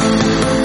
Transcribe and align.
Thank 0.00 0.54
you. 0.54 0.59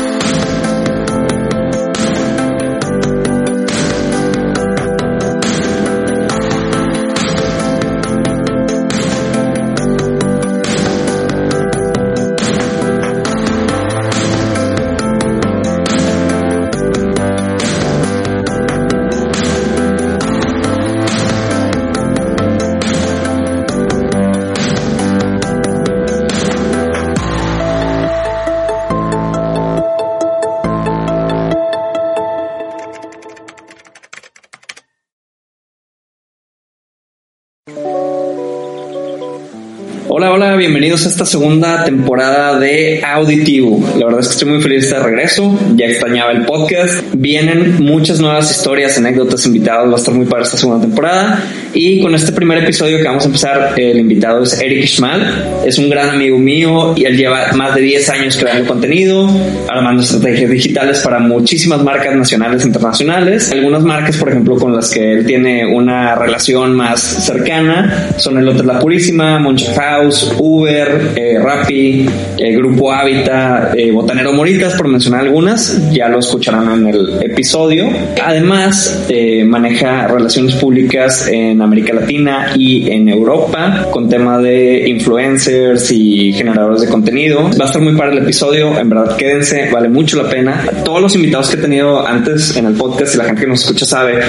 Esta 41.15 41.25
segunda 41.25 41.85
temporada 41.85 42.59
de 42.59 43.01
Auditivo. 43.01 43.81
La 43.97 44.07
verdad 44.07 44.19
es 44.19 44.27
que 44.27 44.33
estoy 44.33 44.49
muy 44.49 44.61
feliz 44.61 44.89
de 44.89 44.99
regreso, 44.99 45.57
ya 45.73 45.85
extrañaba 45.85 46.33
el 46.33 46.43
podcast. 46.45 47.05
Vienen 47.13 47.81
muchas 47.81 48.19
nuevas 48.19 48.51
historias, 48.51 48.97
anécdotas, 48.97 49.45
invitados, 49.45 49.89
va 49.89 49.93
a 49.93 49.95
estar 49.95 50.13
muy 50.13 50.25
para 50.25 50.43
esta 50.43 50.57
segunda 50.57 50.85
temporada. 50.85 51.41
Y 51.77 51.99
con 51.99 52.15
este 52.15 52.31
primer 52.31 52.63
episodio 52.63 52.99
que 52.99 53.03
vamos 53.03 53.23
a 53.23 53.27
empezar, 53.27 53.73
el 53.75 53.99
invitado 53.99 54.43
es 54.43 54.61
Eric 54.61 54.85
Schmal, 54.85 55.61
es 55.65 55.77
un 55.77 55.89
gran 55.89 56.09
amigo 56.09 56.37
mío 56.37 56.93
y 56.95 57.03
él 57.03 57.17
lleva 57.17 57.51
más 57.51 57.75
de 57.75 57.81
10 57.81 58.09
años 58.11 58.37
creando 58.37 58.65
contenido, 58.65 59.29
armando 59.67 60.01
estrategias 60.01 60.49
digitales 60.49 61.01
para 61.01 61.19
muchísimas 61.19 61.83
marcas 61.83 62.15
nacionales 62.15 62.63
e 62.63 62.67
internacionales. 62.67 63.51
Algunas 63.51 63.83
marcas, 63.83 64.15
por 64.15 64.29
ejemplo, 64.29 64.55
con 64.55 64.73
las 64.73 64.89
que 64.89 65.11
él 65.11 65.25
tiene 65.25 65.65
una 65.65 66.15
relación 66.15 66.73
más 66.77 67.01
cercana 67.01 68.07
son 68.15 68.37
el 68.37 68.47
Hotel 68.47 68.67
La 68.67 68.79
Purísima, 68.79 69.37
Moncha 69.39 69.73
House, 69.73 70.33
Uber, 70.39 71.11
eh, 71.17 71.39
Rappi, 71.43 72.05
el 72.37 72.55
Grupo 72.55 72.93
Hábitat, 72.93 73.75
eh, 73.75 73.91
Botanero 73.91 74.31
Moritas, 74.31 74.75
por 74.75 74.87
mencionar 74.87 75.25
algunas, 75.25 75.91
ya 75.91 76.07
lo 76.07 76.19
escucharán 76.19 76.71
en 76.71 76.87
el 76.87 77.21
episodio. 77.21 77.89
Además, 78.23 79.05
eh, 79.09 79.43
maneja 79.43 80.07
relaciones 80.07 80.55
públicas 80.55 81.27
en 81.27 81.64
América 81.65 81.93
Latina 81.93 82.53
y 82.55 82.89
en 82.89 83.09
Europa 83.09 83.87
con 83.91 84.09
tema 84.09 84.39
de 84.39 84.87
influencers 84.87 85.91
y 85.91 86.33
generadores 86.33 86.81
de 86.81 86.87
contenido. 86.87 87.49
Va 87.59 87.65
a 87.65 87.67
estar 87.67 87.81
muy 87.81 87.95
para 87.95 88.11
el 88.11 88.19
episodio, 88.19 88.77
en 88.79 88.89
verdad 88.89 89.15
quédense, 89.17 89.69
vale 89.71 89.89
mucho 89.89 90.21
la 90.21 90.29
pena. 90.29 90.63
Todos 90.83 91.01
los 91.01 91.15
invitados 91.15 91.49
que 91.49 91.57
he 91.57 91.61
tenido 91.61 92.05
antes 92.05 92.55
en 92.55 92.65
el 92.65 92.73
podcast 92.73 93.15
y 93.15 93.17
la 93.17 93.25
gente 93.25 93.41
que 93.41 93.47
nos 93.47 93.61
escucha 93.61 93.85
sabe, 93.85 94.19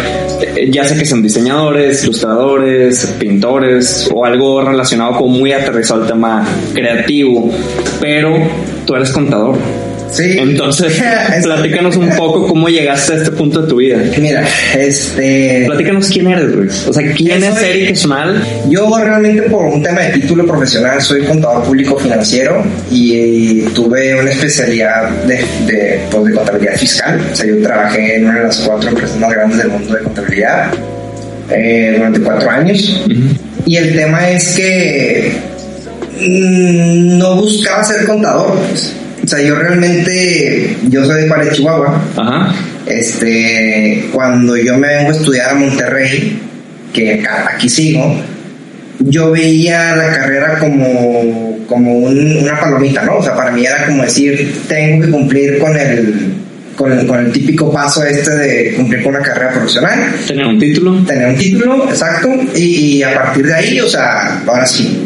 eh, 0.41 0.71
ya 0.71 0.85
sé 0.85 0.99
que 0.99 1.05
son 1.05 1.23
diseñadores, 1.23 2.05
ilustradores, 2.05 3.15
pintores 3.19 4.11
o 4.13 4.25
algo 4.25 4.63
relacionado 4.63 5.17
con 5.17 5.31
muy 5.31 5.53
aterrizado 5.53 6.03
al 6.03 6.09
tema 6.09 6.47
creativo, 6.73 7.51
pero 8.01 8.37
tú 8.85 8.95
eres 8.95 9.11
contador. 9.11 9.57
Sí. 10.13 10.37
Entonces, 10.39 11.03
platícanos 11.43 11.97
un 11.97 12.11
poco 12.11 12.47
cómo 12.47 12.69
llegaste 12.69 13.15
a 13.15 13.17
este 13.17 13.33
punto 13.33 13.63
de 13.63 13.69
tu 13.69 13.77
vida. 13.77 13.99
Mira, 14.19 14.45
este. 14.77 15.65
Platícanos 15.67 16.09
quién 16.09 16.29
eres, 16.29 16.45
Luis. 16.47 16.87
O 16.89 16.93
sea, 16.93 17.13
¿quién 17.13 17.43
es 17.43 17.55
Soy- 17.55 17.65
Eric 17.69 17.97
Schmal? 17.97 18.43
Yo 18.69 18.89
realmente 18.99 19.43
por 19.43 19.65
un 19.65 19.83
tema 19.83 20.01
de 20.03 20.13
título 20.21 20.47
profesional 20.47 21.01
soy 21.03 21.23
contador 21.25 21.65
público 21.65 21.99
financiero 21.99 22.65
y, 22.91 23.15
eh, 23.65 23.69
tuve 23.75 24.15
una 24.21 24.31
especialidad 24.31 25.11
de, 25.27 25.35
de, 25.67 26.01
pues, 26.11 26.25
de 26.25 26.33
contabilidad 26.33 26.77
fiscal. 26.77 27.21
O 27.33 27.37
sea, 27.37 27.47
yo 27.47 27.61
trabajé 27.63 28.17
en 28.17 28.27
una 28.27 28.39
de 28.39 28.45
las 28.45 28.59
cuatro 28.61 28.89
empresas 28.91 29.19
más 29.19 29.31
grandes 29.33 29.59
del 29.59 29.69
mundo 29.69 29.95
de 29.95 30.03
contabilidad 30.03 30.71
eh, 31.51 31.95
durante 31.97 32.21
cuatro 32.21 32.51
años. 32.51 33.03
Y 33.67 33.77
el 33.77 33.95
tema 33.97 34.31
es 34.31 34.55
que 34.55 35.33
mm, 36.21 37.19
no 37.19 37.37
buscaba 37.37 37.83
ser 37.85 38.07
contador. 38.07 38.57
pues. 38.71 38.93
O 39.27 39.29
sea, 39.29 39.43
yo 39.43 39.57
realmente, 39.57 40.77
yo 40.89 41.05
soy 41.05 41.23
de 41.23 41.29
Juárez, 41.29 41.53
Chihuahua. 41.55 42.01
Ajá. 42.17 42.55
Este, 42.87 44.05
cuando 44.13 44.57
yo 44.57 44.79
me 44.79 44.87
vengo 44.89 45.11
a 45.11 45.13
estudiar 45.13 45.51
a 45.51 45.55
Monterrey, 45.55 46.39
que 46.93 47.15
acá- 47.15 47.51
aquí 47.55 47.69
sigo, 47.69 48.19
yo 49.01 49.33
veía 49.33 49.95
la 49.97 50.11
carrera 50.17 50.59
como, 50.61 51.59
como 51.69 51.93
un- 51.99 52.39
una 52.39 52.59
palomita, 52.61 53.03
¿no? 53.05 53.17
O 53.19 53.23
sea, 53.23 53.35
para 53.35 53.51
mí 53.51 53.67
era 53.67 53.87
como 53.87 54.03
decir, 54.05 54.55
tengo 54.69 55.05
que 55.05 55.11
cumplir 55.11 55.59
con 55.59 55.77
el, 55.77 56.15
con 56.77 56.93
el, 56.93 57.07
con 57.07 57.19
el 57.27 57.33
típico 57.33 57.73
paso 57.73 58.05
este 58.05 58.31
de 58.31 58.75
cumplir 58.75 59.03
con 59.03 59.15
una 59.17 59.25
carrera 59.25 59.51
profesional, 59.51 60.13
Tener 60.27 60.47
un 60.47 60.59
título. 60.59 61.05
tener 61.05 61.29
un 61.29 61.37
título, 61.37 61.89
exacto, 61.91 62.29
y, 62.55 62.61
y 62.99 63.03
a 63.03 63.13
partir 63.15 63.47
de 63.47 63.55
ahí, 63.55 63.81
o 63.81 63.89
sea, 63.89 64.41
ahora 64.47 64.67
sí, 64.67 65.06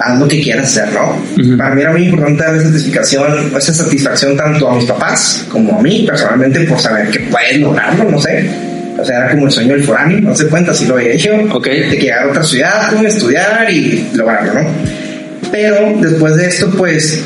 haz 0.00 0.18
lo 0.18 0.28
que 0.28 0.40
quieras 0.40 0.66
hacer, 0.66 0.92
¿no? 0.92 1.56
Para 1.56 1.74
mí 1.74 1.82
era 1.82 1.92
muy 1.92 2.04
importante 2.04 2.42
darle 2.42 2.62
satisfacción, 2.62 3.52
esa 3.56 3.74
satisfacción 3.74 4.36
tanto 4.36 4.68
a 4.68 4.76
mis 4.76 4.84
papás 4.84 5.44
como 5.48 5.78
a 5.78 5.82
mí 5.82 6.04
personalmente 6.06 6.60
por 6.64 6.78
saber 6.78 7.08
que 7.10 7.20
puedes 7.20 7.58
lograrlo, 7.58 8.10
no 8.10 8.20
sé. 8.20 8.48
O 8.98 9.04
sea, 9.04 9.18
era 9.18 9.30
como 9.30 9.46
el 9.46 9.52
sueño 9.52 9.74
del 9.74 9.84
foráneo, 9.84 10.20
no 10.20 10.34
se 10.34 10.46
cuenta 10.48 10.74
si 10.74 10.86
lo 10.86 10.94
había 10.94 11.12
hecho. 11.12 11.30
Ok. 11.52 11.66
De 11.66 11.88
que 11.90 11.96
llegar 11.96 12.24
a 12.24 12.30
otra 12.30 12.42
ciudad, 12.42 13.04
estudiar 13.04 13.70
y 13.70 14.08
lograrlo, 14.14 14.54
¿no? 14.54 14.68
Pero 15.52 15.94
después 16.00 16.36
de 16.36 16.46
esto, 16.46 16.70
pues, 16.76 17.22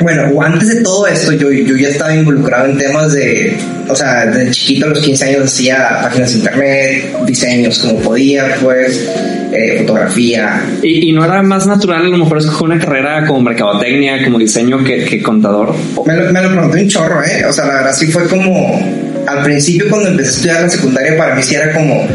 bueno, 0.00 0.42
antes 0.42 0.68
de 0.68 0.82
todo 0.82 1.06
esto, 1.06 1.32
yo, 1.32 1.50
yo 1.50 1.76
ya 1.76 1.88
estaba 1.88 2.14
involucrado 2.14 2.66
en 2.66 2.78
temas 2.78 3.12
de, 3.12 3.56
o 3.88 3.94
sea, 3.94 4.26
desde 4.26 4.50
chiquito 4.50 4.86
a 4.86 4.88
los 4.90 5.00
15 5.00 5.24
años 5.24 5.44
hacía 5.44 6.00
páginas 6.02 6.32
de 6.32 6.38
internet, 6.38 7.16
diseños 7.26 7.78
como 7.78 8.00
podía, 8.00 8.56
pues, 8.62 9.08
eh, 9.52 9.78
fotografía. 9.80 10.62
Y, 10.82 11.10
y 11.10 11.12
no 11.12 11.24
era 11.24 11.42
más 11.42 11.66
natural 11.66 12.06
a 12.06 12.08
lo 12.08 12.18
mejor 12.18 12.38
escoger 12.38 12.64
una 12.64 12.78
carrera 12.78 13.26
como 13.26 13.40
mercadotecnia, 13.42 14.24
como 14.24 14.38
diseño 14.38 14.82
que, 14.82 15.04
que 15.04 15.22
contador. 15.22 15.74
Me 16.04 16.16
lo, 16.16 16.32
me 16.32 16.42
lo 16.42 16.50
pregunté 16.50 16.82
un 16.82 16.88
chorro, 16.88 17.22
¿eh? 17.22 17.44
O 17.46 17.52
sea, 17.52 17.66
la 17.66 17.74
verdad 17.74 17.94
sí 17.94 18.06
fue 18.06 18.26
como, 18.26 18.80
al 19.26 19.42
principio 19.44 19.86
cuando 19.88 20.08
empecé 20.08 20.28
a 20.28 20.32
estudiar 20.32 20.62
la 20.62 20.70
secundaria, 20.70 21.16
para 21.16 21.34
mí 21.34 21.42
sí 21.42 21.54
era 21.54 21.72
como, 21.72 22.06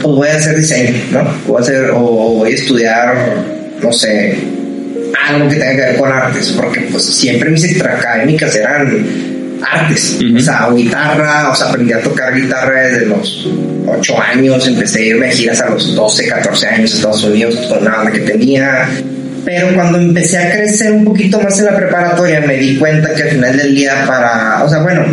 pues 0.00 0.14
voy 0.14 0.28
a 0.28 0.36
hacer 0.36 0.56
diseño, 0.56 0.94
¿no? 1.10 1.24
Voy 1.46 1.58
a 1.58 1.60
hacer, 1.60 1.90
o, 1.90 1.98
o 1.98 2.34
voy 2.36 2.52
a 2.52 2.54
estudiar, 2.54 3.16
no 3.82 3.92
sé, 3.92 4.38
algo 5.28 5.48
que 5.48 5.56
tenga 5.56 5.72
que 5.72 5.80
ver 5.80 5.96
con 5.96 6.12
artes, 6.12 6.52
porque 6.56 6.80
pues 6.90 7.04
siempre 7.04 7.50
mis 7.50 7.64
extraacadémicas 7.64 8.54
eran 8.56 9.06
artes, 9.62 10.18
Ujú. 10.24 10.36
o 10.36 10.40
sea, 10.40 10.68
guitarra, 10.74 11.50
o 11.50 11.54
sea, 11.54 11.68
aprendí 11.68 11.92
a 11.92 12.00
tocar 12.00 12.34
guitarra 12.34 12.82
desde 12.82 13.06
los 13.06 13.48
8 13.86 14.22
años, 14.22 14.66
empecé 14.66 15.00
a 15.00 15.06
irme 15.06 15.28
a 15.28 15.32
giras 15.32 15.60
a 15.60 15.70
los 15.70 15.94
12, 15.94 16.28
14 16.28 16.66
años 16.68 16.92
a 16.92 16.96
Estados 16.96 17.24
Unidos 17.24 17.56
con 17.68 17.78
una 17.78 17.96
banda 17.96 18.12
que 18.12 18.20
tenía. 18.20 18.88
Pero 19.44 19.74
cuando 19.74 19.98
empecé 19.98 20.38
a 20.38 20.52
crecer 20.52 20.92
un 20.92 21.04
poquito 21.04 21.40
más 21.40 21.58
en 21.58 21.66
la 21.66 21.76
preparatoria, 21.76 22.40
me 22.42 22.56
di 22.56 22.76
cuenta 22.76 23.14
que 23.14 23.22
al 23.22 23.30
final 23.30 23.56
del 23.56 23.74
día 23.74 24.04
para, 24.06 24.62
o 24.62 24.68
sea, 24.68 24.80
bueno, 24.80 25.04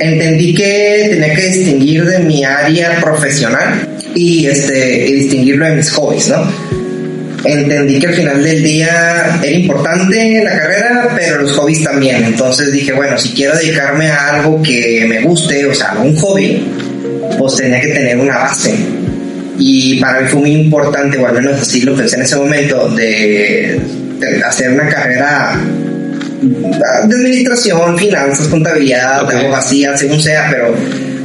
entendí 0.00 0.54
que 0.54 1.08
tenía 1.10 1.34
que 1.34 1.42
distinguir 1.48 2.04
de 2.04 2.18
mi 2.20 2.44
área 2.44 2.98
profesional 3.00 3.88
y 4.14 4.46
este 4.46 5.08
y 5.08 5.12
distinguirlo 5.12 5.66
de 5.66 5.76
mis 5.76 5.90
hobbies, 5.90 6.28
¿no? 6.28 6.81
Entendí 7.44 7.98
que 7.98 8.06
al 8.06 8.14
final 8.14 8.42
del 8.42 8.62
día 8.62 9.38
era 9.42 9.50
importante 9.50 10.42
la 10.44 10.58
carrera, 10.58 11.08
pero 11.16 11.42
los 11.42 11.52
hobbies 11.52 11.82
también. 11.82 12.24
Entonces 12.24 12.72
dije, 12.72 12.92
bueno, 12.92 13.18
si 13.18 13.30
quiero 13.30 13.56
dedicarme 13.56 14.08
a 14.08 14.30
algo 14.30 14.62
que 14.62 15.04
me 15.08 15.20
guste, 15.20 15.66
o 15.66 15.74
sea, 15.74 15.90
a 15.92 16.00
un 16.00 16.16
hobby, 16.16 16.64
pues 17.38 17.56
tenía 17.56 17.80
que 17.80 17.88
tener 17.88 18.18
una 18.18 18.38
base. 18.38 18.74
Y 19.58 20.00
para 20.00 20.20
mí 20.20 20.28
fue 20.28 20.40
muy 20.40 20.52
importante, 20.52 21.18
o 21.18 21.26
al 21.26 21.34
menos 21.34 21.60
así 21.60 21.82
lo 21.82 21.94
pensé 21.94 22.16
en 22.16 22.22
ese 22.22 22.36
momento, 22.36 22.88
de, 22.90 23.80
de 24.18 24.42
hacer 24.44 24.70
una 24.70 24.88
carrera 24.88 25.60
de 26.42 27.14
administración, 27.16 27.96
finanzas, 27.98 28.48
contabilidad, 28.48 29.28
de 29.28 29.36
abogacía, 29.36 29.96
según 29.96 30.20
sea, 30.20 30.48
pero 30.50 30.74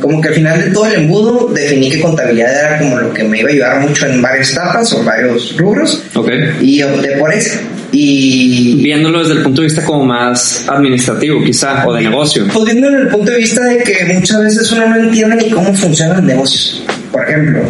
como 0.01 0.21
que 0.21 0.29
al 0.29 0.33
final 0.35 0.61
de 0.61 0.71
todo 0.71 0.85
el 0.87 0.95
embudo 1.01 1.47
definí 1.53 1.89
que 1.89 1.99
contabilidad 1.99 2.51
era 2.59 2.77
como 2.79 2.97
lo 2.97 3.13
que 3.13 3.23
me 3.23 3.39
iba 3.39 3.49
a 3.49 3.51
ayudar 3.51 3.79
mucho 3.81 4.05
en 4.07 4.21
varias 4.21 4.51
etapas 4.51 4.93
o 4.93 5.03
varios 5.03 5.55
rubros 5.57 6.03
Ok. 6.15 6.29
y 6.61 6.83
opté 6.83 7.17
por 7.17 7.33
eso. 7.33 7.59
Y 7.91 8.81
viéndolo 8.83 9.19
desde 9.19 9.33
el 9.35 9.43
punto 9.43 9.61
de 9.61 9.67
vista 9.67 9.83
como 9.83 10.05
más 10.05 10.65
administrativo, 10.67 11.43
quizá, 11.43 11.87
o 11.87 11.93
de 11.93 12.01
negocio. 12.01 12.45
Pues 12.53 12.65
viéndolo 12.65 12.91
desde 12.97 13.07
el 13.07 13.11
punto 13.15 13.31
de 13.31 13.37
vista 13.37 13.63
de 13.63 13.77
que 13.77 14.13
muchas 14.13 14.41
veces 14.43 14.71
uno 14.73 14.87
no 14.89 14.95
entiende 14.97 15.35
ni 15.37 15.49
cómo 15.49 15.73
funcionan 15.73 16.17
los 16.17 16.25
negocios. 16.25 16.83
Por 17.11 17.23
ejemplo, 17.27 17.61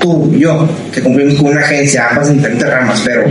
tú, 0.00 0.34
yo, 0.36 0.68
que 0.92 1.00
cumplimos 1.02 1.34
con 1.34 1.52
una 1.52 1.60
agencia, 1.60 2.08
ambas 2.10 2.28
en 2.30 2.38
diferentes 2.38 2.68
ramas, 2.68 3.02
pero 3.04 3.24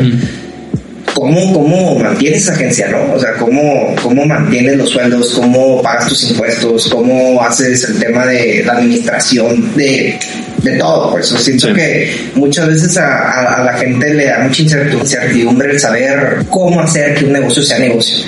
¿cómo, 1.22 1.54
cómo 1.54 2.00
mantienes 2.00 2.42
esa 2.42 2.54
agencia, 2.54 2.88
no? 2.88 3.14
O 3.14 3.20
sea, 3.20 3.34
¿cómo, 3.34 3.96
cómo 4.02 4.26
mantienes 4.26 4.76
los 4.76 4.90
sueldos, 4.90 5.36
cómo 5.36 5.80
pagas 5.80 6.08
tus 6.08 6.32
impuestos, 6.32 6.90
cómo 6.90 7.40
haces 7.44 7.84
el 7.84 8.00
tema 8.00 8.26
de 8.26 8.64
la 8.66 8.74
administración 8.74 9.72
de, 9.76 10.18
de 10.64 10.78
todo. 10.78 11.12
Por 11.12 11.22
eso 11.22 11.38
siento 11.38 11.74
que 11.74 12.14
muchas 12.36 12.68
veces 12.68 12.98
a, 12.98 13.58
a, 13.60 13.64
la 13.64 13.74
gente 13.74 14.14
le 14.14 14.26
da 14.26 14.40
mucha 14.40 14.62
incertidumbre 14.62 15.72
el 15.72 15.80
saber 15.80 16.46
cómo 16.50 16.82
hacer 16.82 17.16
que 17.16 17.26
un 17.26 17.34
negocio 17.34 17.64
sea 17.64 17.80
negocio. 17.80 18.26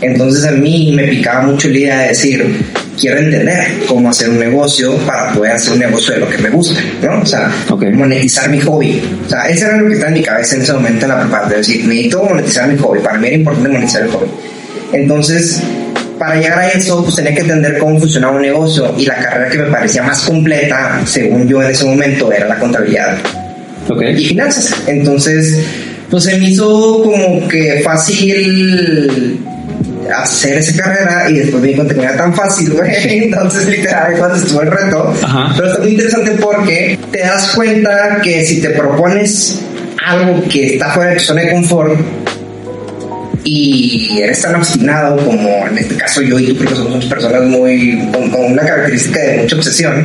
Entonces 0.00 0.44
a 0.44 0.52
mí 0.52 0.92
me 0.94 1.08
picaba 1.08 1.42
mucho 1.42 1.68
la 1.68 1.78
idea 1.78 1.98
de 2.00 2.08
decir, 2.08 2.64
quiero 2.98 3.18
entender 3.18 3.58
cómo 3.86 4.08
hacer 4.08 4.30
un 4.30 4.38
negocio 4.38 4.96
para 4.98 5.32
poder 5.32 5.52
hacer 5.52 5.74
un 5.74 5.80
negocio 5.80 6.14
de 6.14 6.20
lo 6.20 6.28
que 6.28 6.38
me 6.38 6.50
gusta, 6.50 6.80
¿no? 7.02 7.20
O 7.20 7.26
sea, 7.26 7.52
monetizar 7.68 8.48
mi 8.48 8.60
hobby. 8.60 9.02
O 9.26 9.28
sea, 9.28 9.48
eso 9.48 9.66
era 9.66 9.76
lo 9.78 9.88
que 9.88 9.94
estaba 9.94 10.08
en 10.08 10.14
mi 10.14 10.22
cabeza 10.22 10.56
en 10.56 10.62
ese 10.62 10.72
momento 10.72 11.04
en 11.04 11.10
la 11.10 11.20
preparación, 11.20 11.50
de 11.50 11.56
decir, 11.56 11.84
necesito 11.86 12.22
monetizar 12.24 12.68
mi 12.68 12.78
hobby. 12.78 13.00
Para 13.00 13.18
mí 13.18 13.26
era 13.26 13.36
importante 13.36 13.68
monetizar 13.68 14.02
el 14.02 14.08
hobby. 14.08 14.26
Entonces, 14.92 15.62
para 16.20 16.38
llegar 16.38 16.58
a 16.58 16.68
eso, 16.68 17.02
pues 17.02 17.16
tenía 17.16 17.34
que 17.34 17.40
entender 17.40 17.78
cómo 17.78 17.98
funcionaba 17.98 18.36
un 18.36 18.42
negocio 18.42 18.94
y 18.98 19.06
la 19.06 19.16
carrera 19.16 19.48
que 19.48 19.56
me 19.56 19.70
parecía 19.70 20.02
más 20.02 20.20
completa, 20.20 21.00
según 21.06 21.48
yo 21.48 21.62
en 21.62 21.70
ese 21.70 21.86
momento, 21.86 22.30
era 22.30 22.46
la 22.46 22.58
contabilidad 22.58 23.16
y 24.18 24.24
finanzas. 24.26 24.74
Entonces, 24.86 25.64
pues 26.10 26.24
se 26.24 26.36
me 26.36 26.50
hizo 26.50 27.02
como 27.02 27.48
que 27.48 27.80
fácil 27.82 29.40
hacer 30.14 30.58
esa 30.58 30.82
carrera 30.82 31.30
y 31.30 31.38
después 31.38 31.62
me 31.62 31.68
di 31.68 31.74
cuenta 31.74 31.94
que 31.94 32.00
no 32.00 32.08
era 32.08 32.16
tan 32.18 32.34
fácil, 32.34 32.70
güey. 32.74 32.90
Entonces, 33.24 33.66
literal, 33.66 34.18
cuando 34.18 34.36
estuvo 34.36 34.60
el 34.60 34.70
reto. 34.70 35.14
Pero 35.56 35.68
está 35.68 35.80
muy 35.80 35.92
interesante 35.92 36.32
porque 36.32 36.98
te 37.10 37.20
das 37.20 37.52
cuenta 37.54 38.20
que 38.22 38.44
si 38.44 38.60
te 38.60 38.68
propones 38.70 39.58
algo 40.06 40.46
que 40.50 40.74
está 40.74 40.90
fuera 40.90 41.12
de 41.12 41.16
tu 41.16 41.22
zona 41.22 41.40
de 41.40 41.50
confort 41.50 41.98
y 43.44 44.18
eres 44.20 44.42
tan 44.42 44.56
obstinado 44.56 45.16
como 45.24 45.66
en 45.66 45.78
este 45.78 45.96
caso 45.96 46.22
yo 46.22 46.38
y 46.38 46.46
tú, 46.46 46.56
porque 46.56 46.74
somos 46.74 47.04
personas 47.06 47.42
muy 47.44 48.08
con, 48.12 48.52
una 48.52 48.62
característica 48.62 49.20
de 49.20 49.38
mucha 49.38 49.56
obsesión, 49.56 50.04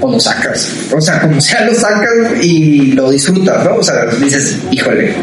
pues 0.00 0.12
lo 0.12 0.20
sacas. 0.20 0.68
O 0.92 1.00
sea, 1.00 1.20
como 1.20 1.40
sea, 1.40 1.64
lo 1.64 1.74
sacas 1.74 2.42
y 2.42 2.92
lo 2.92 3.10
disfrutas, 3.10 3.64
¿no? 3.64 3.76
O 3.76 3.82
sea, 3.82 4.06
dices, 4.20 4.58
híjole, 4.70 5.14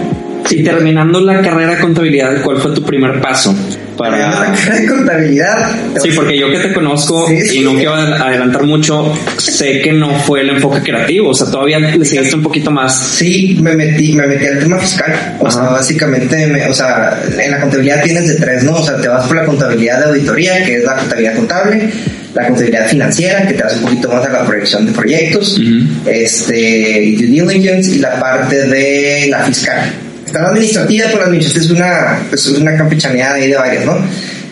y 0.49 0.63
terminando 0.63 1.19
la 1.21 1.41
carrera 1.41 1.75
de 1.75 1.79
contabilidad, 1.79 2.41
¿cuál 2.43 2.57
fue 2.57 2.73
tu 2.73 2.83
primer 2.83 3.21
paso? 3.21 3.53
Para 3.99 4.55
de 4.79 4.87
contabilidad. 4.87 5.71
Sí, 6.01 6.11
porque 6.15 6.39
yo 6.39 6.49
que 6.49 6.59
te 6.59 6.73
conozco 6.73 7.29
y 7.29 7.59
no 7.59 7.75
quiero 7.75 7.95
adelantar 7.95 8.63
mucho, 8.63 9.13
sé 9.37 9.81
que 9.81 9.91
no 9.91 10.17
fue 10.21 10.39
el 10.39 10.51
enfoque 10.51 10.81
creativo, 10.81 11.31
o 11.31 11.33
sea, 11.33 11.47
todavía 11.47 11.79
le 11.79 12.05
seguiste 12.05 12.33
un 12.33 12.43
poquito 12.43 12.71
más. 12.71 12.97
Sí, 12.97 13.59
me 13.61 13.75
metí, 13.75 14.13
me 14.13 14.25
metí 14.25 14.45
al 14.45 14.59
tema 14.59 14.79
fiscal. 14.79 15.37
O 15.41 15.51
sea, 15.51 15.63
básicamente, 15.63 16.65
o 16.69 16.73
sea, 16.73 17.21
en 17.37 17.51
la 17.51 17.59
contabilidad 17.59 18.01
tienes 18.01 18.29
de 18.29 18.35
tres, 18.35 18.63
¿no? 18.63 18.77
O 18.77 18.83
sea, 18.83 19.01
te 19.01 19.09
vas 19.09 19.27
por 19.27 19.35
la 19.35 19.43
contabilidad 19.43 19.99
de 19.99 20.05
auditoría, 20.05 20.63
que 20.63 20.77
es 20.77 20.83
la 20.85 20.95
contabilidad 20.95 21.35
contable, 21.35 21.89
la 22.33 22.47
contabilidad 22.47 22.87
financiera, 22.87 23.47
que 23.47 23.53
te 23.53 23.63
das 23.63 23.75
un 23.75 23.81
poquito 23.81 24.07
más 24.07 24.25
a 24.25 24.29
la 24.29 24.45
proyección 24.45 24.85
de 24.85 24.93
proyectos, 24.93 25.59
este, 26.05 27.15
due 27.17 27.27
diligence, 27.27 27.97
y 27.97 27.99
la 27.99 28.17
parte 28.17 28.65
de 28.65 29.27
la 29.29 29.39
fiscal 29.39 29.91
está 30.29 30.41
la 30.41 30.49
administrativa, 30.49 31.05
pero 31.07 31.19
la 31.19 31.25
administrativa 31.25 31.65
es 31.65 31.71
una, 31.71 32.19
pues, 32.29 32.45
es 32.45 32.57
una 32.57 32.77
campechaneada 32.77 33.35
ahí 33.35 33.49
de 33.49 33.55
varias, 33.55 33.85
¿no? 33.85 33.97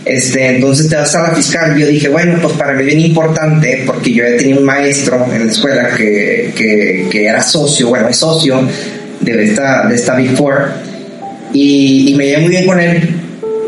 Este, 0.03 0.56
entonces 0.56 0.89
te 0.89 0.95
vas 0.95 1.13
a 1.15 1.24
la 1.24 1.35
fiscal. 1.35 1.77
Yo 1.77 1.85
dije, 1.85 2.09
bueno, 2.09 2.39
pues 2.41 2.53
para 2.53 2.74
mí 2.74 2.83
bien 2.83 3.00
importante, 3.00 3.83
porque 3.85 4.13
yo 4.13 4.24
ya 4.24 4.38
tenía 4.38 4.57
un 4.57 4.63
maestro 4.63 5.25
en 5.31 5.45
la 5.45 5.51
escuela 5.51 5.89
que, 5.95 6.51
que, 6.56 7.07
que 7.12 7.25
era 7.25 7.41
socio, 7.41 7.89
bueno, 7.89 8.07
es 8.09 8.18
socio 8.18 8.68
de 9.19 9.44
esta, 9.44 9.88
de 9.88 9.95
esta 9.95 10.15
Big 10.15 10.35
Four, 10.35 10.71
y, 11.53 12.12
y 12.12 12.15
me 12.15 12.25
llevé 12.25 12.41
muy 12.41 12.50
bien 12.50 12.65
con 12.65 12.79
él 12.79 13.17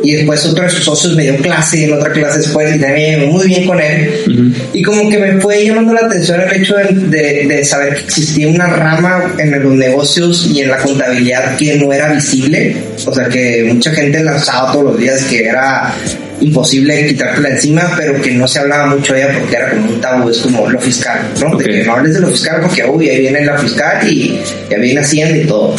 y 0.03 0.13
después 0.13 0.45
otro 0.45 0.63
de 0.63 0.69
sus 0.69 0.83
socios 0.83 1.15
me 1.15 1.23
dio 1.23 1.37
clase 1.37 1.85
en 1.85 1.93
otra 1.93 2.11
clase 2.11 2.39
después 2.39 2.75
y 2.75 2.79
también 2.79 3.29
muy 3.29 3.47
bien 3.47 3.65
con 3.65 3.79
él. 3.79 4.53
Y 4.73 4.81
como 4.81 5.09
que 5.09 5.17
me 5.17 5.41
fue 5.41 5.65
llamando 5.65 5.93
la 5.93 6.01
atención 6.01 6.41
el 6.41 6.61
hecho 6.61 6.75
de, 6.75 7.45
de, 7.47 7.65
saber 7.65 7.95
que 7.95 8.01
existía 8.05 8.47
una 8.47 8.67
rama 8.67 9.33
en 9.37 9.61
los 9.61 9.73
negocios 9.73 10.49
y 10.53 10.61
en 10.61 10.69
la 10.69 10.77
contabilidad 10.77 11.57
que 11.57 11.75
no 11.75 11.91
era 11.91 12.13
visible. 12.13 12.75
O 13.05 13.13
sea 13.13 13.27
que 13.27 13.65
mucha 13.67 13.91
gente 13.91 14.23
lanzaba 14.23 14.71
todos 14.71 14.85
los 14.85 14.97
días 14.97 15.23
que 15.25 15.45
era 15.45 15.93
imposible 16.41 17.05
quitártela 17.07 17.49
encima 17.49 17.93
pero 17.97 18.21
que 18.21 18.31
no 18.31 18.47
se 18.47 18.59
hablaba 18.59 18.95
mucho 18.95 19.13
de 19.13 19.23
ella 19.23 19.37
porque 19.37 19.55
era 19.57 19.71
como 19.71 19.89
un 19.89 19.99
tabú 19.99 20.29
es 20.29 20.37
como 20.37 20.69
lo 20.69 20.79
fiscal 20.79 21.19
¿no? 21.41 21.57
de 21.57 21.65
que 21.65 21.83
no 21.83 21.95
hables 21.95 22.13
de 22.13 22.21
lo 22.21 22.27
fiscal 22.27 22.61
porque 22.61 22.85
uy 22.85 23.09
ahí 23.09 23.19
viene 23.19 23.43
la 23.43 23.57
fiscal 23.57 24.09
y 24.09 24.39
ya 24.69 24.77
viene 24.77 25.01
Hacienda 25.01 25.37
y 25.37 25.45
todo 25.45 25.75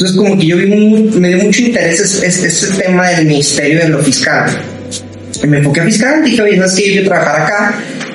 entonces, 0.00 0.16
como 0.16 0.38
que 0.38 0.46
yo 0.46 0.56
vi 0.56 0.66
me 0.66 1.28
dio 1.28 1.44
mucho 1.44 1.60
interés 1.60 2.00
ese, 2.00 2.82
tema 2.82 3.10
del 3.10 3.26
ministerio 3.26 3.80
de 3.80 3.88
lo 3.90 3.98
fiscal. 3.98 4.48
Me 5.46 5.58
enfoqué 5.58 5.82
a 5.82 5.84
fiscal, 5.84 6.24
dije, 6.24 6.40
oye, 6.40 6.56
¿sabes 6.56 6.74
qué? 6.74 6.94
Yo 6.94 7.04
trabajar 7.04 7.42
acá, 7.42 7.74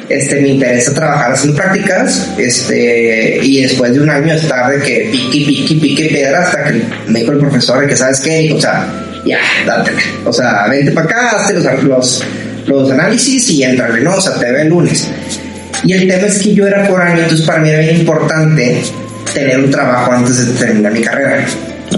este, 0.09 0.41
me 0.41 0.47
interesa 0.47 0.95
trabajar 0.95 1.33
haciendo 1.33 1.55
prácticas, 1.55 2.27
este, 2.39 3.37
y 3.43 3.61
después 3.61 3.93
de 3.93 4.01
un 4.01 4.09
año 4.09 4.33
estar 4.33 4.71
de 4.71 4.83
que 4.83 5.09
pique, 5.11 5.45
pique, 5.45 5.75
pique 5.75 6.05
piedra 6.05 6.41
hasta 6.45 6.63
que 6.63 6.81
me 7.07 7.19
dijo 7.19 7.33
el 7.33 7.37
profesor 7.37 7.87
que, 7.87 7.95
¿sabes 7.95 8.19
qué? 8.19 8.51
O 8.51 8.59
sea, 8.59 8.87
ya, 9.23 9.37
dátela. 9.67 10.01
O 10.25 10.33
sea, 10.33 10.65
vente 10.67 10.91
para 10.91 11.05
acá, 11.05 11.29
hazte 11.35 11.53
los, 11.53 11.83
los, 11.83 12.23
los 12.65 12.91
análisis 12.91 13.47
y 13.51 13.61
entrale, 13.61 14.01
¿no? 14.01 14.15
O 14.15 14.21
sea, 14.21 14.33
te 14.39 14.51
ve 14.51 14.63
el 14.63 14.69
lunes. 14.69 15.07
Y 15.83 15.93
el 15.93 16.07
tema 16.07 16.25
es 16.25 16.39
que 16.39 16.55
yo 16.55 16.65
era 16.65 16.87
por 16.87 16.99
año, 16.99 17.21
entonces 17.21 17.45
para 17.45 17.59
mí 17.59 17.69
era 17.69 17.91
importante 17.91 18.81
tener 19.35 19.59
un 19.59 19.69
trabajo 19.69 20.13
antes 20.13 20.47
de 20.47 20.65
terminar 20.65 20.91
mi 20.91 21.01
carrera. 21.01 21.45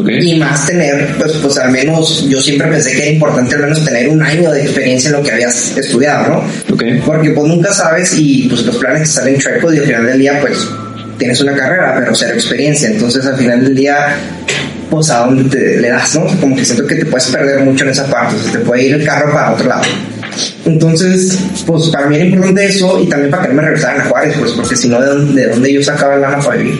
Y 0.06 0.40
más 0.40 0.66
tener, 0.66 1.16
pues, 1.18 1.34
pues 1.34 1.58
al 1.58 1.72
menos 1.72 2.28
yo 2.30 2.42
siempre 2.42 2.68
pensé 2.68 2.92
que 2.92 2.98
era 3.04 3.12
importante 3.12 3.56
al 3.56 3.62
menos 3.62 3.84
tener 3.84 4.10
un 4.10 4.22
año 4.22 4.52
de 4.52 4.64
experiencia 4.64 5.10
en 5.10 5.16
lo 5.16 5.24
que 5.24 5.32
habías 5.32 5.78
estudiado, 5.78 6.28
¿no? 6.28 6.44
Porque 7.06 7.32
pues 7.32 7.48
nunca 7.48 7.74
sabes 7.74 8.14
y 8.18 8.48
pues 8.48 8.66
los 8.66 8.78
planes 8.78 9.02
que 9.02 9.08
salen 9.08 9.38
chuecos 9.40 9.74
y 9.74 9.80
al 9.80 9.86
final 9.86 10.06
del 10.06 10.20
día 10.20 10.40
pues 10.42 10.68
tienes 11.18 11.42
una 11.42 11.56
carrera, 11.56 11.96
pero 11.98 12.14
cero 12.14 12.34
experiencia. 12.34 12.90
Entonces 12.90 13.26
al 13.26 13.38
final 13.38 13.64
del 13.64 13.76
día 13.76 14.18
pues 14.90 15.10
a 15.10 15.20
dónde 15.20 15.50
te 15.50 15.78
le 15.78 15.90
das, 15.90 16.16
¿no? 16.16 16.26
Como 16.40 16.56
que 16.56 16.66
siento 16.66 16.86
que 16.86 16.96
te 16.96 17.06
puedes 17.06 17.28
perder 17.28 17.60
mucho 17.62 17.84
en 17.84 17.92
esa 17.92 18.06
parte, 18.06 18.36
o 18.36 18.40
sea, 18.40 18.52
te 18.54 18.60
puede 18.60 18.84
ir 18.86 18.94
el 18.94 19.06
carro 19.06 19.34
para 19.34 19.54
otro 19.54 19.68
lado. 19.68 19.84
Entonces, 20.66 21.40
pues 21.66 21.90
para 21.90 22.08
mí 22.08 22.16
era 22.16 22.26
importante 22.26 22.66
eso 22.66 23.02
y 23.02 23.08
también 23.08 23.32
para 23.32 23.44
que 23.44 23.50
no 23.50 23.56
me 23.56 23.62
regresaran 23.64 24.02
a 24.02 24.06
Juárez, 24.06 24.36
pues 24.38 24.52
porque 24.52 24.76
si 24.76 24.88
no, 24.88 25.02
¿de 25.02 25.08
dónde, 25.08 25.42
de 25.42 25.50
dónde 25.50 25.74
yo 25.74 25.84
sacaba 25.84 26.16
el 26.16 26.22
lana 26.22 26.40
para 26.40 26.58
vivir? 26.58 26.80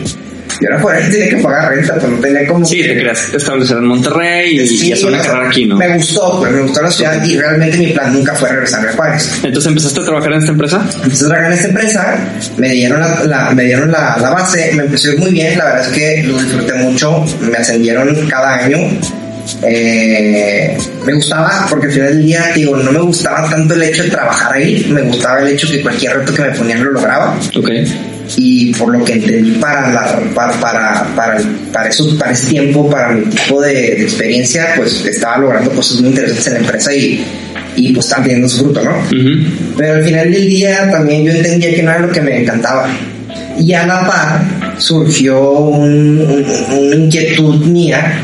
Y 0.60 0.66
ahora 0.66 0.82
por 0.82 0.94
ahí 0.94 1.10
tenía 1.10 1.28
que 1.28 1.36
pagar 1.36 1.70
renta, 1.70 1.94
pero 1.94 2.08
no 2.08 2.18
tenía 2.18 2.46
como. 2.46 2.64
Sí, 2.64 2.82
te 2.82 2.94
querías 2.94 3.32
establecer 3.32 3.76
en 3.76 3.84
Monterrey 3.84 4.58
y, 4.58 4.66
sí, 4.66 4.92
hacer 4.92 5.06
una 5.06 5.22
carrera 5.22 5.48
aquí, 5.48 5.66
¿no? 5.66 5.76
Me 5.76 5.94
gustó, 5.94 6.40
pues 6.40 6.52
me 6.52 6.62
gustó 6.62 6.82
la 6.82 6.90
ciudad 6.90 7.24
y 7.24 7.38
realmente 7.38 7.78
mi 7.78 7.88
plan 7.88 8.12
nunca 8.12 8.34
fue 8.34 8.48
regresar 8.48 8.86
a 8.86 8.92
Juárez. 8.92 9.40
Entonces 9.42 9.66
empezaste 9.68 10.00
a 10.00 10.04
trabajar 10.04 10.32
en 10.32 10.38
esta 10.38 10.52
empresa? 10.52 10.88
Empecé 11.02 11.24
a 11.24 11.28
trabajar 11.28 11.52
en 11.52 11.58
esta 11.58 11.68
empresa, 11.68 12.18
me 12.56 12.68
dieron 12.70 13.00
la, 13.00 13.50
me 13.54 13.64
dieron 13.64 13.90
la, 13.90 14.16
la, 14.20 14.30
base, 14.30 14.72
me 14.74 14.84
empezó 14.84 15.10
a 15.10 15.12
ir 15.12 15.18
muy 15.20 15.30
bien, 15.30 15.56
la 15.56 15.64
verdad 15.64 15.86
es 15.86 15.88
que 15.88 16.22
lo 16.24 16.38
disfruté 16.38 16.74
mucho, 16.74 17.24
me 17.40 17.56
ascendieron 17.56 18.28
cada 18.28 18.54
año. 18.64 18.78
Eh, 19.62 20.76
me 21.06 21.14
gustaba 21.14 21.66
porque 21.70 21.86
al 21.86 21.92
final 21.92 22.08
del 22.08 22.22
día, 22.22 22.52
digo, 22.54 22.76
no 22.76 22.92
me 22.92 23.00
gustaba 23.00 23.48
tanto 23.48 23.74
el 23.74 23.82
hecho 23.82 24.02
de 24.02 24.10
trabajar 24.10 24.52
ahí, 24.52 24.86
me 24.90 25.02
gustaba 25.02 25.40
el 25.40 25.48
hecho 25.48 25.70
que 25.70 25.80
cualquier 25.80 26.18
reto 26.18 26.34
que 26.34 26.42
me 26.42 26.50
ponían 26.50 26.84
lo 26.84 26.90
lograba. 26.92 27.34
Ok 27.56 27.70
y 28.36 28.72
por 28.74 28.96
lo 28.96 29.04
que 29.04 29.14
entendí 29.14 29.52
para, 29.52 29.92
la, 29.92 30.20
para, 30.34 30.52
para, 30.60 31.06
para, 31.14 31.42
para, 31.72 31.88
eso, 31.88 32.16
para 32.18 32.32
ese 32.32 32.48
tiempo, 32.48 32.88
para 32.88 33.10
mi 33.10 33.24
tipo 33.26 33.60
de, 33.60 34.02
experiencia, 34.02 34.74
pues 34.76 35.04
estaba 35.04 35.38
logrando 35.38 35.70
cosas 35.70 36.00
muy 36.00 36.10
interesantes 36.10 36.46
en 36.46 36.52
la 36.54 36.58
empresa 36.60 36.94
y, 36.94 37.24
y 37.76 37.92
pues 37.92 38.06
estaba 38.06 38.22
teniendo 38.22 38.48
su 38.48 38.64
fruto, 38.64 38.82
¿no? 38.82 38.96
Pero 39.76 39.94
al 39.94 40.04
final 40.04 40.30
del 40.30 40.48
día 40.48 40.90
también 40.90 41.24
yo 41.24 41.32
entendía 41.32 41.74
que 41.74 41.82
no 41.82 41.90
era 41.90 42.00
lo 42.00 42.12
que 42.12 42.20
me 42.20 42.42
encantaba. 42.42 42.88
Y 43.58 43.72
a 43.72 43.86
la 43.86 44.06
par 44.06 44.78
surgió 44.78 45.50
un, 45.50 46.46
una 46.70 46.96
inquietud 46.96 47.66
mía 47.66 48.22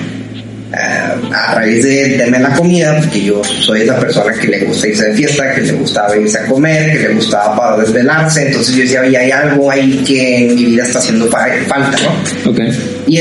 a 0.74 1.54
raíz 1.54 1.84
de 1.84 2.16
tema 2.18 2.38
la 2.38 2.52
comida, 2.54 2.96
porque 2.98 3.24
yo 3.24 3.42
soy 3.44 3.82
esa 3.82 3.98
persona 3.98 4.32
que 4.34 4.48
le 4.48 4.60
gusta 4.60 4.88
irse 4.88 5.08
de 5.08 5.14
fiesta, 5.14 5.54
que 5.54 5.60
le 5.62 5.72
gustaba 5.72 6.16
irse 6.16 6.38
a 6.38 6.46
comer, 6.46 6.92
que 6.92 7.08
le 7.08 7.14
gustaba 7.14 7.56
para 7.56 7.76
desvelarse, 7.82 8.46
entonces 8.46 8.74
yo 8.74 8.82
decía, 8.82 9.00
oye, 9.02 9.16
hay 9.16 9.30
algo 9.30 9.70
ahí 9.70 10.02
que 10.06 10.38
en 10.38 10.54
mi 10.54 10.64
vida 10.64 10.84
está 10.84 10.98
haciendo 10.98 11.26
falta, 11.28 11.96
¿no? 12.02 12.50
Okay. 12.50 13.02
Y 13.06 13.18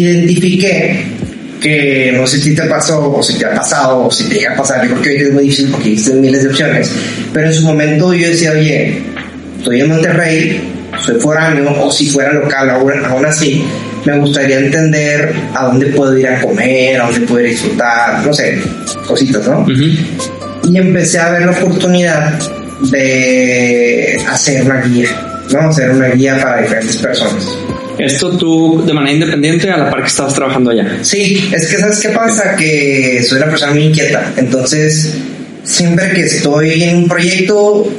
identifiqué 0.00 1.06
que 1.60 2.12
no 2.14 2.26
sé 2.26 2.38
si 2.38 2.54
te 2.54 2.62
pasó 2.64 3.12
o 3.12 3.22
si 3.22 3.38
te 3.38 3.46
ha 3.46 3.54
pasado 3.54 4.06
o 4.06 4.10
si 4.10 4.24
te 4.24 4.36
llega 4.36 4.52
a 4.52 4.56
pasar, 4.56 4.86
yo 4.86 4.94
creo 4.94 5.02
que 5.02 5.10
hoy 5.10 5.16
es 5.16 5.32
muy 5.32 5.42
difícil 5.44 5.70
porque 5.70 5.92
existen 5.92 6.20
miles 6.20 6.42
de 6.42 6.48
opciones, 6.50 6.90
pero 7.32 7.46
en 7.46 7.54
su 7.54 7.62
momento 7.62 8.12
yo 8.14 8.28
decía, 8.28 8.52
oye, 8.52 9.02
estoy 9.58 9.80
en 9.80 9.88
Monterrey, 9.88 10.60
soy 11.00 11.20
foráneo 11.20 11.84
o 11.84 11.90
si 11.90 12.08
fuera 12.08 12.32
local 12.32 12.70
aún, 12.70 13.04
aún 13.04 13.26
así, 13.26 13.64
me 14.06 14.18
gustaría 14.18 14.60
entender 14.60 15.34
a 15.52 15.66
dónde 15.66 15.86
puedo 15.86 16.16
ir 16.16 16.28
a 16.28 16.40
comer, 16.40 17.00
a 17.00 17.06
dónde 17.06 17.26
puedo 17.26 17.40
ir 17.40 17.46
a 17.46 17.50
disfrutar, 17.50 18.26
no 18.26 18.32
sé, 18.32 18.62
cositas, 19.06 19.46
¿no? 19.48 19.66
Y 19.68 20.78
empecé 20.78 21.18
a 21.18 21.30
ver 21.30 21.42
la 21.42 21.52
oportunidad 21.52 22.38
de 22.90 24.20
hacer 24.28 24.64
una 24.64 24.80
guía, 24.82 25.08
¿no? 25.52 25.68
Hacer 25.68 25.90
una 25.90 26.08
guía 26.08 26.38
para 26.40 26.62
diferentes 26.62 26.96
personas. 26.98 27.58
¿Esto 27.98 28.36
tú 28.36 28.84
de 28.86 28.92
manera 28.92 29.14
independiente 29.14 29.70
a 29.70 29.76
la 29.76 29.90
par 29.90 30.02
que 30.02 30.08
estabas 30.08 30.34
trabajando 30.34 30.70
allá? 30.70 30.98
Sí, 31.02 31.50
es 31.52 31.66
que 31.66 31.78
¿sabes 31.78 31.98
qué 31.98 32.10
pasa? 32.10 32.54
Que 32.54 33.24
soy 33.26 33.38
una 33.38 33.46
persona 33.46 33.72
muy 33.72 33.84
inquieta, 33.84 34.32
entonces 34.36 35.14
siempre 35.64 36.12
que 36.12 36.22
estoy 36.22 36.82
en 36.84 36.96
un 36.98 37.08
proyecto, 37.08 37.90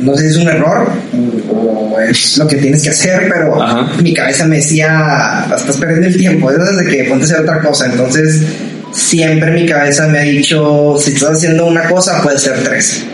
no 0.00 0.16
sé 0.16 0.22
si 0.22 0.28
es 0.28 0.36
un 0.36 0.48
error 0.48 0.88
o 1.50 2.00
es 2.00 2.38
lo 2.38 2.46
que 2.46 2.56
tienes 2.56 2.82
que 2.82 2.90
hacer, 2.90 3.28
pero 3.28 3.58
mi 4.02 4.14
cabeza 4.14 4.46
me 4.46 4.56
decía, 4.56 5.46
estás 5.54 5.76
perdiendo 5.76 6.08
el 6.08 6.16
tiempo, 6.16 6.50
es 6.50 6.58
desde 6.58 6.90
que 6.90 7.04
ponte 7.04 7.24
a 7.24 7.26
hacer 7.26 7.40
otra 7.40 7.60
cosa, 7.60 7.86
entonces 7.86 8.42
siempre 8.92 9.50
mi 9.50 9.66
cabeza 9.66 10.06
me 10.08 10.18
ha 10.20 10.22
dicho, 10.22 10.96
si 10.98 11.12
estás 11.12 11.36
haciendo 11.36 11.66
una 11.66 11.88
cosa, 11.88 12.22
puedes 12.22 12.46
hacer 12.46 12.64
tres. 12.64 13.04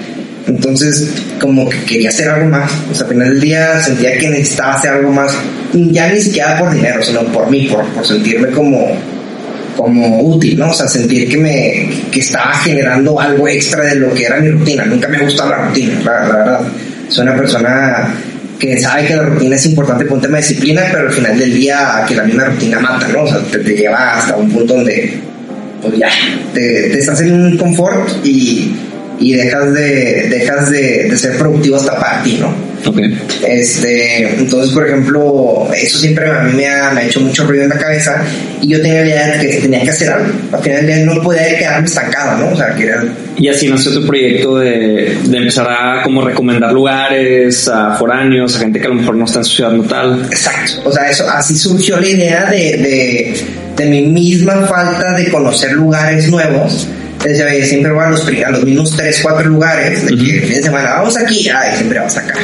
Entonces, 0.47 1.11
como 1.39 1.69
que 1.69 1.83
quería 1.85 2.09
hacer 2.09 2.29
algo 2.29 2.49
más. 2.49 2.73
O 2.91 2.95
sea, 2.95 3.05
al 3.05 3.13
final 3.13 3.29
del 3.29 3.41
día 3.41 3.81
sentía 3.81 4.17
que 4.17 4.31
necesitaba 4.31 4.75
hacer 4.75 4.93
algo 4.93 5.13
más. 5.13 5.33
Ya 5.75 6.11
ni 6.11 6.21
siquiera 6.21 6.59
por 6.59 6.73
dinero, 6.73 7.03
sino 7.03 7.23
por 7.25 7.51
mí, 7.51 7.69
por, 7.69 7.85
por 7.89 8.07
sentirme 8.07 8.49
como, 8.51 8.97
como 9.79 10.21
útil, 10.21 10.59
¿no? 10.59 10.71
O 10.71 10.75
sea, 10.75 10.89
sentir 10.89 11.29
que 11.29 11.39
me 11.39 11.91
que 12.11 12.19
estaba 12.19 12.53
generando 12.55 13.19
algo 13.21 13.47
extra 13.47 13.85
de 13.85 13.95
lo 13.95 14.13
que 14.13 14.25
era 14.25 14.41
mi 14.41 14.49
rutina. 14.51 14.85
Nunca 14.85 15.07
me 15.07 15.19
ha 15.19 15.21
gustado 15.21 15.51
la 15.51 15.69
rutina, 15.69 16.01
la, 16.05 16.13
verdad. 16.13 16.61
Soy 17.09 17.23
una 17.23 17.37
persona 17.37 18.15
que 18.59 18.81
sabe 18.81 19.07
que 19.07 19.15
la 19.15 19.23
rutina 19.23 19.55
es 19.55 19.67
importante 19.67 20.05
por 20.05 20.17
un 20.17 20.23
tema 20.23 20.39
de 20.39 20.43
disciplina, 20.43 20.83
pero 20.91 21.07
al 21.07 21.13
final 21.15 21.39
del 21.39 21.55
día 21.55 22.05
que 22.09 22.17
la 22.17 22.25
misma 22.25 22.47
rutina 22.47 22.81
mata, 22.81 23.07
¿no? 23.07 23.23
O 23.23 23.27
sea, 23.29 23.39
te, 23.39 23.59
lleva 23.63 24.17
hasta 24.17 24.37
un 24.37 24.51
punto 24.51 24.75
donde, 24.75 25.15
pues 25.81 25.97
ya, 25.97 26.11
te, 26.53 26.61
te 26.61 26.99
estás 26.99 27.21
en 27.21 27.33
un 27.33 27.57
confort 27.57 28.09
y 28.25 28.75
y 29.21 29.35
dejas 29.35 29.75
de, 29.75 30.29
dejas 30.29 30.71
de, 30.71 31.17
ser 31.17 31.37
productivo 31.37 31.77
hasta 31.77 31.99
para 31.99 32.23
ti, 32.23 32.39
¿no? 32.41 32.69
Okay. 32.87 33.19
Este, 33.47 34.39
entonces, 34.39 34.73
por 34.73 34.87
ejemplo, 34.87 35.69
eso 35.75 35.99
siempre 35.99 36.31
a 36.31 36.43
mí 36.43 36.53
me 36.55 36.69
ha, 36.69 36.91
me 36.91 37.01
ha, 37.01 37.05
hecho 37.05 37.21
mucho 37.21 37.45
ruido 37.45 37.65
en 37.65 37.71
la 37.71 37.79
cabeza 37.79 38.23
y 38.63 38.69
yo 38.69 38.81
tenía 38.81 39.01
la 39.01 39.07
idea 39.07 39.37
de 39.37 39.47
que 39.47 39.57
tenía 39.57 39.83
que 39.83 39.91
hacer 39.91 40.11
algo. 40.11 40.33
Al 40.53 40.63
final 40.63 40.87
del 40.87 40.87
día 40.87 41.05
no 41.05 41.21
podía 41.21 41.59
quedarme 41.59 41.87
estancado, 41.87 42.39
¿no? 42.39 42.53
O 42.53 42.57
sea, 42.57 42.75
que 42.77 42.85
era... 42.85 43.05
Y 43.37 43.49
así 43.49 43.69
nació 43.69 43.93
tu 43.93 44.07
proyecto 44.07 44.59
de, 44.59 45.17
de, 45.25 45.37
empezar 45.37 45.67
a 45.69 46.03
como 46.03 46.23
recomendar 46.23 46.73
lugares 46.73 47.69
a 47.69 47.97
foráneos, 47.97 48.57
a 48.57 48.61
gente 48.61 48.81
que 48.81 48.87
a 48.87 48.91
lo 48.91 48.97
mejor 48.97 49.17
no 49.17 49.25
está 49.25 49.41
en 49.41 49.45
su 49.45 49.57
ciudad 49.57 49.73
natal. 49.73 50.27
Exacto. 50.31 50.89
O 50.89 50.93
sea, 50.93 51.11
eso, 51.11 51.29
así 51.29 51.57
surgió 51.57 51.99
la 51.99 52.07
idea 52.07 52.45
de, 52.49 52.57
de, 52.57 53.45
de 53.77 53.87
mi 53.87 54.03
misma 54.03 54.67
falta 54.67 55.17
de 55.17 55.31
conocer 55.31 55.73
lugares 55.73 56.29
nuevos 56.31 56.89
entonces, 57.25 57.69
siempre 57.69 57.93
voy 57.93 58.05
a 58.05 58.11
los, 58.11 58.27
a 58.27 58.51
los 58.51 58.65
mismos 58.65 58.97
3, 58.97 59.21
4 59.23 59.49
lugares, 59.49 60.07
de 60.07 60.17
que 60.17 60.39
el 60.39 60.45
fin 60.45 60.55
de 60.55 60.63
semana 60.63 60.91
vamos 60.95 61.17
aquí, 61.17 61.49
ay, 61.49 61.77
siempre 61.77 61.99
vamos 61.99 62.17
acá. 62.17 62.35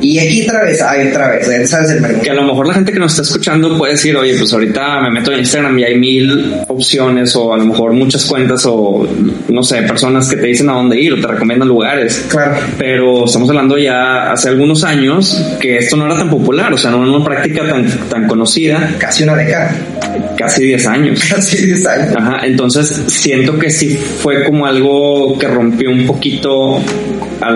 Y 0.00 0.18
aquí 0.18 0.42
otra 0.42 0.64
vez, 0.64 0.80
ay, 0.82 1.08
otra 1.08 1.28
vez, 1.30 1.70
sabes 1.70 1.90
el 1.90 2.00
menú. 2.00 2.20
Que 2.20 2.30
a 2.30 2.34
lo 2.34 2.42
mejor 2.42 2.66
la 2.66 2.74
gente 2.74 2.92
que 2.92 2.98
nos 2.98 3.12
está 3.12 3.22
escuchando 3.22 3.76
puede 3.76 3.92
decir, 3.92 4.16
oye, 4.16 4.34
pues 4.38 4.52
ahorita 4.52 5.00
me 5.02 5.10
meto 5.10 5.32
en 5.32 5.40
Instagram 5.40 5.78
y 5.78 5.84
hay 5.84 5.98
mil 5.98 6.54
opciones 6.68 7.34
o 7.36 7.52
a 7.52 7.56
lo 7.56 7.64
mejor 7.64 7.92
muchas 7.92 8.24
cuentas 8.24 8.62
o 8.66 9.06
no 9.48 9.62
sé, 9.62 9.82
personas 9.82 10.28
que 10.28 10.36
te 10.36 10.46
dicen 10.46 10.70
a 10.70 10.74
dónde 10.74 11.00
ir 11.00 11.14
o 11.14 11.20
te 11.20 11.26
recomiendan 11.26 11.68
lugares. 11.68 12.26
Claro. 12.28 12.56
Pero 12.78 13.24
estamos 13.24 13.48
hablando 13.48 13.76
ya 13.78 14.32
hace 14.32 14.48
algunos 14.48 14.84
años 14.84 15.42
que 15.60 15.78
esto 15.78 15.96
no 15.96 16.06
era 16.06 16.16
tan 16.16 16.30
popular, 16.30 16.72
o 16.72 16.76
sea, 16.76 16.90
no 16.90 17.02
era 17.02 17.16
una 17.16 17.24
práctica 17.24 17.66
tan, 17.68 17.86
tan 18.08 18.26
conocida. 18.26 18.94
Casi 18.98 19.24
una 19.24 19.34
década. 19.34 19.74
Casi 20.36 20.64
10 20.66 20.86
años. 20.86 21.24
Casi 21.28 21.66
10 21.66 21.86
años. 21.86 22.16
Ajá, 22.16 22.46
entonces 22.46 23.02
siento 23.08 23.58
que 23.58 23.70
sí 23.70 23.90
fue 23.90 24.44
como 24.44 24.66
algo 24.66 25.38
que 25.38 25.48
rompió 25.48 25.90
un 25.90 26.06
poquito 26.06 26.80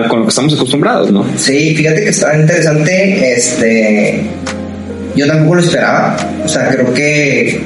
con 0.09 0.19
lo 0.19 0.25
que 0.25 0.29
estamos 0.29 0.53
acostumbrados, 0.53 1.11
¿no? 1.11 1.25
Sí, 1.37 1.75
fíjate 1.75 2.03
que 2.03 2.09
está 2.09 2.32
interesante. 2.41 3.33
Este, 3.33 4.21
yo 5.15 5.27
tampoco 5.27 5.55
lo 5.55 5.61
esperaba. 5.61 6.17
O 6.43 6.47
sea, 6.47 6.69
creo 6.69 6.93
que 6.93 7.61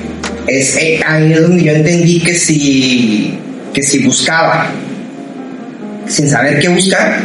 es 0.47 0.77
eh, 0.77 1.01
ahí 1.05 1.33
es 1.33 1.41
donde 1.41 1.63
yo 1.63 1.73
entendí 1.73 2.19
que 2.19 2.35
si, 2.35 3.37
que 3.73 3.81
si 3.81 4.03
buscaba, 4.03 4.69
sin 6.07 6.29
saber 6.29 6.59
qué 6.59 6.69
buscar, 6.69 7.19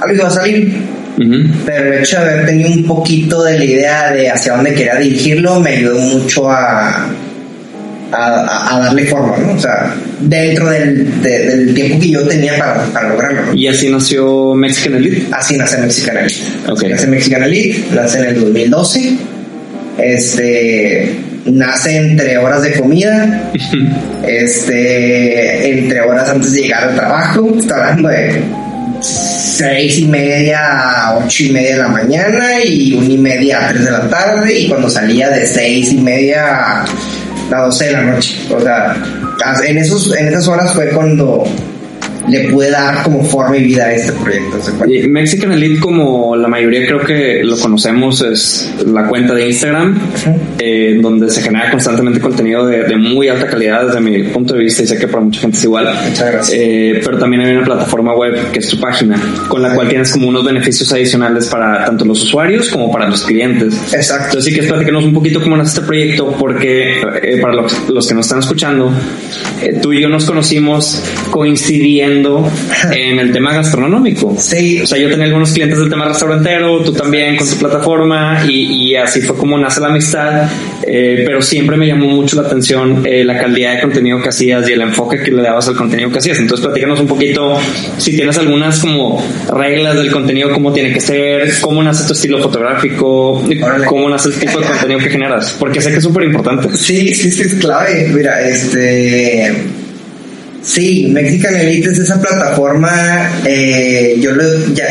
algo 0.00 0.14
iba 0.14 0.28
a 0.28 0.30
salir. 0.30 0.74
Pero 1.64 1.92
el 1.92 2.00
hecho 2.00 2.20
de 2.20 2.30
haber 2.30 2.46
tenido 2.46 2.70
un 2.70 2.84
poquito 2.84 3.44
de 3.44 3.56
la 3.56 3.64
idea 3.64 4.10
de 4.10 4.28
hacia 4.28 4.56
dónde 4.56 4.74
quería 4.74 4.96
dirigirlo 4.96 5.60
me 5.60 5.70
ayudó 5.70 6.00
mucho 6.00 6.50
a, 6.50 7.08
a, 8.14 8.80
darle 8.80 9.06
forma, 9.06 9.36
¿no? 9.38 9.54
O 9.54 9.58
sea, 9.58 9.94
dentro 10.20 10.68
del, 10.70 11.22
del 11.22 11.74
tiempo 11.74 12.00
que 12.00 12.10
yo 12.10 12.26
tenía 12.26 12.58
para, 12.58 12.84
para 12.86 13.08
lograrlo. 13.08 13.54
¿Y 13.54 13.66
así 13.68 13.88
nació 13.88 14.54
Mexican 14.54 14.94
Elite? 14.94 15.26
Así 15.32 15.56
nace 15.56 15.78
Mexican 15.78 16.18
Elite. 16.18 16.40
Okay. 16.68 16.90
Nace 16.90 17.06
Mexican 17.06 17.42
Elite, 17.42 17.84
nace 17.94 18.18
en 18.18 18.24
el 18.24 18.40
2012. 18.40 19.16
Este 19.98 21.14
nace 21.46 21.96
entre 21.96 22.38
horas 22.38 22.62
de 22.62 22.72
comida, 22.72 23.52
este, 24.26 25.78
entre 25.78 26.00
horas 26.00 26.28
antes 26.28 26.52
de 26.52 26.62
llegar 26.62 26.88
al 26.88 26.94
trabajo, 26.94 27.52
está 27.58 27.76
hablando 27.76 28.08
de 28.08 28.42
seis 29.00 29.98
y 29.98 30.06
media 30.06 30.60
a 30.62 31.18
ocho 31.18 31.44
y 31.44 31.50
media 31.50 31.72
de 31.72 31.82
la 31.82 31.88
mañana 31.88 32.64
y 32.64 32.94
una 32.94 33.08
y 33.08 33.18
media 33.18 33.66
a 33.66 33.68
tres 33.68 33.84
de 33.84 33.90
la 33.90 34.08
tarde 34.08 34.58
y 34.58 34.68
cuando 34.68 34.88
salía 34.88 35.28
de 35.28 35.46
seis 35.46 35.92
y 35.92 35.98
media 35.98 36.46
a 36.46 36.84
las 37.50 37.66
doce 37.66 37.86
de 37.86 37.92
la 37.92 38.02
noche. 38.02 38.48
O 38.54 38.60
sea, 38.60 38.96
en, 39.66 39.78
esos, 39.78 40.14
en 40.16 40.28
esas 40.28 40.48
horas 40.48 40.72
fue 40.72 40.90
cuando 40.90 41.44
le 42.28 42.48
puede 42.50 42.70
dar 42.70 43.02
como 43.02 43.22
forma 43.24 43.56
y 43.56 43.64
vida 43.64 43.84
a 43.84 43.94
este 43.94 44.12
proyecto. 44.12 44.58
Mexican 45.08 45.52
Elite, 45.52 45.80
como 45.80 46.36
la 46.36 46.48
mayoría 46.48 46.86
creo 46.86 47.00
que 47.00 47.42
lo 47.44 47.56
conocemos, 47.58 48.22
es 48.22 48.72
la 48.86 49.06
cuenta 49.08 49.34
de 49.34 49.48
Instagram, 49.48 49.98
eh, 50.58 50.98
donde 51.00 51.30
se 51.30 51.42
genera 51.42 51.70
constantemente 51.70 52.20
contenido 52.20 52.66
de, 52.66 52.94
muy 52.96 53.28
alta 53.28 53.48
calidad 53.48 53.86
desde 53.86 54.00
mi 54.00 54.22
punto 54.24 54.54
de 54.54 54.60
vista 54.60 54.82
y 54.82 54.86
sé 54.86 54.96
que 54.96 55.08
para 55.08 55.24
mucha 55.24 55.40
gente 55.40 55.58
es 55.58 55.64
igual. 55.64 55.88
Muchas 56.08 56.32
gracias. 56.32 56.58
Eh, 56.58 57.00
pero 57.04 57.18
también 57.18 57.42
hay 57.42 57.56
una 57.56 57.64
plataforma 57.64 58.14
web 58.14 58.52
que 58.52 58.60
es 58.60 58.68
tu 58.68 58.78
página, 58.78 59.20
con 59.48 59.60
la 59.60 59.74
cual 59.74 59.88
tienes 59.88 60.12
como 60.12 60.28
unos 60.28 60.44
beneficios 60.44 60.90
adicionales 60.92 61.48
para 61.48 61.84
tanto 61.84 62.04
los 62.04 62.22
usuarios 62.22 62.68
como 62.70 62.90
para 62.90 63.08
los 63.08 63.24
clientes. 63.24 63.74
Exacto. 63.92 64.24
Entonces 64.26 64.54
sí 64.54 64.60
que 64.60 64.66
platicarnos 64.66 65.04
un 65.04 65.12
poquito 65.12 65.42
cómo 65.42 65.56
nace 65.56 65.74
este 65.74 65.82
proyecto, 65.82 66.34
porque 66.38 67.00
eh, 67.00 67.38
para 67.40 67.54
los, 67.54 67.88
los, 67.90 68.08
que 68.08 68.14
nos 68.14 68.26
están 68.26 68.38
escuchando, 68.38 68.92
tú 69.82 69.92
y 69.92 70.00
yo 70.00 70.08
nos 70.08 70.24
conocimos 70.24 71.02
coincidiendo 71.30 72.13
en 72.92 73.18
el 73.18 73.32
tema 73.32 73.52
gastronómico. 73.52 74.34
Sí. 74.38 74.80
O 74.82 74.86
sea, 74.86 74.98
yo 74.98 75.08
tenía 75.08 75.26
algunos 75.26 75.52
clientes 75.52 75.78
del 75.78 75.88
tema 75.88 76.06
restaurantero, 76.06 76.80
tú 76.80 76.92
también 76.92 77.36
con 77.36 77.48
tu 77.48 77.56
plataforma 77.56 78.42
y, 78.46 78.90
y 78.90 78.96
así 78.96 79.20
fue 79.20 79.36
como 79.36 79.58
nace 79.58 79.80
la 79.80 79.88
amistad. 79.88 80.48
Eh, 80.86 81.22
pero 81.24 81.40
siempre 81.40 81.76
me 81.76 81.86
llamó 81.86 82.06
mucho 82.06 82.40
la 82.40 82.46
atención 82.46 83.02
eh, 83.06 83.24
la 83.24 83.38
calidad 83.38 83.74
de 83.74 83.80
contenido 83.80 84.20
que 84.20 84.28
hacías 84.28 84.68
y 84.68 84.72
el 84.72 84.82
enfoque 84.82 85.22
que 85.22 85.30
le 85.30 85.42
dabas 85.42 85.68
al 85.68 85.76
contenido 85.76 86.10
que 86.10 86.18
hacías. 86.18 86.38
Entonces, 86.38 86.64
platícanos 86.64 87.00
un 87.00 87.06
poquito 87.06 87.58
si 87.96 88.14
tienes 88.14 88.36
algunas 88.38 88.78
como 88.80 89.24
reglas 89.52 89.96
del 89.96 90.10
contenido, 90.10 90.50
cómo 90.50 90.72
tiene 90.72 90.92
que 90.92 91.00
ser, 91.00 91.52
cómo 91.60 91.82
nace 91.82 92.06
tu 92.06 92.12
estilo 92.12 92.42
fotográfico, 92.42 93.42
cómo 93.86 94.08
nace 94.08 94.28
el 94.28 94.34
tipo 94.34 94.60
de 94.60 94.66
contenido 94.66 95.00
que 95.00 95.10
generas, 95.10 95.56
porque 95.58 95.80
sé 95.80 95.90
que 95.90 95.98
es 95.98 96.02
súper 96.02 96.24
importante. 96.24 96.76
Sí, 96.76 97.14
sí, 97.14 97.30
sí, 97.30 97.42
es 97.42 97.54
clave. 97.54 98.08
Mira, 98.12 98.46
este 98.46 99.52
Sí, 100.64 101.08
Mexican 101.10 101.54
Elite 101.54 101.90
es 101.90 101.98
esa 101.98 102.18
plataforma, 102.18 103.30
eh, 103.44 104.16
yo, 104.18 104.32
le, 104.32 104.44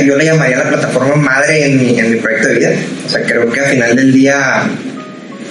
yo 0.05 0.15
le 0.15 0.25
llamaría 0.25 0.59
la 0.59 0.69
plataforma 0.69 1.15
madre 1.15 1.65
en 1.65 1.77
mi, 1.77 1.99
en 1.99 2.11
mi 2.11 2.17
proyecto 2.17 2.49
de 2.49 2.55
vida. 2.55 2.69
O 3.07 3.09
sea, 3.09 3.23
creo 3.23 3.51
que 3.51 3.59
al 3.59 3.65
final 3.71 3.95
del 3.95 4.13
día 4.13 4.69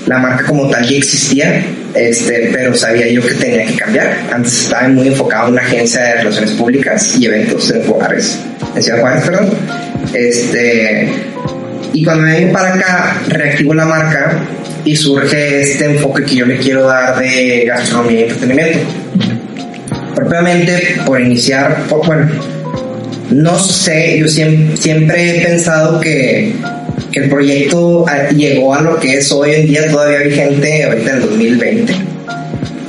la 0.06 0.18
marca 0.18 0.44
como 0.44 0.68
tal 0.70 0.88
ya 0.88 0.96
existía, 0.96 1.64
este, 1.94 2.50
pero 2.52 2.72
sabía 2.72 3.08
yo 3.08 3.20
que 3.20 3.34
tenía 3.34 3.66
que 3.66 3.74
cambiar. 3.74 4.16
Antes 4.32 4.62
estaba 4.62 4.88
muy 4.88 5.08
enfocado 5.08 5.48
en 5.48 5.54
una 5.54 5.62
agencia 5.62 6.00
de 6.00 6.14
relaciones 6.18 6.52
públicas 6.52 7.16
y 7.18 7.26
eventos 7.26 7.70
en 7.72 7.82
Juárez, 7.82 8.38
en 8.76 8.82
Ciudad 8.82 9.00
Juárez, 9.00 9.24
perdón. 9.24 9.50
Este, 10.14 11.08
y 11.92 12.04
cuando 12.04 12.22
me 12.22 12.38
vengo 12.38 12.52
para 12.52 12.74
acá, 12.74 13.16
reactivo 13.26 13.74
la 13.74 13.86
marca 13.86 14.38
y 14.84 14.94
surge 14.94 15.62
este 15.62 15.84
enfoque 15.86 16.24
que 16.24 16.36
yo 16.36 16.46
le 16.46 16.58
quiero 16.58 16.86
dar 16.86 17.18
de 17.18 17.64
gastronomía 17.66 18.20
y 18.20 18.22
entretenimiento 18.22 18.78
propiamente 20.14 20.96
por 21.04 21.20
iniciar, 21.20 21.84
bueno, 22.06 22.28
no 23.30 23.58
sé, 23.58 24.18
yo 24.18 24.28
siempre, 24.28 25.38
he 25.38 25.44
pensado 25.44 26.00
que, 26.00 26.54
el 27.14 27.28
proyecto 27.28 28.06
llegó 28.34 28.74
a 28.74 28.80
lo 28.80 28.98
que 28.98 29.18
es 29.18 29.30
hoy 29.32 29.52
en 29.52 29.66
día 29.66 29.90
todavía 29.90 30.20
vigente, 30.20 30.84
ahorita 30.84 31.10
en 31.10 31.16
el 31.16 31.22
2020, 31.22 31.94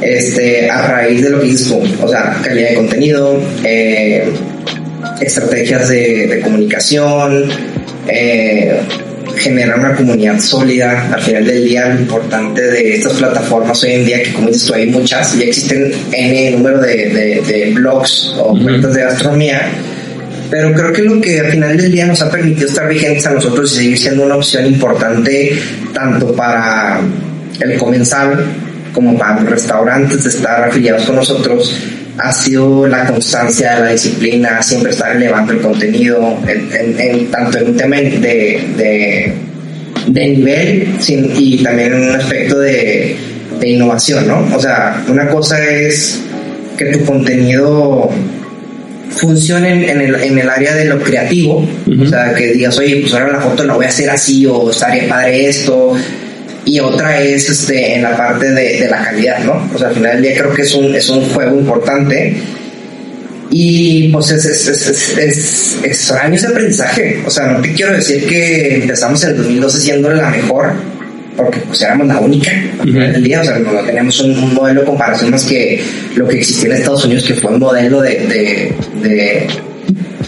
este, 0.01 0.69
a 0.69 0.87
raíz 0.87 1.23
de 1.23 1.29
lo 1.29 1.41
que 1.41 1.47
tú, 1.47 1.81
o 2.01 2.07
sea, 2.07 2.39
calidad 2.41 2.69
de 2.69 2.75
contenido, 2.75 3.37
eh, 3.65 4.31
estrategias 5.19 5.89
de, 5.89 6.39
comunicación, 6.41 7.49
eh, 8.07 8.79
generar 9.37 9.79
una 9.79 9.95
comunidad 9.95 10.39
sólida. 10.39 11.13
Al 11.13 11.21
final 11.21 11.45
del 11.45 11.63
día, 11.65 11.89
lo 11.89 11.99
importante 12.01 12.61
de 12.61 12.95
estas 12.95 13.13
plataformas 13.13 13.83
hoy 13.83 13.93
en 13.93 14.05
día, 14.05 14.23
que 14.23 14.33
como 14.33 14.47
dices 14.47 14.65
tú, 14.65 14.73
hay 14.73 14.87
muchas, 14.87 15.37
ya 15.37 15.45
existen 15.45 15.91
N 16.11 16.51
número 16.51 16.79
de, 16.79 17.41
de, 17.45 17.71
blogs 17.73 18.33
o 18.37 18.57
cuentas 18.57 18.93
de 18.93 19.01
gastronomía, 19.01 19.69
pero 20.49 20.73
creo 20.73 20.93
que 20.93 21.01
lo 21.01 21.21
que 21.21 21.39
al 21.39 21.51
final 21.51 21.77
del 21.77 21.91
día 21.91 22.05
nos 22.05 22.21
ha 22.21 22.29
permitido 22.29 22.67
estar 22.67 22.87
vigentes 22.87 23.25
a 23.25 23.31
nosotros 23.31 23.71
y 23.73 23.75
seguir 23.75 23.97
siendo 23.97 24.23
una 24.23 24.35
opción 24.35 24.65
importante 24.65 25.57
tanto 25.93 26.33
para 26.35 26.99
el 27.59 27.77
comensal 27.77 28.45
como 28.93 29.17
para 29.17 29.41
los 29.41 29.49
restaurantes 29.49 30.23
de 30.23 30.29
estar 30.29 30.63
afiliados 30.63 31.05
con 31.05 31.15
nosotros 31.15 31.75
ha 32.17 32.31
sido 32.31 32.87
la 32.87 33.05
constancia, 33.05 33.79
la 33.79 33.91
disciplina, 33.91 34.61
siempre 34.61 34.91
estar 34.91 35.15
elevando 35.15 35.53
el 35.53 35.61
contenido, 35.61 36.37
en, 36.47 37.31
tanto 37.31 37.57
en 37.57 37.67
un 37.69 37.77
tema 37.77 37.97
de, 37.97 39.33
de, 40.07 40.27
nivel 40.27 40.95
y 41.37 41.63
también 41.63 41.93
en 41.93 42.03
un 42.09 42.15
aspecto 42.15 42.59
de, 42.59 43.15
de 43.59 43.69
innovación, 43.69 44.27
¿no? 44.27 44.47
O 44.55 44.59
sea, 44.59 45.03
una 45.07 45.27
cosa 45.27 45.63
es 45.65 46.19
que 46.77 46.85
tu 46.85 47.05
contenido 47.05 48.09
funcione 49.09 49.91
en 49.91 50.01
el, 50.01 50.15
en 50.15 50.39
el 50.39 50.49
área 50.49 50.75
de 50.75 50.85
lo 50.85 50.99
creativo, 50.99 51.67
o 52.01 52.05
sea, 52.05 52.33
que 52.33 52.53
digas, 52.53 52.77
oye, 52.77 52.97
pues 53.01 53.13
ahora 53.13 53.33
la 53.33 53.41
foto 53.41 53.63
la 53.63 53.73
voy 53.73 53.85
a 53.85 53.89
hacer 53.89 54.09
así, 54.09 54.45
o 54.45 54.69
estaría 54.71 55.07
padre 55.07 55.47
esto, 55.47 55.95
y 56.65 56.79
otra 56.79 57.21
es 57.21 57.49
este, 57.49 57.95
en 57.95 58.03
la 58.03 58.15
parte 58.15 58.51
de, 58.51 58.79
de, 58.79 58.89
la 58.89 59.03
calidad, 59.03 59.39
¿no? 59.43 59.69
O 59.73 59.77
sea, 59.77 59.89
al 59.89 59.95
final 59.95 60.13
del 60.13 60.21
día 60.21 60.41
creo 60.41 60.53
que 60.53 60.61
es 60.61 60.73
un, 60.73 60.95
es 60.95 61.09
un 61.09 61.23
juego 61.29 61.57
importante 61.57 62.35
y 63.55 64.07
pues 64.09 64.31
es, 64.31 64.45
es, 64.45 64.67
es, 64.67 65.17
es, 65.17 65.77
es 65.83 66.11
años 66.11 66.41
de 66.41 66.47
aprendizaje. 66.47 67.21
O 67.25 67.29
sea, 67.29 67.47
no 67.47 67.61
te 67.61 67.71
quiero 67.73 67.93
decir 67.93 68.25
que 68.25 68.75
empezamos 68.75 69.23
en 69.23 69.31
el 69.31 69.37
2012 69.37 69.79
siendo 69.79 70.09
la 70.09 70.29
mejor, 70.31 70.73
porque 71.37 71.59
pues 71.59 71.81
éramos 71.81 72.07
la 72.07 72.19
única 72.19 72.51
del 72.83 73.23
día, 73.23 73.41
o 73.41 73.43
sea, 73.43 73.59
no, 73.59 73.71
teníamos 73.85 74.19
un, 74.21 74.53
modelo 74.55 74.81
de 74.81 74.87
comparación 74.87 75.29
más 75.29 75.43
que 75.43 75.83
lo 76.15 76.27
que 76.27 76.37
existía 76.37 76.69
en 76.69 76.77
Estados 76.77 77.05
Unidos, 77.05 77.25
que 77.25 77.35
fue 77.35 77.51
un 77.51 77.59
modelo 77.59 78.01
de, 78.01 78.73
de 79.03 79.47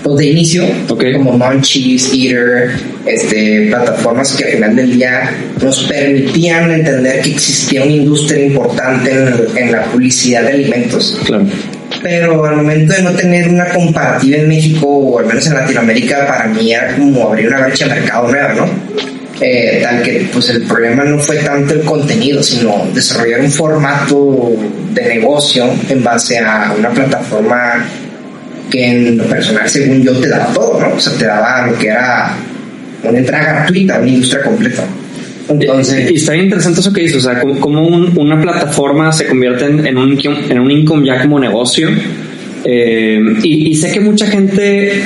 pues, 0.04 0.18
de 0.18 0.26
inicio, 0.28 0.64
como 0.88 1.36
Munchies, 1.36 2.14
Eater, 2.14 2.72
este, 3.06 3.68
plataformas 3.70 4.34
que 4.34 4.46
al 4.46 4.52
final 4.52 4.76
del 4.76 4.92
día 4.92 5.32
nos 5.62 5.84
permitían 5.84 6.72
entender 6.72 7.22
que 7.22 7.32
existía 7.32 7.84
una 7.84 7.94
industria 7.94 8.46
importante 8.46 9.12
en, 9.56 9.72
la 9.72 9.84
publicidad 9.84 10.44
de 10.44 10.50
alimentos. 10.50 11.22
Pero 12.02 12.46
al 12.46 12.58
momento 12.58 12.94
de 12.94 13.02
no 13.04 13.12
tener 13.12 13.48
una 13.50 13.70
comparativa 13.70 14.38
en 14.38 14.48
México 14.48 14.88
o 14.88 15.20
al 15.20 15.26
menos 15.26 15.46
en 15.48 15.54
Latinoamérica, 15.54 16.26
para 16.28 16.48
mí 16.48 16.74
era 16.74 16.96
como 16.96 17.30
abrir 17.30 17.48
una 17.48 17.68
brecha 17.68 17.88
de 17.88 18.02
mercado 18.02 18.30
nueva, 18.30 18.54
¿no? 18.54 18.70
Eh, 19.42 19.82
tal 19.84 20.02
que 20.02 20.30
pues 20.32 20.50
el 20.50 20.64
problema 20.64 21.04
no 21.04 21.20
fue 21.20 21.38
tanto 21.38 21.74
el 21.74 21.82
contenido, 21.82 22.42
sino 22.42 22.88
desarrollar 22.94 23.42
un 23.42 23.52
formato 23.52 24.52
de 24.94 25.16
negocio 25.16 25.74
en 25.90 26.04
base 26.04 26.40
a 26.40 26.74
una 26.78 26.90
plataforma 26.90 27.86
que 28.70 28.86
en 28.86 29.18
lo 29.18 29.26
personal, 29.26 29.70
según 29.70 30.02
yo, 30.02 30.18
te 30.20 30.30
daba 30.30 30.54
todo, 30.54 30.80
¿no? 30.80 30.96
O 30.96 31.00
sea, 31.00 31.14
te 31.14 31.26
daba 31.26 31.68
lo 31.68 31.78
que 31.78 31.88
era 31.88 32.34
una 33.10 33.20
entrada 33.20 33.54
gratuita, 33.54 34.00
una 34.00 34.10
industria 34.10 34.44
completa. 34.44 34.84
Entonces, 35.48 36.12
y 36.12 36.16
está 36.16 36.34
bien 36.34 36.46
interesante 36.46 36.80
eso 36.80 36.92
que 36.92 37.02
dices, 37.02 37.18
o 37.18 37.22
sea, 37.22 37.42
como, 37.60 37.86
una 37.86 38.42
plataforma 38.42 39.12
se 39.12 39.28
convierte 39.28 39.66
en, 39.66 39.98
un, 39.98 40.20
en 40.50 40.60
un 40.60 40.72
income 40.72 41.06
ya 41.06 41.22
como 41.22 41.40
negocio. 41.40 41.90
Eh, 42.64 43.20
y, 43.44 43.76
sé 43.76 43.92
que 43.92 44.00
mucha 44.00 44.26
gente, 44.26 45.04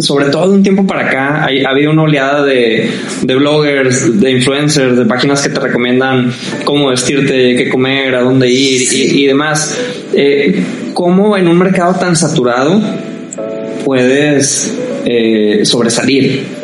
sobre 0.00 0.26
todo 0.26 0.48
de 0.48 0.54
un 0.56 0.62
tiempo 0.64 0.84
para 0.84 1.06
acá, 1.06 1.44
ha 1.44 1.70
habido 1.70 1.92
una 1.92 2.02
oleada 2.02 2.44
de, 2.44 2.90
de, 3.22 3.34
bloggers, 3.36 4.20
de 4.20 4.32
influencers, 4.32 4.96
de 4.96 5.04
páginas 5.04 5.42
que 5.42 5.50
te 5.50 5.60
recomiendan 5.60 6.32
cómo 6.64 6.88
vestirte, 6.88 7.56
qué 7.56 7.68
comer, 7.68 8.16
a 8.16 8.22
dónde 8.22 8.50
ir 8.50 8.82
y, 8.92 9.22
y 9.22 9.26
demás. 9.26 9.78
Eh, 10.12 10.60
cómo 10.92 11.36
en 11.36 11.46
un 11.46 11.58
mercado 11.58 11.94
tan 11.94 12.16
saturado 12.16 12.80
puedes 13.84 14.74
eh, 15.04 15.60
sobresalir. 15.64 16.55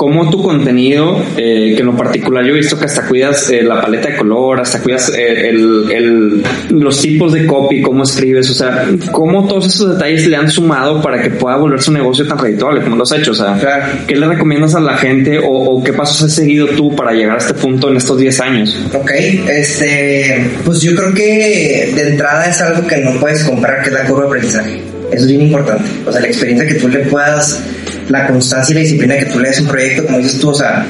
Cómo 0.00 0.30
tu 0.30 0.42
contenido, 0.42 1.22
eh, 1.36 1.74
que 1.74 1.80
en 1.80 1.84
lo 1.84 1.94
particular 1.94 2.42
yo 2.42 2.54
he 2.54 2.56
visto 2.56 2.78
que 2.78 2.86
hasta 2.86 3.06
cuidas 3.06 3.50
eh, 3.50 3.62
la 3.62 3.82
paleta 3.82 4.08
de 4.08 4.16
color, 4.16 4.58
hasta 4.58 4.80
cuidas 4.80 5.12
el, 5.14 6.42
los 6.70 7.02
tipos 7.02 7.34
de 7.34 7.44
copy, 7.44 7.82
cómo 7.82 8.04
escribes, 8.04 8.48
o 8.48 8.54
sea, 8.54 8.86
cómo 9.12 9.46
todos 9.46 9.66
esos 9.66 9.92
detalles 9.92 10.26
le 10.26 10.36
han 10.36 10.50
sumado 10.50 11.02
para 11.02 11.20
que 11.20 11.28
pueda 11.28 11.56
volverse 11.56 11.90
un 11.90 11.98
negocio 11.98 12.26
tan 12.26 12.38
redituable 12.38 12.80
como 12.80 12.96
lo 12.96 13.02
has 13.02 13.12
hecho. 13.12 13.32
O 13.32 13.34
sea, 13.34 13.58
¿qué 14.06 14.16
le 14.16 14.26
recomiendas 14.26 14.74
a 14.74 14.80
la 14.80 14.96
gente 14.96 15.38
o, 15.38 15.50
o, 15.50 15.84
qué 15.84 15.92
pasos 15.92 16.22
has 16.22 16.34
seguido 16.34 16.68
tú 16.68 16.96
para 16.96 17.12
llegar 17.12 17.34
a 17.34 17.38
este 17.38 17.52
punto 17.52 17.90
en 17.90 17.98
estos 17.98 18.16
10 18.16 18.40
años? 18.40 18.82
Ok, 18.94 19.10
este, 19.50 20.50
pues 20.64 20.80
yo 20.80 20.94
creo 20.94 21.12
que 21.12 21.92
de 21.94 22.08
entrada 22.08 22.46
es 22.46 22.58
algo 22.62 22.88
que 22.88 22.96
no 22.96 23.20
puedes 23.20 23.44
comprar, 23.44 23.82
que 23.82 23.90
es 23.90 23.94
la 23.94 24.06
curva 24.06 24.22
de 24.22 24.28
aprendizaje. 24.28 24.80
Eso 25.12 25.24
es 25.24 25.26
bien 25.26 25.42
importante. 25.42 25.84
O 26.06 26.12
sea, 26.12 26.20
la 26.20 26.28
experiencia 26.28 26.66
que 26.66 26.74
tú 26.74 26.88
le 26.88 27.00
puedas, 27.00 27.60
la 28.08 28.26
constancia 28.26 28.72
y 28.72 28.74
la 28.74 28.80
disciplina 28.80 29.16
que 29.16 29.26
tú 29.26 29.38
le 29.38 29.48
des 29.48 29.60
un 29.60 29.68
proyecto, 29.68 30.06
como 30.06 30.18
dices 30.18 30.40
tú, 30.40 30.50
o 30.50 30.54
sea, 30.54 30.84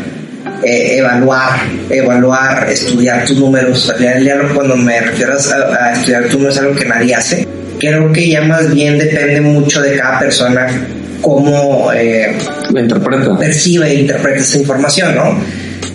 eh, 0.62 0.98
evaluar, 0.98 1.60
evaluar, 1.88 2.68
estudiar 2.70 3.24
tus 3.24 3.38
números. 3.38 3.88
Al 3.90 3.96
final 3.96 4.14
del 4.14 4.24
día, 4.24 4.36
cuando 4.54 4.76
me 4.76 5.00
refiero 5.00 5.32
a, 5.32 5.92
estudiar 5.92 6.24
tus 6.24 6.34
números, 6.34 6.56
es 6.56 6.62
algo 6.62 6.74
que 6.74 6.84
nadie 6.84 7.14
hace. 7.14 7.48
Creo 7.78 8.12
que 8.12 8.28
ya 8.28 8.42
más 8.42 8.72
bien 8.74 8.98
depende 8.98 9.40
mucho 9.40 9.80
de 9.80 9.96
cada 9.96 10.18
persona 10.18 10.66
cómo 11.20 11.90
eh, 11.94 12.36
interpreta. 12.74 13.38
percibe 13.38 13.90
e 13.90 13.94
interpreta 14.00 14.40
esa 14.40 14.58
información, 14.58 15.14
¿no? 15.14 15.38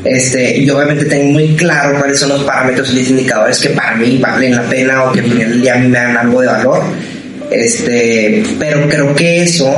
Este, 0.03 0.63
yo 0.63 0.77
obviamente 0.77 1.05
tengo 1.05 1.31
muy 1.31 1.55
claro 1.55 1.99
cuáles 1.99 2.19
son 2.19 2.29
los 2.29 2.43
parámetros 2.43 2.91
y 2.91 2.99
los 2.99 3.09
indicadores 3.09 3.59
que 3.59 3.69
para 3.69 3.95
mí 3.95 4.19
valen 4.19 4.55
la 4.55 4.61
pena 4.63 5.03
o 5.03 5.11
que 5.11 5.19
al 5.19 5.25
final 5.25 5.49
del 5.49 5.61
día 5.61 5.73
a 5.73 5.77
mí 5.77 5.87
me 5.87 5.97
dan 5.97 6.17
algo 6.17 6.41
de 6.41 6.47
valor 6.47 6.83
este, 7.51 8.43
pero 8.59 8.87
creo 8.89 9.15
que 9.15 9.43
eso 9.43 9.73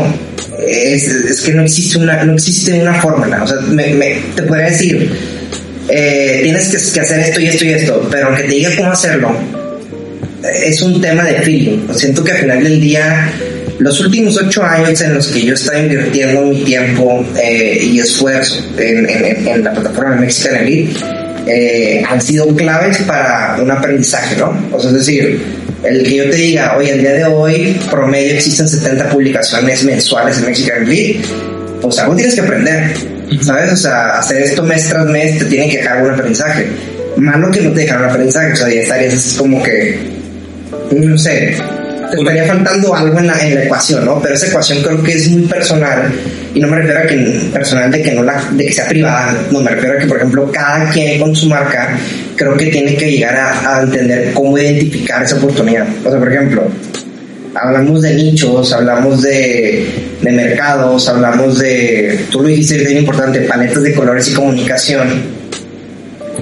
es, 0.67 1.07
es 1.07 1.41
que 1.41 1.53
no 1.53 1.63
existe 1.63 1.97
una, 1.97 2.23
no 2.23 2.33
existe 2.33 2.73
una 2.73 2.93
fórmula. 2.95 3.43
O 3.43 3.47
sea, 3.47 3.57
me, 3.61 3.93
me, 3.93 4.15
te 4.35 4.43
podría 4.43 4.67
decir, 4.67 5.11
eh, 5.89 6.39
tienes 6.43 6.67
que, 6.67 6.93
que, 6.93 6.99
hacer 6.99 7.19
esto 7.19 7.39
y 7.39 7.47
esto 7.47 7.65
y 7.65 7.69
esto, 7.69 8.07
pero 8.11 8.27
aunque 8.27 8.43
te 8.43 8.49
diga 8.49 8.69
cómo 8.75 8.91
hacerlo, 8.91 9.35
es 10.63 10.81
un 10.81 11.01
tema 11.01 11.23
de 11.23 11.41
feeling. 11.41 11.87
Siento 11.93 12.23
que 12.23 12.31
al 12.31 12.37
final 12.39 12.63
del 12.63 12.81
día, 12.81 13.31
los 13.79 13.99
últimos 14.01 14.37
ocho 14.37 14.63
años 14.63 14.99
en 15.01 15.13
los 15.13 15.27
que 15.27 15.43
yo 15.43 15.53
estaba 15.53 15.79
invirtiendo 15.79 16.41
mi 16.43 16.63
tiempo 16.63 17.25
eh, 17.41 17.79
y 17.81 17.99
esfuerzo 17.99 18.63
en, 18.77 19.09
en, 19.09 19.47
en, 19.47 19.63
la 19.63 19.73
plataforma 19.73 20.15
Mexican 20.15 20.55
Elite, 20.55 20.99
eh, 21.47 22.03
han 22.07 22.21
sido 22.21 22.47
claves 22.55 22.97
para 22.99 23.57
un 23.61 23.71
aprendizaje, 23.71 24.35
¿no? 24.35 24.53
O 24.71 24.79
sea, 24.79 24.91
es 24.91 24.97
decir, 24.97 25.41
el 25.89 26.03
que 26.03 26.15
yo 26.15 26.29
te 26.29 26.35
diga, 26.35 26.77
oye, 26.77 26.91
el 26.93 27.01
día 27.01 27.13
de 27.13 27.25
hoy 27.25 27.79
promedio 27.89 28.33
existen 28.33 28.67
70 28.67 29.09
publicaciones 29.09 29.83
mensuales 29.83 30.37
en 30.39 30.45
Mexican 30.45 30.83
Elite, 30.83 31.21
pues 31.81 31.99
algo 31.99 32.15
tienes 32.15 32.35
que 32.35 32.41
aprender, 32.41 32.93
¿sabes? 33.41 33.73
O 33.73 33.77
sea, 33.77 34.17
hacer 34.17 34.41
esto 34.41 34.63
mes 34.63 34.87
tras 34.89 35.05
mes 35.05 35.39
te 35.39 35.45
tiene 35.45 35.69
que 35.69 35.77
dejar 35.77 36.03
un 36.03 36.11
aprendizaje. 36.11 36.67
Malo 37.17 37.49
que 37.49 37.61
no 37.61 37.71
te 37.71 37.81
dejaron 37.81 38.03
un 38.03 38.09
aprendizaje, 38.09 38.53
o 38.53 38.55
sea, 38.55 38.69
ya 38.69 38.81
estarías 38.81 39.35
como 39.37 39.63
que, 39.63 39.99
no 40.91 41.17
sé, 41.17 41.57
te 42.11 42.17
estaría 42.17 42.45
faltando 42.45 42.95
algo 42.95 43.19
en 43.19 43.27
la, 43.27 43.45
en 43.45 43.55
la 43.55 43.63
ecuación, 43.63 44.05
¿no? 44.05 44.21
Pero 44.21 44.35
esa 44.35 44.47
ecuación 44.47 44.81
creo 44.81 45.03
que 45.03 45.13
es 45.13 45.27
muy 45.29 45.43
personal 45.43 46.11
y 46.53 46.59
no 46.59 46.67
me 46.67 46.77
refiero 46.77 46.99
a 46.99 47.03
que 47.03 47.49
personal 47.53 47.91
de 47.91 48.01
que 48.01 48.11
no 48.11 48.23
la, 48.23 48.41
de 48.51 48.65
que 48.65 48.73
sea 48.73 48.87
privada, 48.87 49.35
no 49.51 49.61
me 49.61 49.71
refiero 49.71 49.95
a 49.95 49.99
que 49.99 50.07
por 50.07 50.17
ejemplo 50.17 50.51
cada 50.51 50.89
quien 50.89 51.19
con 51.19 51.35
su 51.35 51.47
marca 51.47 51.97
creo 52.37 52.55
que 52.55 52.67
tiene 52.67 52.95
que 52.95 53.11
llegar 53.11 53.35
a, 53.35 53.81
entender 53.81 54.31
cómo 54.33 54.57
identificar 54.57 55.23
esa 55.23 55.35
oportunidad. 55.37 55.87
O 56.05 56.09
sea, 56.09 56.19
por 56.19 56.31
ejemplo, 56.31 56.63
hablamos 57.53 58.01
de 58.01 58.13
nichos, 58.13 58.71
hablamos 58.71 59.21
de, 59.23 59.87
mercados, 60.21 61.09
hablamos 61.09 61.59
de, 61.59 62.19
tú 62.31 62.41
lo 62.41 62.47
dijiste, 62.47 62.77
bien 62.77 62.99
importante, 62.99 63.41
paletas 63.41 63.83
de 63.83 63.93
colores 63.93 64.29
y 64.29 64.33
comunicación. 64.33 65.37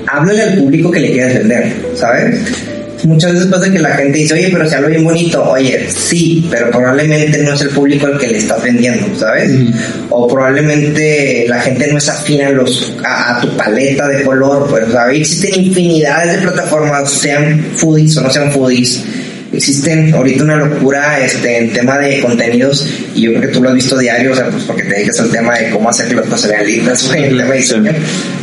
Háblale 0.08 0.42
al 0.42 0.58
público 0.60 0.92
que 0.92 1.00
le 1.00 1.12
quieras 1.12 1.34
vender, 1.34 1.74
¿sabes? 1.96 2.40
Muchas 3.06 3.34
veces 3.34 3.48
pasa 3.48 3.72
que 3.72 3.80
la 3.80 3.96
gente 3.96 4.18
dice, 4.20 4.34
oye, 4.34 4.50
pero 4.52 4.70
se 4.70 4.76
habla 4.76 4.90
bien 4.90 5.04
bonito. 5.04 5.44
Oye, 5.44 5.88
sí, 5.90 6.48
pero 6.50 6.72
probablemente 6.72 7.44
no 7.44 7.54
es 7.54 7.62
el 7.62 7.70
público 7.70 8.08
al 8.08 8.18
que 8.18 8.28
le 8.28 8.38
está 8.38 8.58
vendiendo, 8.58 9.08
¿sabes? 9.18 9.52
O 10.10 10.28
probablemente 10.28 11.46
la 11.48 11.62
gente 11.62 11.92
no 11.92 11.98
es 11.98 12.10
afina 12.10 12.48
a, 12.48 12.52
los, 12.52 12.94
a, 13.04 13.40
tu 13.42 13.50
paleta 13.58 14.08
de 14.08 14.24
color, 14.24 14.68
pues, 14.70 14.92
¿sabes? 14.92 15.20
Existen 15.20 15.66
infinidades 15.66 16.34
de 16.34 16.48
plataformas, 16.48 17.10
sean 17.12 17.64
foodies 17.76 18.18
o 18.18 18.22
no 18.22 18.30
sean 18.30 18.52
foodies. 18.52 19.04
Existen 19.54 20.14
ahorita 20.14 20.44
una 20.44 20.58
locura 20.58 21.20
este, 21.24 21.58
en 21.58 21.72
tema 21.72 21.98
de 22.00 22.20
contenidos 22.20 22.88
y 23.14 23.22
yo 23.22 23.32
creo 23.32 23.42
que 23.42 23.48
tú 23.50 23.64
lo 23.64 23.70
has 23.70 23.76
visto 23.76 23.98
diario, 23.98 24.32
o 24.32 24.36
sea, 24.36 24.50
pues 24.50 24.64
porque 24.64 24.84
te 24.84 24.96
dedicas 24.96 25.20
al 25.20 25.32
tema 25.32 25.58
de 25.58 25.70
cómo 25.70 25.90
hacer 25.90 26.08
que 26.08 26.16
los 26.16 26.26
cosas 26.26 26.50
sean 26.52 26.66
lindas, 26.66 27.12
el 27.16 27.38
tema 27.38 27.52
de 27.52 27.58
diseño. 27.58 27.92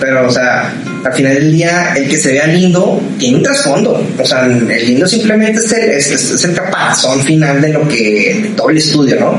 Pero, 0.00 0.26
o 0.26 0.30
sea, 0.30 0.72
al 1.04 1.12
final 1.12 1.34
del 1.34 1.52
día, 1.52 1.92
el 1.96 2.08
que 2.08 2.16
se 2.16 2.32
vea 2.32 2.46
lindo 2.46 3.02
tiene 3.18 3.38
un 3.38 3.42
trasfondo. 3.42 4.06
O 4.18 4.24
sea, 4.24 4.46
el 4.46 4.86
lindo 4.86 5.06
simplemente 5.06 5.58
es 5.58 5.72
el, 5.72 5.90
es, 5.90 6.44
el 6.44 6.54
caparazón 6.54 7.20
final 7.22 7.60
de 7.60 7.68
lo 7.70 7.86
que, 7.88 8.40
de 8.42 8.48
todo 8.56 8.70
el 8.70 8.78
estudio, 8.78 9.20
¿no? 9.20 9.38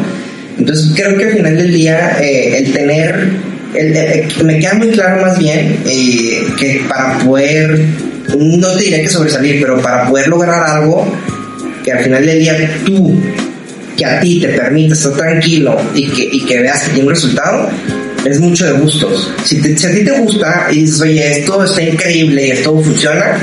Entonces 0.58 0.92
creo 0.96 1.18
que 1.18 1.26
al 1.26 1.34
final 1.34 1.58
del 1.58 1.74
día, 1.74 2.18
eh, 2.22 2.58
el 2.60 2.74
tener 2.74 3.30
me 4.44 4.60
queda 4.60 4.74
muy 4.76 4.90
claro 4.90 5.22
más 5.22 5.38
bien 5.40 5.80
eh, 5.86 6.46
que 6.58 6.86
para 6.88 7.18
poder, 7.20 7.80
no 8.38 8.72
te 8.74 8.84
diré 8.84 9.02
que 9.02 9.10
sobresalir, 9.10 9.62
pero 9.62 9.82
para 9.82 10.08
poder 10.08 10.28
lograr 10.28 10.64
algo 10.64 11.12
que 11.84 11.92
al 11.92 12.04
final 12.04 12.26
del 12.26 12.40
día 12.40 12.58
tú, 12.86 13.20
que 13.98 14.06
a 14.06 14.20
ti 14.20 14.40
te 14.40 14.50
permite 14.50 14.94
estar 14.94 15.14
tranquilo 15.14 15.80
y 15.94 16.08
que, 16.08 16.30
y 16.32 16.46
que 16.46 16.60
veas 16.60 16.84
que 16.84 16.92
tiene 16.92 17.08
un 17.08 17.14
resultado, 17.14 17.70
es 18.26 18.40
mucho 18.40 18.66
de 18.66 18.80
gustos. 18.80 19.32
Si, 19.44 19.62
si, 19.62 19.86
a 19.86 19.92
ti 19.92 20.04
te 20.04 20.12
gusta 20.20 20.68
y 20.72 20.82
dices, 20.82 21.02
oye, 21.02 21.40
esto 21.40 21.64
está 21.64 21.82
increíble 21.82 22.48
y 22.48 22.52
esto 22.52 22.82
funciona, 22.82 23.38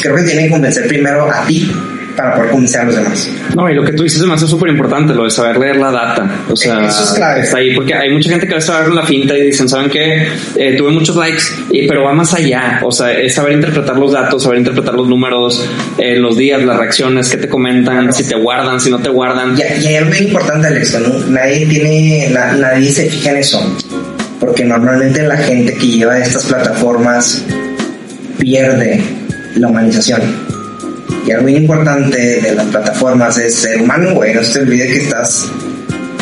creo 0.00 0.16
que 0.16 0.22
tiene 0.22 0.44
que 0.44 0.50
convencer 0.50 0.88
primero 0.88 1.30
a 1.30 1.46
ti 1.46 1.70
para 2.16 2.34
poder 2.34 2.50
convencer 2.50 2.80
a 2.80 2.84
los 2.84 2.96
demás. 2.96 3.28
No, 3.54 3.70
y 3.70 3.74
lo 3.74 3.84
que 3.84 3.92
tú 3.92 4.02
dices 4.02 4.22
es 4.22 4.50
súper 4.50 4.70
importante, 4.70 5.14
lo 5.14 5.24
de 5.24 5.30
saber 5.30 5.58
leer 5.58 5.76
la 5.76 5.90
data. 5.90 6.28
O 6.50 6.56
sea, 6.56 6.84
Eso 6.86 7.04
es 7.04 7.10
clave. 7.12 7.40
está 7.40 7.58
ahí, 7.58 7.74
porque 7.74 7.94
hay 7.94 8.10
mucha 8.10 8.30
gente 8.30 8.46
que 8.46 8.52
va 8.52 8.58
a 8.58 8.62
saber 8.62 8.88
la 8.90 9.04
finta 9.04 9.36
y 9.36 9.42
dicen, 9.42 9.68
¿saben 9.68 9.90
qué? 9.90 10.28
Eh, 10.56 10.74
tuve 10.76 10.90
muchos 10.90 11.16
likes, 11.16 11.42
y, 11.70 11.86
pero 11.86 12.04
va 12.04 12.12
más 12.12 12.32
allá. 12.34 12.80
O 12.82 12.92
sea, 12.92 13.12
es 13.12 13.34
saber 13.34 13.52
interpretar 13.52 13.96
los 13.96 14.12
datos, 14.12 14.42
saber 14.42 14.58
interpretar 14.58 14.94
los 14.94 15.08
números, 15.08 15.68
eh, 15.98 16.16
los 16.16 16.36
días, 16.36 16.62
las 16.62 16.78
reacciones, 16.78 17.28
qué 17.28 17.36
te 17.36 17.48
comentan, 17.48 18.12
si 18.12 18.24
te 18.24 18.36
guardan, 18.36 18.80
si 18.80 18.90
no 18.90 18.98
te 18.98 19.08
guardan. 19.08 19.56
Y, 19.56 19.82
y 19.82 19.86
hay 19.86 19.96
algo 19.96 20.10
bien 20.10 20.24
importante, 20.24 20.66
Alex, 20.68 21.00
¿no? 21.00 21.18
Nadie 21.30 21.66
tiene, 21.66 22.28
na, 22.30 22.52
nadie 22.52 22.90
se 22.90 23.08
fija 23.08 23.30
en 23.30 23.36
eso. 23.38 23.76
Porque 24.40 24.64
normalmente 24.64 25.22
la 25.22 25.36
gente 25.36 25.74
que 25.74 25.86
lleva 25.86 26.18
estas 26.18 26.44
plataformas 26.46 27.44
pierde 28.38 29.02
la 29.56 29.68
humanización 29.68 30.43
y 31.26 31.30
algo 31.30 31.44
muy 31.44 31.56
importante 31.56 32.40
de 32.40 32.54
las 32.54 32.66
plataformas 32.66 33.38
es 33.38 33.54
ser 33.54 33.80
humano, 33.80 34.14
güey. 34.14 34.34
No 34.34 34.42
se 34.42 34.52
te 34.52 34.58
olvide 34.60 34.86
que 34.88 34.98
estás, 34.98 35.46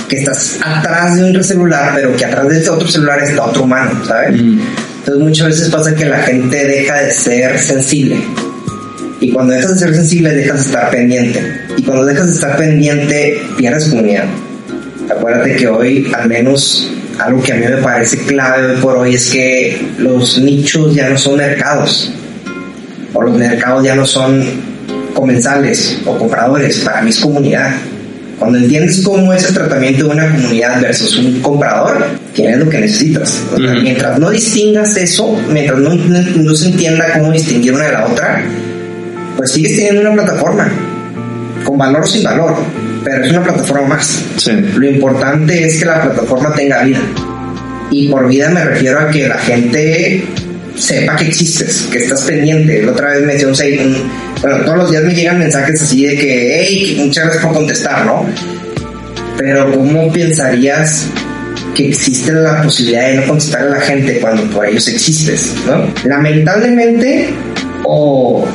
que 0.09 0.17
estás 0.17 0.59
atrás 0.65 1.17
de 1.17 1.25
un 1.25 1.45
celular, 1.45 1.93
pero 1.95 2.17
que 2.17 2.25
atrás 2.25 2.49
de 2.49 2.59
este 2.59 2.71
otro 2.71 2.87
celular 2.87 3.21
está 3.23 3.45
otro 3.45 3.65
humano, 3.65 4.01
¿sabes? 4.07 4.41
Mm. 4.41 4.61
Entonces 4.99 5.23
muchas 5.25 5.47
veces 5.49 5.69
pasa 5.71 5.95
que 5.95 6.05
la 6.05 6.19
gente 6.19 6.65
deja 6.65 7.03
de 7.03 7.11
ser 7.13 7.59
sensible. 7.59 8.17
Y 9.21 9.33
cuando 9.33 9.55
dejas 9.55 9.75
de 9.75 9.79
ser 9.79 9.95
sensible, 9.95 10.31
dejas 10.31 10.59
de 10.59 10.67
estar 10.67 10.91
pendiente. 10.91 11.43
Y 11.77 11.83
cuando 11.83 12.05
dejas 12.05 12.27
de 12.27 12.33
estar 12.35 12.57
pendiente, 12.57 13.43
pierdes 13.57 13.89
comunidad. 13.89 14.25
Acuérdate 15.11 15.57
que 15.57 15.67
hoy, 15.67 16.13
al 16.17 16.29
menos, 16.29 16.89
algo 17.19 17.43
que 17.43 17.53
a 17.53 17.57
mí 17.57 17.67
me 17.67 17.79
parece 17.79 18.19
clave 18.19 18.79
por 18.79 18.97
hoy 18.97 19.15
es 19.17 19.31
que 19.31 19.81
los 19.99 20.39
nichos 20.39 20.95
ya 20.95 21.09
no 21.09 21.19
son 21.19 21.39
mercados. 21.39 22.13
O 23.13 23.23
los 23.23 23.37
mercados 23.37 23.85
ya 23.85 23.95
no 23.95 24.07
son 24.07 24.72
comensales 25.15 25.99
o 26.07 26.17
compradores, 26.17 26.81
para 26.81 27.03
mí 27.03 27.11
es 27.11 27.19
comunidad. 27.19 27.75
Cuando 28.39 28.59
entiendes 28.59 29.03
cómo 29.05 29.33
es 29.33 29.49
el 29.49 29.55
tratamiento 29.55 30.07
de 30.07 30.11
una 30.11 30.29
comunidad 30.33 30.81
versus 30.81 31.17
un 31.17 31.41
comprador, 31.41 32.05
tienes 32.35 32.59
lo 32.59 32.69
que 32.69 32.79
necesitas. 32.79 33.41
Mientras 33.57 34.19
no 34.19 34.31
distingas 34.31 34.97
eso, 34.97 35.41
mientras 35.49 35.79
no, 35.79 35.95
no, 35.95 36.55
se 36.55 36.71
entienda 36.71 37.13
cómo 37.13 37.31
distinguir 37.31 37.73
una 37.75 37.87
de 37.87 37.93
la 37.93 38.07
otra, 38.07 38.43
pues 39.37 39.53
sigues 39.53 39.77
teniendo 39.77 40.01
una 40.01 40.15
plataforma, 40.15 40.69
con 41.65 41.79
valor 41.79 42.03
o 42.03 42.07
sin 42.07 42.25
valor, 42.25 42.57
pero 43.05 43.25
es 43.25 43.31
una 43.31 43.45
plataforma 43.45 43.87
más. 43.87 44.25
Lo 44.75 44.91
importante 44.91 45.65
es 45.65 45.79
que 45.79 45.85
la 45.85 46.03
plataforma 46.03 46.53
tenga 46.53 46.83
vida. 46.83 47.01
Y 47.93 48.09
por 48.09 48.27
vida 48.27 48.51
me 48.51 48.65
refiero 48.65 48.99
a 48.99 49.11
que 49.11 49.29
la 49.29 49.39
gente 49.39 50.25
sepa 50.83 51.17
que 51.17 51.29
existes, 51.29 51.89
que 51.91 51.99
estás 51.99 52.23
pendiente. 52.23 52.83
La 52.83 52.93
otra 52.93 53.11
vez 53.11 53.23
me 53.25 53.37
dio 53.37 53.49
un, 53.49 54.11
bueno, 54.41 54.65
todos 54.65 54.79
los 54.79 54.91
días 54.91 55.05
me 55.05 55.15
llegan 55.15 55.39
mensajes 55.39 55.81
así 55.81 56.05
de 56.07 56.17
que, 56.17 56.61
hey, 56.61 56.97
muchas 56.99 57.25
gracias 57.25 57.45
por 57.45 57.55
contestar, 57.55 58.05
¿no? 58.05 58.27
Pero 59.37 59.73
¿cómo 59.73 60.13
pensarías 60.13 61.07
que 61.75 61.89
existe 61.89 62.33
la 62.33 62.63
posibilidad 62.63 63.09
de 63.09 63.15
no 63.17 63.27
contestar 63.29 63.63
a 63.63 63.71
la 63.71 63.81
gente 63.81 64.19
cuando 64.21 64.43
por 64.51 64.67
ellos 64.67 64.89
existes, 64.89 65.55
¿no? 65.67 65.87
Lamentablemente, 66.05 67.31
o, 67.85 68.47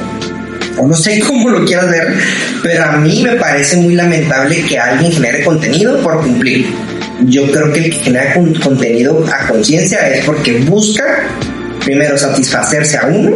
o 0.78 0.88
no 0.88 0.96
sé 0.96 1.20
cómo 1.28 1.50
lo 1.50 1.66
quieras 1.66 1.90
ver, 1.90 2.14
pero 2.62 2.84
a 2.84 2.98
mí 2.98 3.24
me 3.24 3.36
parece 3.38 3.78
muy 3.78 3.96
lamentable 3.96 4.62
que 4.64 4.78
alguien 4.78 5.14
genere 5.14 5.46
contenido 5.46 6.02
por 6.02 6.22
cumplir. 6.22 6.68
Yo 7.26 7.50
creo 7.52 7.74
que 7.74 7.86
el 7.86 7.90
que 7.90 8.00
genera 8.00 8.34
contenido 8.34 9.26
a 9.34 9.48
conciencia 9.48 10.08
es 10.10 10.24
porque 10.24 10.60
busca 10.60 11.24
primero 11.88 12.18
satisfacerse 12.18 12.98
a 12.98 13.06
uno 13.06 13.32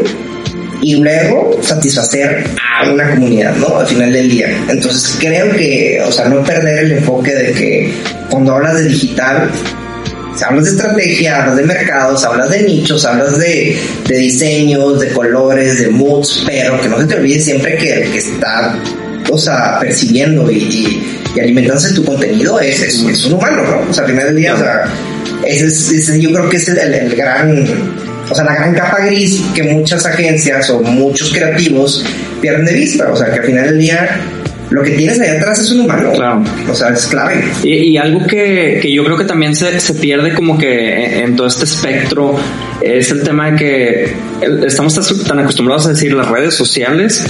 y 0.81 0.97
luego 0.97 1.57
satisfacer 1.63 2.43
a 2.59 2.91
una 2.91 3.11
comunidad, 3.11 3.55
¿no? 3.55 3.77
Al 3.77 3.87
final 3.87 4.11
del 4.11 4.29
día. 4.29 4.49
Entonces 4.67 5.15
creo 5.21 5.55
que, 5.55 6.03
o 6.05 6.11
sea, 6.11 6.27
no 6.27 6.43
perder 6.43 6.83
el 6.83 6.91
enfoque 6.91 7.33
de 7.33 7.53
que 7.53 7.93
cuando 8.29 8.53
hablas 8.53 8.75
de 8.75 8.89
digital, 8.89 9.49
si 10.35 10.43
hablas 10.43 10.65
de 10.65 10.71
estrategia, 10.71 11.43
hablas 11.43 11.55
de 11.55 11.63
mercados, 11.63 12.25
hablas 12.25 12.49
de 12.49 12.63
nichos, 12.63 13.05
hablas 13.05 13.39
de, 13.39 13.79
de 14.05 14.17
diseños, 14.17 14.99
de 14.99 15.07
colores, 15.13 15.79
de 15.79 15.87
moods, 15.87 16.43
pero 16.45 16.81
que 16.81 16.89
no 16.89 16.99
se 16.99 17.05
te 17.05 17.15
olvide 17.15 17.39
siempre 17.39 17.77
que 17.77 17.93
el 17.93 18.11
que 18.11 18.17
está, 18.17 18.75
o 19.29 19.37
sea, 19.37 19.79
percibiendo 19.79 20.51
y, 20.51 20.57
y, 21.35 21.39
alimentándose 21.39 21.93
tu 21.93 22.03
contenido 22.03 22.59
es, 22.59 22.81
es, 22.81 23.25
un 23.27 23.33
humano, 23.35 23.63
¿no? 23.63 23.89
O 23.89 23.93
sea, 23.93 24.03
al 24.03 24.09
final 24.09 24.25
del 24.25 24.35
día, 24.35 24.55
o 24.55 24.57
sea, 24.57 24.83
ese, 25.45 25.67
es, 25.67 26.19
yo 26.19 26.33
creo 26.33 26.49
que 26.49 26.57
es 26.57 26.67
el 26.67 27.15
gran 27.15 28.00
o 28.31 28.35
sea, 28.35 28.45
la 28.45 28.55
gran 28.55 28.73
capa 28.73 29.05
gris 29.05 29.43
que 29.53 29.63
muchas 29.63 30.05
agencias 30.05 30.69
o 30.69 30.81
muchos 30.81 31.31
creativos 31.31 32.05
pierden 32.39 32.65
de 32.65 32.73
vista. 32.73 33.11
O 33.11 33.15
sea, 33.15 33.29
que 33.29 33.39
al 33.39 33.45
final 33.45 33.65
del 33.65 33.79
día 33.79 34.21
lo 34.69 34.81
que 34.81 34.91
tienes 34.91 35.19
ahí 35.19 35.29
atrás 35.29 35.59
es 35.59 35.71
un 35.71 35.81
humano. 35.81 36.11
Claro. 36.13 36.43
O 36.69 36.73
sea, 36.73 36.89
es 36.89 37.05
clave. 37.07 37.43
Y, 37.63 37.97
algo 37.97 38.25
que, 38.25 38.79
que, 38.81 38.91
yo 38.91 39.03
creo 39.03 39.17
que 39.17 39.25
también 39.25 39.53
se, 39.53 39.77
se 39.79 39.93
pierde 39.95 40.33
como 40.33 40.57
que 40.57 41.19
en, 41.23 41.35
todo 41.35 41.47
este 41.47 41.65
espectro 41.65 42.35
es 42.81 43.11
el 43.11 43.23
tema 43.23 43.51
de 43.51 43.57
que 43.57 44.15
estamos 44.65 44.95
tan 45.27 45.39
acostumbrados 45.39 45.85
a 45.85 45.89
decir 45.89 46.13
las 46.13 46.27
redes 46.27 46.55
sociales 46.55 47.25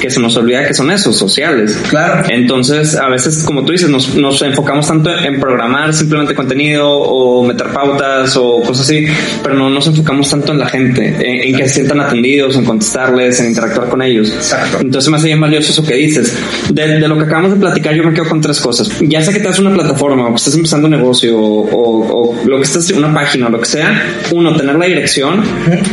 que 0.00 0.10
se 0.10 0.20
nos 0.20 0.36
olvida 0.36 0.66
que 0.66 0.74
son 0.74 0.90
esos, 0.90 1.16
sociales. 1.16 1.78
Claro. 1.88 2.28
Entonces, 2.28 2.96
a 2.96 3.08
veces, 3.08 3.42
como 3.44 3.64
tú 3.64 3.72
dices, 3.72 3.88
nos, 3.88 4.14
nos 4.14 4.40
enfocamos 4.42 4.86
tanto 4.86 5.10
en 5.16 5.40
programar 5.40 5.92
simplemente 5.92 6.34
contenido 6.34 6.88
o 6.88 7.44
meter 7.44 7.68
pautas 7.68 8.36
o 8.36 8.60
cosas 8.62 8.86
así, 8.86 9.06
pero 9.42 9.54
no 9.54 9.70
nos 9.70 9.86
enfocamos 9.86 10.28
tanto 10.30 10.52
en 10.52 10.58
la 10.58 10.68
gente, 10.68 11.14
en, 11.18 11.56
que 11.56 11.68
se 11.68 11.74
sientan 11.76 12.00
atendidos, 12.00 12.56
en 12.56 12.64
contestarles, 12.64 13.40
en 13.40 13.48
interactuar 13.48 13.88
con 13.88 14.02
ellos. 14.02 14.30
Exacto. 14.30 14.78
Entonces, 14.80 15.10
me 15.10 15.16
hace 15.16 15.26
bien 15.26 15.40
valioso 15.40 15.72
eso 15.72 15.84
que 15.84 15.94
dices. 15.94 16.36
De, 16.70 17.00
de, 17.00 17.08
lo 17.08 17.16
que 17.16 17.24
acabamos 17.24 17.52
de 17.52 17.56
platicar, 17.56 17.94
yo 17.94 18.04
me 18.04 18.12
quedo 18.12 18.28
con 18.28 18.40
tres 18.40 18.60
cosas. 18.60 18.90
Ya 19.00 19.22
sea 19.22 19.32
que 19.32 19.40
te 19.40 19.46
das 19.46 19.58
una 19.58 19.72
plataforma 19.72 20.26
o 20.26 20.30
que 20.30 20.36
estás 20.36 20.54
empezando 20.54 20.86
un 20.86 20.92
negocio 20.92 21.38
o, 21.38 21.68
o, 21.68 22.30
o 22.32 22.46
lo 22.46 22.56
que 22.58 22.62
estás, 22.62 22.90
una 22.90 23.12
página 23.12 23.48
o 23.48 23.50
lo 23.50 23.60
que 23.60 23.66
sea, 23.66 24.02
uno, 24.32 24.54
tener 24.56 24.76
la 24.76 24.89
dirección 24.90 25.42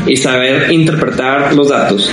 y 0.06 0.16
saber 0.16 0.72
interpretar 0.72 1.54
los 1.54 1.70
datos. 1.70 2.12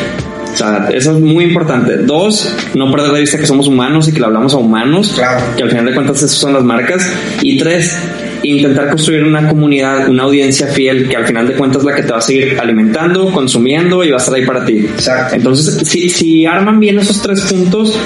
O 0.55 0.57
sea, 0.57 0.89
eso 0.95 1.17
es 1.17 1.21
muy 1.21 1.45
importante. 1.45 1.97
Dos, 1.97 2.55
no 2.75 2.89
perder 2.93 3.11
de 3.11 3.21
vista 3.23 3.39
que 3.39 3.47
somos 3.47 3.67
humanos 3.67 4.07
y 4.07 4.13
que 4.13 4.21
le 4.21 4.27
hablamos 4.27 4.55
a 4.55 4.59
humanos, 4.59 5.21
que 5.57 5.63
al 5.63 5.69
final 5.69 5.87
de 5.87 5.95
cuentas 5.95 6.19
esas 6.19 6.31
son 6.31 6.53
las 6.53 6.63
marcas. 6.63 7.11
Y 7.43 7.59
tres, 7.59 7.99
intentar 8.45 8.89
construir 8.89 9.25
una 9.25 9.49
comunidad, 9.49 10.09
una 10.09 10.23
audiencia 10.23 10.69
fiel 10.69 11.09
que 11.09 11.17
al 11.17 11.27
final 11.27 11.49
de 11.49 11.55
cuentas 11.55 11.81
es 11.81 11.85
la 11.85 11.95
que 11.97 12.03
te 12.03 12.13
va 12.13 12.19
a 12.19 12.21
seguir 12.21 12.57
alimentando, 12.61 13.33
consumiendo 13.33 14.05
y 14.05 14.11
va 14.11 14.19
a 14.19 14.21
estar 14.21 14.33
ahí 14.33 14.47
para 14.47 14.65
ti. 14.65 14.79
Exacto. 14.79 15.35
Entonces, 15.35 15.89
si, 15.89 16.09
si 16.09 16.47
arman 16.47 16.79
bien 16.79 17.01
esos 17.01 17.21
tres 17.21 17.41
puntos, 17.43 17.99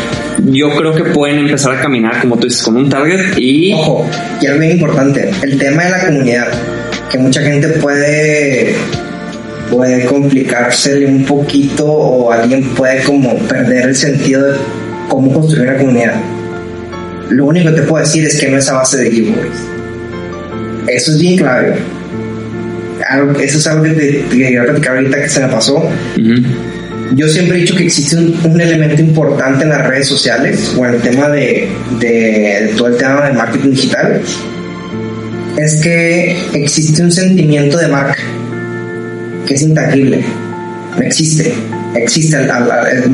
yo 0.47 0.71
creo 0.71 0.95
que 0.95 1.05
pueden 1.05 1.41
empezar 1.41 1.77
a 1.77 1.83
caminar, 1.83 2.23
como 2.23 2.39
tú 2.39 2.47
dices, 2.47 2.63
con 2.63 2.79
un 2.79 2.89
target 2.89 3.37
y... 3.37 3.75
Ojo, 3.75 4.09
y 4.41 4.47
es 4.47 4.57
muy 4.57 4.69
importante, 4.69 5.31
el 5.43 5.59
tema 5.59 5.85
de 5.85 5.91
la 5.91 6.07
comunidad 6.07 6.78
que 7.11 7.19
mucha 7.19 7.41
gente 7.43 7.69
puede 7.69 8.75
puede 9.71 10.05
complicársele 10.07 11.07
un 11.07 11.25
poquito 11.25 11.87
o 11.87 12.33
alguien 12.33 12.63
puede 12.71 13.03
como 13.03 13.37
perder 13.41 13.89
el 13.89 13.95
sentido 13.95 14.53
de 14.53 14.59
cómo 15.09 15.33
construir 15.33 15.69
una 15.69 15.79
comunidad. 15.79 16.15
Lo 17.31 17.47
único 17.47 17.71
que 17.71 17.81
te 17.81 17.83
puedo 17.83 18.03
decir 18.03 18.25
es 18.25 18.41
que 18.41 18.49
no 18.49 18.57
es 18.57 18.69
a 18.69 18.75
base 18.75 18.99
de 18.99 19.11
giveaways. 19.11 19.57
Eso 20.87 21.11
es 21.13 21.19
bien 21.19 21.37
clave. 21.37 21.75
eso 23.41 23.59
es 23.59 23.67
algo 23.67 23.85
que 23.85 23.91
te, 23.91 24.25
quería 24.31 24.65
platicar 24.65 24.97
ahorita 24.97 25.23
que 25.23 25.29
se 25.29 25.41
me 25.41 25.49
pasó. 25.49 25.87
Yo 27.15 27.29
siempre 27.29 27.59
he 27.59 27.61
dicho 27.61 27.75
que 27.75 27.85
existe 27.85 28.17
un, 28.17 28.61
elemento 28.61 29.01
importante 29.01 29.65
en 29.65 29.71
las 29.71 29.87
redes 29.87 30.09
sociales 30.09 30.75
o 30.79 30.87
en 30.87 30.95
el 30.95 31.01
tema 31.01 31.29
de, 31.29 31.69
de 32.01 32.73
todo 32.77 32.89
el 32.89 32.97
tema 32.97 33.27
de 33.27 33.33
marketing 33.35 33.71
digital 33.71 34.23
es 35.59 35.81
que 35.81 36.37
existe 36.55 37.03
un 37.03 37.11
sentimiento 37.11 37.79
de 37.79 37.89
marca 37.89 38.17
que 39.47 39.55
es 39.55 39.63
intangible. 39.63 40.25
No 40.97 41.03
existe. 41.03 41.53
Existe. 41.97 42.39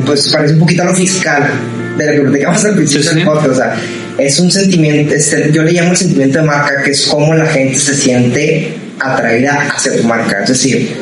Pues 0.05 0.29
parece 0.31 0.53
un 0.53 0.59
poquito 0.59 0.83
a 0.83 0.85
lo 0.85 0.93
fiscal 0.93 1.49
de 1.97 2.05
lo 2.05 2.11
que 2.11 2.29
platicamos 2.29 2.65
al 2.65 2.75
principio 2.75 3.13
del 3.13 3.25
podcast. 3.25 3.49
O 3.49 3.55
sea, 3.55 3.75
es 4.17 4.39
un 4.39 4.51
sentimiento, 4.51 5.15
yo 5.51 5.63
le 5.63 5.71
llamo 5.71 5.91
el 5.91 5.97
sentimiento 5.97 6.39
de 6.39 6.45
marca, 6.45 6.83
que 6.83 6.91
es 6.91 7.05
como 7.07 7.33
la 7.33 7.47
gente 7.47 7.79
se 7.79 7.95
siente 7.95 8.73
atraída 8.99 9.67
hacia 9.75 9.97
tu 9.97 10.03
marca. 10.03 10.43
Es 10.43 10.49
decir, 10.49 10.95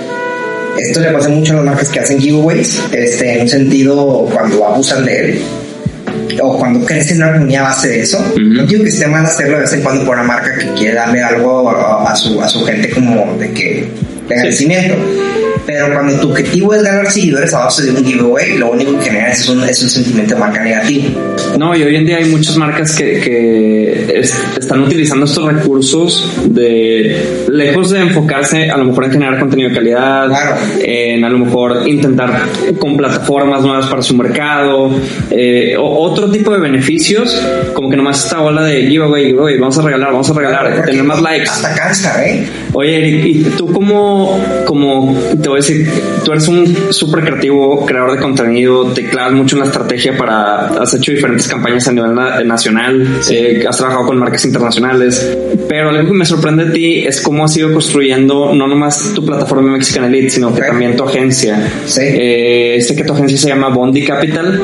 esto 0.77 1.01
le 1.01 1.11
pasa 1.11 1.29
mucho 1.29 1.53
a 1.53 1.55
las 1.57 1.65
marcas 1.65 1.89
que 1.89 1.99
hacen 1.99 2.19
giveaways, 2.19 2.79
este, 2.91 3.33
en 3.33 3.41
un 3.41 3.49
sentido 3.49 4.29
cuando 4.31 4.65
abusan 4.65 5.03
de 5.05 5.19
él 5.19 5.41
o 6.41 6.57
cuando 6.57 6.85
crece 6.85 7.15
una 7.15 7.33
comunidad 7.33 7.65
a 7.65 7.69
base 7.69 7.87
de 7.89 8.01
eso. 8.01 8.23
No 8.39 8.65
digo 8.65 8.83
que 8.83 8.89
esté 8.89 9.07
mal 9.07 9.25
hacerlo 9.25 9.57
de 9.57 9.61
vez 9.61 9.73
en 9.73 9.81
cuando 9.81 10.05
por 10.05 10.15
una 10.15 10.23
marca 10.23 10.57
que 10.57 10.73
quiere 10.73 10.95
darle 10.95 11.21
algo 11.21 11.69
a, 11.69 12.15
su, 12.15 12.41
a 12.41 12.47
su 12.47 12.65
gente 12.65 12.89
como 12.89 13.35
de 13.37 13.51
que 13.51 13.87
de 14.27 14.35
agradecimiento. 14.35 14.95
Pero 15.65 15.93
cuando 15.93 16.19
tu 16.19 16.31
objetivo 16.31 16.73
es 16.73 16.83
ganar 16.83 17.09
seguidores 17.09 17.53
a 17.53 17.65
base 17.65 17.83
de 17.83 17.91
un 17.91 18.05
giveaway, 18.05 18.57
lo 18.57 18.71
único 18.71 18.97
que 18.99 19.05
genera 19.05 19.31
es 19.31 19.47
un, 19.47 19.63
es 19.63 19.81
un 19.81 19.89
sentimiento 19.89 20.35
de 20.35 20.39
marca 20.39 20.61
negativo. 20.63 21.05
No, 21.57 21.75
y 21.75 21.83
hoy 21.83 21.95
en 21.95 22.05
día 22.05 22.17
hay 22.17 22.25
muchas 22.25 22.57
marcas 22.57 22.95
que, 22.95 23.19
que 23.19 24.19
están 24.57 24.81
utilizando 24.81 25.25
estos 25.25 25.45
recursos 25.53 26.33
de 26.45 27.45
lejos 27.49 27.91
de 27.91 27.99
enfocarse 27.99 28.69
a 28.69 28.77
lo 28.77 28.85
mejor 28.85 29.05
en 29.05 29.11
generar 29.11 29.39
contenido 29.39 29.69
de 29.69 29.75
calidad, 29.75 30.29
en 30.81 31.23
a 31.23 31.29
lo 31.29 31.39
mejor 31.39 31.87
intentar 31.87 32.41
con 32.79 32.97
plataformas 32.97 33.61
nuevas 33.61 33.87
para 33.87 34.01
su 34.01 34.15
mercado, 34.15 34.91
eh, 35.31 35.75
o 35.77 35.99
otro 35.99 36.29
tipo 36.29 36.51
de 36.51 36.59
beneficios, 36.59 37.41
como 37.73 37.89
que 37.89 37.97
nomás 37.97 38.23
esta 38.23 38.41
ola 38.41 38.63
de 38.63 38.87
giveaway, 38.87 39.27
giveaway, 39.27 39.57
vamos 39.57 39.77
a 39.77 39.81
regalar, 39.81 40.11
vamos 40.11 40.29
a 40.29 40.33
regalar, 40.33 40.85
tener 40.85 41.03
más 41.03 41.21
likes. 41.21 41.49
Hasta 41.49 41.75
cansa, 41.75 42.25
¿eh? 42.25 42.45
Oye, 42.73 42.97
Eric, 42.97 43.25
¿y 43.25 43.43
tú 43.57 43.71
como, 43.71 44.39
como 44.65 45.15
te 45.41 45.49
voy 45.53 45.59
a 45.59 45.61
decir, 45.61 45.87
tú 46.25 46.31
eres 46.31 46.47
un 46.47 46.75
súper 46.91 47.23
creativo, 47.23 47.85
creador 47.85 48.13
de 48.13 48.21
contenido, 48.21 48.87
te 48.91 49.05
clavas 49.07 49.33
mucho 49.33 49.55
en 49.55 49.61
la 49.61 49.67
estrategia 49.67 50.17
para, 50.17 50.67
has 50.81 50.93
hecho 50.95 51.11
diferentes 51.11 51.47
campañas 51.47 51.87
a 51.87 51.91
nivel 51.91 52.15
nacional, 52.47 53.07
eh, 53.29 53.63
has 53.67 53.77
trabajado 53.77 54.07
con 54.07 54.17
marcas 54.17 54.43
internacionales, 54.45 55.37
pero 55.69 55.89
algo 55.89 56.07
que 56.07 56.13
me 56.13 56.25
sorprende 56.25 56.65
de 56.65 56.71
ti 56.71 57.05
es 57.05 57.21
cómo 57.21 57.45
has 57.45 57.55
ido 57.55 57.71
construyendo 57.71 58.53
no 58.53 58.67
nomás 58.67 59.11
tu 59.13 59.23
plataforma 59.23 59.71
Mexican 59.71 60.05
Elite, 60.05 60.31
sino 60.31 60.53
que 60.53 60.61
también 60.61 60.95
tu 60.95 61.03
agencia. 61.03 61.71
Sí. 61.85 62.01
Eh, 62.03 62.79
sé 62.81 62.95
que 62.95 63.03
tu 63.03 63.13
agencia 63.13 63.37
se 63.37 63.49
llama 63.49 63.69
Bondi 63.69 64.03
Capital. 64.03 64.59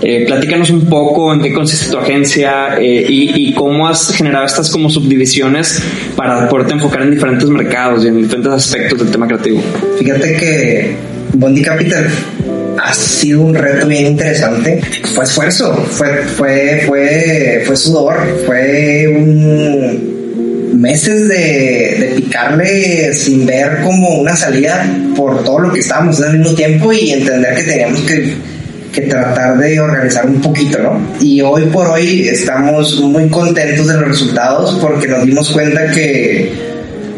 Eh, 0.00 0.24
platícanos 0.26 0.70
un 0.70 0.88
poco 0.88 1.32
en 1.32 1.40
qué 1.40 1.52
consiste 1.52 1.90
tu 1.90 1.98
agencia 1.98 2.80
y, 2.80 3.48
y 3.48 3.54
cómo 3.54 3.88
has 3.88 4.14
generado 4.14 4.46
estas 4.46 4.70
como 4.70 4.88
subdivisiones 4.88 5.82
para 6.14 6.48
poderte 6.48 6.74
enfocar 6.74 7.02
en 7.02 7.10
diferentes 7.10 7.48
mercados 7.48 8.04
y 8.04 8.08
en 8.08 8.22
diferentes 8.22 8.52
aspectos 8.52 8.98
del 8.98 9.10
tema 9.10 9.26
creativo. 9.26 9.60
Fíjate 9.98 10.27
que 10.36 10.96
Bondi 11.34 11.62
Capital 11.62 12.08
ha 12.80 12.94
sido 12.94 13.42
un 13.42 13.54
reto 13.54 13.86
bien 13.86 14.06
interesante. 14.06 14.80
Fue 15.14 15.24
esfuerzo, 15.24 15.74
fue, 15.74 16.24
fue, 16.24 16.82
fue, 16.86 17.62
fue 17.66 17.76
sudor, 17.76 18.16
fue 18.46 19.06
meses 20.78 21.28
de, 21.28 22.12
picarle 22.16 23.12
sin 23.12 23.46
ver 23.46 23.80
como 23.82 24.20
una 24.20 24.36
salida 24.36 24.86
por 25.16 25.42
todo 25.44 25.58
lo 25.60 25.72
que 25.72 25.80
estábamos 25.80 26.20
al 26.22 26.38
mismo 26.38 26.54
tiempo 26.54 26.92
y 26.92 27.10
entender 27.10 27.54
que 27.56 27.62
teníamos 27.64 28.00
que, 28.02 28.34
que, 28.92 29.00
tratar 29.02 29.58
de 29.58 29.80
organizar 29.80 30.26
un 30.26 30.40
poquito, 30.40 30.78
¿no? 30.78 31.00
Y 31.20 31.40
hoy 31.40 31.64
por 31.66 31.88
hoy 31.88 32.28
estamos 32.28 33.00
muy 33.00 33.28
contentos 33.28 33.88
de 33.88 33.94
los 33.94 34.08
resultados 34.08 34.78
porque 34.80 35.08
nos 35.08 35.26
dimos 35.26 35.50
cuenta 35.50 35.90
que 35.90 36.52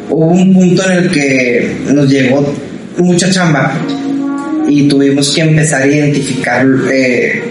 hubo 0.08 0.26
un 0.26 0.54
punto 0.54 0.90
en 0.90 0.92
el 0.92 1.10
que 1.10 1.76
nos 1.92 2.08
llegó 2.08 2.54
mucha 2.98 3.30
chamba 3.30 3.72
y 4.68 4.88
tuvimos 4.88 5.30
que 5.34 5.40
empezar 5.42 5.82
a 5.82 5.86
identificar 5.86 6.66
eh, 6.92 7.42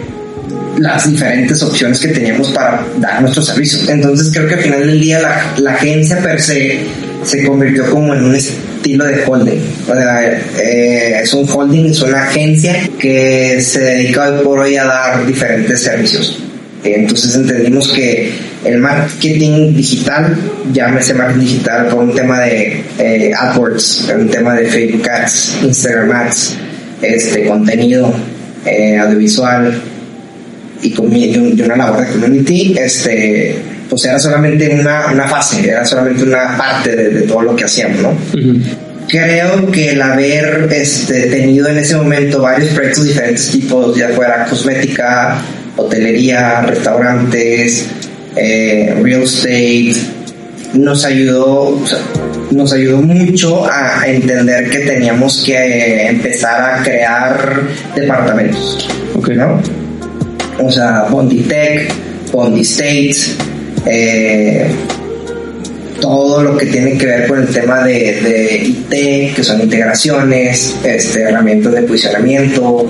las 0.77 1.09
diferentes 1.09 1.61
opciones 1.61 1.99
que 1.99 2.09
teníamos 2.09 2.49
para 2.51 2.85
dar 2.97 3.21
nuestros 3.21 3.47
servicios. 3.47 3.87
Entonces 3.89 4.31
creo 4.33 4.47
que 4.47 4.55
al 4.55 4.61
final 4.61 4.87
del 4.87 5.01
día 5.01 5.19
la, 5.57 5.71
agencia 5.71 6.19
per 6.19 6.39
se 6.39 6.79
se 7.23 7.45
convirtió 7.45 7.89
como 7.89 8.13
en 8.15 8.23
un 8.23 8.35
estilo 8.35 9.05
de 9.05 9.23
holding. 9.25 9.61
O 9.89 9.93
sea, 9.93 10.41
eh, 10.57 11.19
es 11.21 11.33
un 11.33 11.49
holding, 11.49 11.87
es 11.87 12.01
una 12.01 12.23
agencia 12.23 12.89
que 12.97 13.61
se 13.61 13.81
dedica 13.81 14.29
hoy 14.29 14.43
por 14.43 14.59
hoy 14.59 14.77
a 14.77 14.85
dar 14.85 15.25
diferentes 15.25 15.81
servicios. 15.81 16.39
Entonces 16.83 17.35
entendimos 17.35 17.89
que 17.89 18.31
el 18.63 18.77
marketing 18.79 19.73
digital, 19.73 20.35
llámese 20.73 21.13
marketing 21.13 21.45
digital 21.45 21.87
por 21.87 21.99
un 21.99 22.13
tema 22.13 22.41
de 22.41 22.83
eh, 22.97 23.31
AdWords, 23.33 24.11
un 24.15 24.29
tema 24.29 24.55
de 24.55 24.65
Facebook 24.65 25.09
Ads, 25.09 25.59
Instagram 25.63 26.11
Ads, 26.11 26.55
este, 27.01 27.45
contenido 27.45 28.13
eh, 28.65 28.97
audiovisual 28.97 29.81
y, 30.81 30.87
y, 30.89 31.61
una 31.61 31.75
labor 31.77 32.05
de 32.05 32.11
community, 32.11 32.75
este, 32.77 33.55
pues 33.89 34.05
era 34.05 34.19
solamente 34.19 34.69
una, 34.69 35.07
una 35.11 35.27
fase, 35.27 35.69
era 35.69 35.85
solamente 35.85 36.23
una 36.23 36.57
parte 36.57 36.95
de, 36.95 37.21
todo 37.21 37.41
lo 37.41 37.55
que 37.55 37.63
hacíamos, 37.63 38.01
¿no? 38.01 38.17
Creo 39.07 39.71
que 39.71 39.91
el 39.91 40.01
haber 40.01 40.67
este, 40.71 41.27
tenido 41.27 41.67
en 41.67 41.79
ese 41.79 41.95
momento 41.95 42.41
varios 42.41 42.69
proyectos 42.73 43.05
de 43.05 43.09
diferentes 43.09 43.49
tipos, 43.49 43.97
ya 43.97 44.09
fuera 44.09 44.45
cosmética, 44.45 45.37
hotelería, 45.75 46.61
restaurantes, 46.61 47.87
eh, 48.35 48.95
real 49.01 49.23
estate, 49.23 49.95
nos 50.73 51.03
ayudó, 51.05 51.77
nos 52.51 52.73
ayudó 52.73 53.01
mucho 53.01 53.65
a 53.69 54.07
entender 54.07 54.69
que 54.69 54.79
teníamos 54.79 55.43
que 55.43 56.07
empezar 56.07 56.79
a 56.79 56.83
crear 56.83 57.61
departamentos. 57.95 58.87
Okay. 59.15 59.35
¿no? 59.35 59.61
O 60.59 60.71
sea, 60.71 61.07
Bondi 61.09 61.41
Tech, 61.41 61.91
Bondi 62.31 62.61
State, 62.61 63.15
eh, 63.85 64.69
todo 66.01 66.43
lo 66.43 66.57
que 66.57 66.65
tiene 66.65 66.97
que 66.97 67.05
ver 67.05 67.27
con 67.27 67.39
el 67.41 67.47
tema 67.47 67.83
de, 67.83 68.21
de 68.21 68.63
IT, 68.63 69.35
que 69.35 69.43
son 69.43 69.61
integraciones, 69.61 70.75
este, 70.83 71.23
herramientas 71.23 71.73
de 71.73 71.81
posicionamiento, 71.83 72.87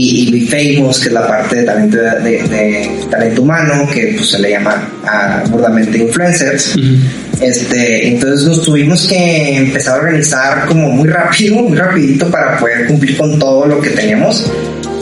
y, 0.00 0.36
y 0.36 0.46
Famous, 0.46 0.98
que 0.98 1.08
es 1.08 1.12
la 1.12 1.26
parte 1.26 1.56
de 1.56 1.64
talento, 1.64 1.98
de, 1.98 2.90
talento 3.10 3.42
humano, 3.42 3.86
que 3.92 4.14
pues, 4.16 4.30
se 4.30 4.38
le 4.38 4.50
llama 4.50 4.88
a, 5.04 5.42
burdamente 5.48 5.98
influencers. 5.98 6.74
este, 7.40 8.08
entonces 8.08 8.46
nos 8.46 8.62
tuvimos 8.62 9.06
que 9.06 9.56
empezar 9.56 9.96
a 9.96 10.02
organizar 10.02 10.66
como 10.66 10.90
muy 10.90 11.08
rápido, 11.08 11.56
muy 11.56 11.76
rapidito 11.76 12.30
para 12.30 12.58
poder 12.58 12.86
cumplir 12.86 13.16
con 13.16 13.38
todo 13.38 13.66
lo 13.66 13.80
que 13.80 13.90
teníamos. 13.90 14.50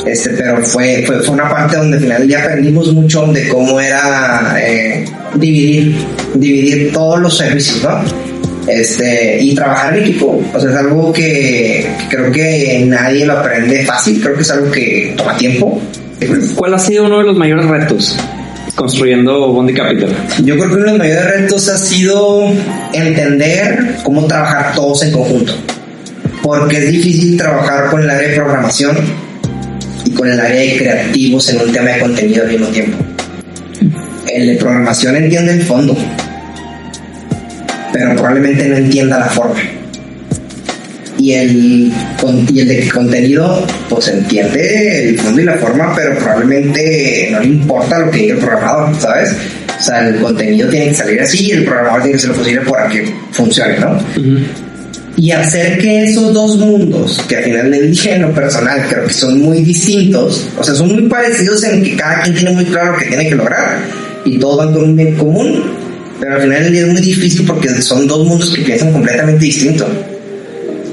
Este, 0.05 0.31
pero 0.31 0.65
fue, 0.65 1.05
fue, 1.07 1.23
fue 1.23 1.35
una 1.35 1.51
parte 1.51 1.77
donde 1.77 1.99
al 1.99 2.03
final 2.03 2.29
ya 2.29 2.43
aprendimos 2.43 2.93
mucho 2.95 3.27
de 3.27 3.47
cómo 3.49 3.79
era 3.79 4.57
eh, 4.59 5.05
dividir, 5.35 5.97
dividir 6.35 6.93
todos 6.93 7.21
los 7.21 7.37
servicios, 7.37 7.83
¿no? 7.83 8.28
Este, 8.69 9.39
y 9.41 9.55
trabajar 9.55 9.97
en 9.97 10.05
equipo. 10.05 10.41
O 10.53 10.61
sea, 10.61 10.71
es 10.71 10.77
algo 10.77 11.13
que, 11.13 11.91
creo 12.09 12.31
que 12.31 12.85
nadie 12.87 13.27
lo 13.27 13.39
aprende 13.39 13.85
fácil, 13.85 14.21
creo 14.21 14.37
que 14.37 14.43
es 14.43 14.51
algo 14.51 14.71
que 14.71 15.15
toma 15.17 15.37
tiempo. 15.37 15.81
¿Cuál 16.57 16.75
ha 16.75 16.79
sido 16.79 17.07
uno 17.07 17.19
de 17.19 17.25
los 17.25 17.37
mayores 17.37 17.67
retos 17.67 18.17
construyendo 18.75 19.53
Bondi 19.53 19.73
Capital? 19.73 20.15
Yo 20.45 20.57
creo 20.57 20.69
que 20.69 20.75
uno 20.75 20.85
de 20.85 20.91
los 20.91 20.99
mayores 20.99 21.25
retos 21.25 21.69
ha 21.69 21.79
sido 21.79 22.51
entender 22.93 23.97
cómo 24.03 24.27
trabajar 24.27 24.75
todos 24.75 25.03
en 25.03 25.13
conjunto. 25.13 25.55
Porque 26.43 26.79
es 26.79 26.93
difícil 26.93 27.37
trabajar 27.37 27.91
con 27.91 28.03
el 28.03 28.11
área 28.11 28.29
de 28.29 28.35
programación 28.35 28.97
y 30.05 30.11
con 30.13 30.29
el 30.29 30.41
área 30.41 30.61
de 30.61 30.77
creativos 30.77 31.49
en 31.51 31.61
un 31.61 31.73
tema 31.73 31.91
de 31.91 32.01
contenido 32.01 32.45
al 32.45 32.51
mismo 32.51 32.67
tiempo. 32.69 32.99
El 34.33 34.47
de 34.47 34.57
programación 34.57 35.17
entiende 35.17 35.53
el 35.53 35.63
fondo, 35.63 35.97
pero 37.93 38.15
probablemente 38.15 38.69
no 38.69 38.77
entienda 38.77 39.19
la 39.19 39.27
forma. 39.27 39.61
Y 41.19 41.33
el, 41.33 41.93
y 42.53 42.61
el 42.61 42.69
de 42.69 42.89
contenido, 42.89 43.67
pues 43.89 44.07
entiende 44.09 45.09
el 45.09 45.19
fondo 45.19 45.41
y 45.41 45.45
la 45.45 45.55
forma, 45.55 45.93
pero 45.97 46.17
probablemente 46.17 47.29
no 47.33 47.41
le 47.41 47.47
importa 47.47 47.99
lo 47.99 48.11
que 48.11 48.19
diga 48.19 48.35
el 48.35 48.41
programador, 48.41 49.01
¿sabes? 49.01 49.35
O 49.79 49.83
sea, 49.83 50.09
el 50.09 50.17
contenido 50.17 50.69
tiene 50.69 50.89
que 50.89 50.95
salir 50.95 51.21
así 51.21 51.47
y 51.47 51.51
el 51.53 51.65
programador 51.65 52.03
tiene 52.03 52.13
que 52.13 52.19
hacer 52.19 52.31
lo 52.31 52.37
posible 52.37 52.61
para 52.63 52.89
que 52.89 53.13
funcione, 53.33 53.79
¿no? 53.81 53.99
Y 55.17 55.33
hacer 55.33 55.79
que 55.79 56.05
esos 56.05 56.33
dos 56.33 56.57
mundos, 56.59 57.21
que 57.29 57.37
al 57.37 57.45
final 57.45 57.71
del 57.73 57.93
día 57.93 58.15
en 58.15 58.23
lo 58.23 58.33
personal 58.33 58.87
creo 58.89 59.07
que 59.07 59.13
son 59.13 59.41
muy 59.41 59.63
distintos, 59.63 60.49
o 60.57 60.63
sea, 60.63 60.77
son 60.77 60.93
muy 60.93 61.09
parecidos 61.09 61.65
en 61.65 61.83
que 61.83 61.97
cada 61.97 62.23
quien 62.23 62.37
tiene 62.37 62.53
muy 62.53 62.65
claro 62.67 62.93
lo 62.93 62.99
que 62.99 63.07
tiene 63.07 63.29
que 63.29 63.35
lograr 63.35 63.79
y 64.25 64.39
todos 64.39 64.59
van 64.59 64.73
con 64.73 64.85
un 64.85 64.97
bien 64.97 65.17
común, 65.17 65.88
pero 66.21 66.35
al 66.35 66.43
final 66.43 66.65
del 66.65 66.73
día 66.73 66.83
es 66.83 66.89
muy 66.89 67.01
difícil 67.01 67.47
porque 67.47 67.69
son 67.83 68.07
dos 68.07 68.27
mundos 68.27 68.55
que 68.55 68.63
piensan 68.63 68.93
completamente 68.93 69.45
distintos. 69.45 69.89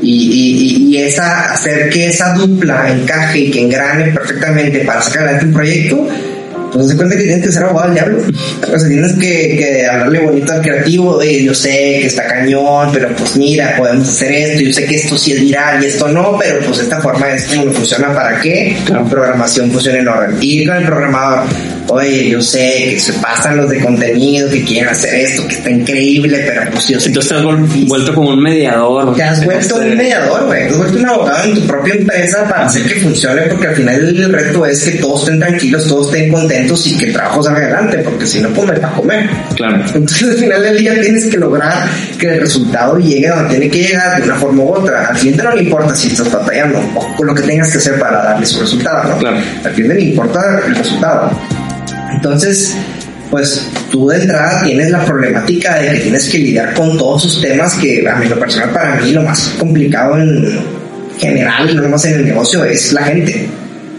Y, 0.01 0.11
y, 0.11 0.95
y, 0.95 0.97
esa, 0.97 1.53
hacer 1.53 1.89
que 1.89 2.07
esa 2.07 2.33
dupla 2.33 2.91
encaje 2.91 3.39
y 3.39 3.51
que 3.51 3.61
engrane 3.61 4.11
perfectamente 4.11 4.79
para 4.81 5.01
sacar 5.01 5.23
adelante 5.23 5.45
un 5.47 5.53
proyecto, 5.53 6.07
pues 6.75 6.89
se 6.89 6.97
cuenta 6.97 7.15
que 7.15 7.23
tienes 7.23 7.45
que 7.45 7.51
ser 7.51 7.63
abogado 7.63 7.93
del 7.93 7.95
diablo. 7.95 8.23
O 8.61 8.79
sea, 8.79 8.89
tienes 8.89 9.13
que, 9.13 9.55
que 9.57 9.85
hablarle 9.87 10.19
bonito 10.19 10.51
al 10.51 10.61
creativo, 10.61 11.17
de 11.17 11.43
yo 11.43 11.53
sé 11.53 11.69
que 12.01 12.07
está 12.07 12.27
cañón, 12.27 12.89
pero 12.93 13.15
pues 13.15 13.37
mira, 13.37 13.75
podemos 13.77 14.09
hacer 14.09 14.31
esto, 14.31 14.61
yo 14.61 14.73
sé 14.73 14.85
que 14.85 14.95
esto 14.95 15.17
sí 15.17 15.31
es 15.31 15.41
viral 15.41 15.81
y 15.81 15.87
esto 15.87 16.07
no, 16.09 16.37
pero 16.37 16.59
pues 16.65 16.79
esta 16.79 16.99
forma 17.01 17.31
es 17.31 17.45
como 17.45 17.71
funciona 17.71 18.13
para 18.13 18.39
que 18.41 18.75
la 18.89 19.03
programación 19.05 19.71
funcione 19.71 19.99
en 19.99 20.07
orden. 20.07 20.37
Ir 20.41 20.67
con 20.67 20.77
el 20.77 20.85
programador, 20.85 21.47
oye, 21.87 22.29
yo 22.29 22.41
sé 22.41 22.91
que 22.91 22.99
se 22.99 23.13
pasan 23.13 23.57
los 23.57 23.69
de 23.69 23.79
contenido, 23.79 24.49
que 24.49 24.63
quieren 24.63 24.89
hacer 24.89 25.13
esto, 25.15 25.47
que 25.47 25.55
está 25.55 25.69
increíble, 25.69 26.43
pero 26.47 26.71
pues 26.71 26.87
yo 26.87 26.99
sé 26.99 27.07
Entonces 27.09 27.29
te 27.31 27.37
has 27.37 27.43
es 27.53 27.61
difícil". 27.61 27.87
vuelto 27.87 28.13
como 28.13 28.29
un 28.29 28.41
mediador. 28.41 29.15
Te 29.15 29.23
has 29.23 29.43
vuelto 29.43 29.75
Este, 29.77 29.89
un 29.91 29.97
mediador, 29.97 30.45
güey. 30.45 30.67
Te 30.67 30.69
has 30.69 30.77
vuelto 30.77 30.97
un 30.99 31.05
abogado 31.05 31.43
en 31.49 31.55
tu 31.55 31.61
propia 31.67 31.93
empresa 31.95 32.43
para 32.49 32.65
hacer 32.65 32.83
que 32.83 32.95
funcione, 33.01 33.41
porque 33.43 33.67
al 33.67 33.75
final 33.75 33.95
el 33.95 34.33
reto 34.33 34.65
es 34.65 34.83
que 34.83 34.91
todos 34.99 35.21
estén 35.23 35.39
tranquilos, 35.39 35.87
todos 35.87 36.07
estén 36.13 36.31
contentos 36.31 36.87
y 36.87 36.97
que 36.97 37.05
el 37.05 37.13
trabajo 37.13 37.43
salga 37.43 37.59
adelante, 37.59 37.97
porque 37.99 38.25
si 38.25 38.39
no, 38.41 38.49
pues 38.49 38.67
no 38.67 38.73
hay 38.73 38.79
para 38.79 38.93
comer. 38.93 39.29
Claro. 39.55 39.75
Entonces 39.93 40.29
al 40.29 40.35
final 40.37 40.61
del 40.63 40.77
día 40.77 41.01
tienes 41.01 41.25
que 41.27 41.37
lograr 41.37 41.87
que 42.19 42.27
el 42.27 42.39
resultado 42.41 42.97
llegue 42.97 43.27
donde 43.29 43.49
tiene 43.49 43.69
que 43.69 43.79
llegar 43.83 44.17
de 44.17 44.23
una 44.23 44.35
forma 44.35 44.63
u 44.63 44.73
otra. 44.75 45.07
Al 45.07 45.17
cliente 45.17 45.43
no 45.43 45.55
le 45.55 45.63
importa 45.63 45.95
si 45.95 46.07
estás 46.07 46.31
batallando 46.31 46.79
o 46.95 47.15
con 47.15 47.27
lo 47.27 47.35
que 47.35 47.41
tengas 47.43 47.71
que 47.71 47.77
hacer 47.77 47.99
para 47.99 48.23
darle 48.23 48.45
su 48.45 48.59
resultado, 48.59 49.09
¿no? 49.09 49.17
Claro. 49.17 49.37
Al 49.63 49.71
cliente 49.71 49.95
le 49.95 50.01
importa 50.01 50.61
el 50.67 50.75
resultado. 50.75 51.31
Entonces, 52.15 52.75
pues 53.29 53.67
tú 53.91 54.07
de 54.07 54.21
entrada 54.21 54.63
tienes 54.63 54.89
la 54.91 55.03
problemática 55.05 55.79
de 55.79 55.91
que 55.91 55.99
tienes 55.99 56.29
que 56.29 56.37
lidiar 56.37 56.73
con 56.73 56.97
todos 56.97 57.23
sus 57.23 57.41
temas 57.41 57.75
que 57.75 58.07
a 58.07 58.15
mí 58.15 58.27
lo 58.27 58.39
personal 58.39 58.69
para 58.71 58.95
mí 58.95 59.11
lo 59.11 59.23
más 59.23 59.53
complicado 59.59 60.17
en 60.17 60.59
general, 61.19 61.75
no 61.75 61.89
más 61.89 62.05
en 62.05 62.13
el 62.15 62.25
negocio, 62.25 62.63
es 62.63 62.93
la 62.93 63.03
gente. 63.03 63.47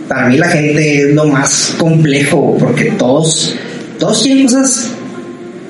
Para 0.09 0.29
mí 0.29 0.39
la 0.39 0.49
gente 0.49 1.03
es 1.03 1.15
lo 1.15 1.27
más 1.27 1.75
complejo 1.79 2.57
porque 2.59 2.85
todos, 2.93 3.57
todos 3.99 4.23
tienen 4.23 4.47
cosas 4.47 4.91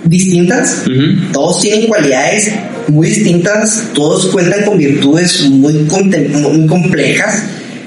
distintas, 0.04 0.84
todos 1.32 1.60
tienen 1.60 1.86
cualidades 1.88 2.52
muy 2.88 3.08
distintas, 3.08 3.88
todos 3.94 4.26
cuentan 4.26 4.64
con 4.64 4.78
virtudes 4.78 5.48
muy, 5.50 5.72
muy 5.72 6.66
complejas. 6.66 7.42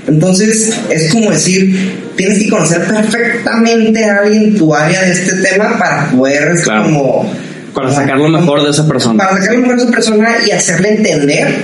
Entonces 0.10 0.74
es 0.90 1.12
como 1.12 1.32
decir, 1.32 1.94
tienes 2.16 2.40
que 2.40 2.50
conocer 2.50 2.84
perfectamente 2.86 4.04
a 4.04 4.20
alguien 4.20 4.44
en 4.44 4.58
tu 4.58 4.74
área 4.74 5.02
de 5.04 5.12
este 5.12 5.36
tema 5.36 5.78
para 5.78 6.10
poder 6.12 6.56
Claro. 6.64 6.84
como... 6.84 7.34
Para 7.74 7.94
sacar 7.94 8.18
lo 8.18 8.28
mejor 8.30 8.64
de 8.64 8.72
esa 8.72 8.88
persona. 8.88 9.24
Para 9.24 9.38
sacar 9.38 9.54
lo 9.56 9.62
mejor 9.62 9.78
de 9.78 9.84
esa 9.84 9.92
persona 9.92 10.30
y 10.46 10.52
hacerle 10.52 10.96
entender 10.96 11.56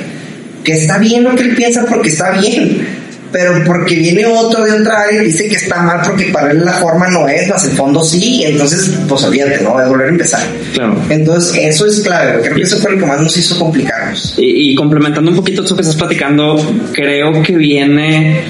que 0.63 0.73
está 0.73 0.97
bien 0.99 1.23
lo 1.23 1.35
que 1.35 1.43
él 1.43 1.55
piensa 1.55 1.85
porque 1.85 2.09
está 2.09 2.31
bien. 2.39 2.87
Pero 3.35 3.65
porque 3.65 3.95
viene 3.95 4.25
otro 4.25 4.63
de 4.63 4.71
otra 4.71 5.01
área 5.01 5.21
y 5.21 5.25
dice 5.25 5.49
que 5.49 5.55
está 5.55 5.81
mal 5.81 5.99
porque 6.05 6.27
para 6.27 6.51
él 6.51 6.63
la 6.63 6.71
forma 6.71 7.09
no 7.09 7.27
es, 7.27 7.49
más 7.49 7.65
el 7.65 7.71
fondo 7.71 8.01
sí, 8.01 8.37
y 8.37 8.45
entonces 8.45 8.89
pues 9.09 9.25
olvídate, 9.25 9.61
¿no? 9.61 9.77
De 9.77 9.89
volver 9.89 10.07
a 10.07 10.09
empezar. 10.11 10.41
Claro. 10.73 10.97
Entonces, 11.09 11.53
eso 11.61 11.85
es 11.85 11.99
clave. 11.99 12.39
Creo 12.43 12.55
que 12.55 12.61
eso 12.61 12.77
fue 12.77 12.93
lo 12.93 12.99
que 12.99 13.05
más 13.05 13.19
nos 13.19 13.35
hizo 13.35 13.59
complicarnos. 13.59 14.35
Y, 14.37 14.71
y 14.71 14.75
complementando 14.75 15.31
un 15.31 15.35
poquito 15.35 15.63
esto 15.63 15.75
que 15.75 15.81
estás 15.81 15.97
platicando, 15.97 16.55
creo 16.93 17.43
que 17.43 17.57
viene 17.57 18.41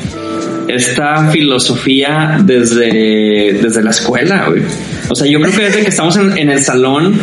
esta 0.67 1.29
filosofía 1.29 2.39
desde, 2.43 3.59
desde 3.61 3.83
la 3.83 3.91
escuela, 3.91 4.45
güey. 4.47 4.63
O 5.09 5.15
sea, 5.15 5.27
yo 5.27 5.39
creo 5.39 5.53
que 5.53 5.63
desde 5.63 5.83
que 5.83 5.89
estamos 5.89 6.17
en, 6.17 6.37
en 6.37 6.49
el 6.49 6.61
salón 6.63 7.19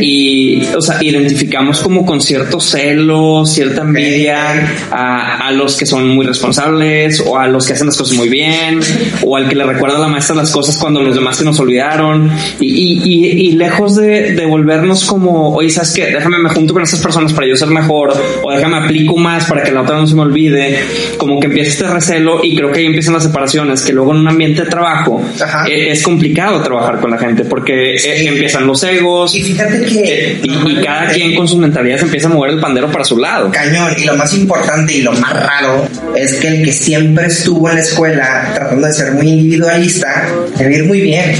y, 0.00 0.62
o 0.76 0.80
sea, 0.80 0.98
identificamos 1.00 1.80
como 1.80 2.04
con 2.04 2.20
cierto 2.20 2.60
celo, 2.60 3.44
cierta 3.46 3.82
envidia 3.82 4.88
a, 4.90 5.46
a 5.46 5.52
los 5.52 5.76
que 5.76 5.86
son 5.86 6.08
muy 6.08 6.26
responsables 6.26 7.22
o 7.24 7.38
a 7.38 7.46
los 7.46 7.66
que 7.66 7.74
hacen 7.74 7.86
las 7.86 7.96
cosas 7.96 8.16
muy 8.16 8.28
bien 8.28 8.80
o 9.22 9.36
al 9.36 9.48
que 9.48 9.54
le 9.54 9.64
recuerda 9.64 9.96
a 9.96 10.00
la 10.00 10.08
maestra 10.08 10.34
las 10.34 10.50
cosas 10.50 10.76
cuando 10.76 11.00
los 11.00 11.14
demás 11.14 11.36
se 11.36 11.44
nos 11.44 11.58
olvidaron 11.60 12.30
y, 12.58 12.66
y, 12.66 13.02
y, 13.04 13.26
y 13.48 13.52
lejos 13.52 13.96
de, 13.96 14.32
de 14.32 14.46
volvernos 14.46 15.04
como, 15.04 15.54
oye, 15.54 15.70
¿sabes 15.70 15.92
qué? 15.92 16.06
Déjame 16.06 16.38
me 16.38 16.48
junto 16.48 16.74
con 16.74 16.82
esas 16.82 17.00
personas 17.00 17.32
para 17.32 17.46
yo 17.46 17.56
ser 17.56 17.68
mejor 17.68 18.12
o 18.42 18.52
déjame 18.52 18.78
aplico 18.78 19.16
más 19.16 19.46
para 19.46 19.62
que 19.62 19.70
la 19.70 19.82
otra 19.82 19.96
no 19.96 20.06
se 20.06 20.14
me 20.14 20.22
olvide, 20.22 20.78
como 21.18 21.38
que 21.38 21.46
empieza 21.46 21.70
este 21.70 21.86
recelo 21.86 22.40
y 22.42 22.56
creo 22.56 22.71
que 22.72 22.80
ahí 22.80 22.86
empiezan 22.86 23.14
las 23.14 23.22
separaciones, 23.24 23.82
que 23.82 23.92
luego 23.92 24.12
en 24.12 24.18
un 24.18 24.28
ambiente 24.28 24.62
de 24.64 24.70
trabajo 24.70 25.22
Ajá. 25.40 25.64
eh, 25.68 25.90
es 25.92 26.02
complicado 26.02 26.62
trabajar 26.62 27.00
con 27.00 27.10
la 27.10 27.18
gente 27.18 27.44
porque 27.44 27.94
eh, 27.94 28.26
empiezan 28.26 28.66
los 28.66 28.82
egos, 28.82 29.34
Y 29.34 29.42
fíjate 29.42 29.84
que... 29.84 30.00
eh, 30.02 30.40
y, 30.42 30.70
y 30.72 30.82
cada 30.84 31.08
quien 31.08 31.34
con 31.34 31.46
sus 31.46 31.58
mentalidades 31.58 32.02
empieza 32.02 32.28
a 32.28 32.30
mover 32.30 32.52
el 32.52 32.60
pandero 32.60 32.90
para 32.90 33.04
su 33.04 33.18
lado. 33.18 33.50
Cañón. 33.50 33.92
Y 33.98 34.04
lo 34.04 34.16
más 34.16 34.32
importante 34.34 34.94
y 34.94 35.02
lo 35.02 35.12
más 35.12 35.32
raro 35.32 35.86
es 36.16 36.34
que 36.34 36.48
el 36.48 36.64
que 36.64 36.72
siempre 36.72 37.26
estuvo 37.26 37.68
en 37.68 37.76
la 37.76 37.82
escuela 37.82 38.50
tratando 38.54 38.86
de 38.86 38.92
ser 38.92 39.12
muy 39.12 39.28
individualista, 39.28 40.26
le 40.58 40.64
va 40.64 40.70
a 40.70 40.74
ir 40.74 40.84
muy 40.84 41.00
bien. 41.00 41.34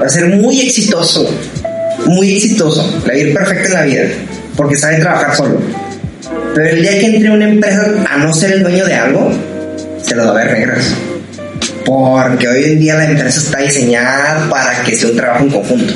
Va 0.00 0.06
a 0.06 0.08
ser 0.08 0.26
muy 0.26 0.60
exitoso. 0.60 1.28
Muy 2.06 2.36
exitoso. 2.36 3.00
Le 3.06 3.08
va 3.08 3.14
a 3.14 3.18
ir 3.18 3.34
perfecto 3.34 3.68
en 3.68 3.74
la 3.74 3.82
vida. 3.82 4.02
Porque 4.56 4.76
sabe 4.76 4.96
trabajar 4.98 5.36
solo. 5.36 5.60
Pero 6.54 6.68
el 6.68 6.82
día 6.82 6.98
que 6.98 7.06
entre 7.06 7.30
una 7.30 7.48
empresa 7.48 7.86
a 8.10 8.18
no 8.18 8.32
ser 8.34 8.52
el 8.52 8.62
dueño 8.62 8.84
de 8.84 8.94
algo, 8.94 9.32
se 10.02 10.14
lo 10.14 10.28
a 10.28 10.32
ver 10.32 10.48
regras. 10.48 10.94
Porque 11.84 12.48
hoy 12.48 12.64
en 12.64 12.78
día 12.78 12.94
la 12.96 13.06
empresa 13.06 13.40
está 13.40 13.60
diseñada 13.60 14.48
para 14.48 14.82
que 14.82 14.96
sea 14.96 15.10
un 15.10 15.16
trabajo 15.16 15.44
en 15.44 15.50
conjunto. 15.50 15.94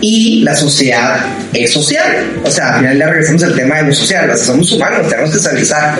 Y 0.00 0.42
la 0.42 0.56
sociedad 0.56 1.24
es 1.52 1.72
social. 1.72 2.26
O 2.44 2.50
sea, 2.50 2.74
al 2.74 2.80
final 2.80 2.98
le 2.98 3.06
regresamos 3.06 3.42
al 3.44 3.54
tema 3.54 3.76
de 3.76 3.84
lo 3.84 3.94
social. 3.94 4.30
O 4.30 4.36
sea, 4.36 4.46
somos 4.46 4.72
humanos, 4.72 5.08
tenemos 5.08 5.30
que 5.30 5.36
socializar. 5.36 5.96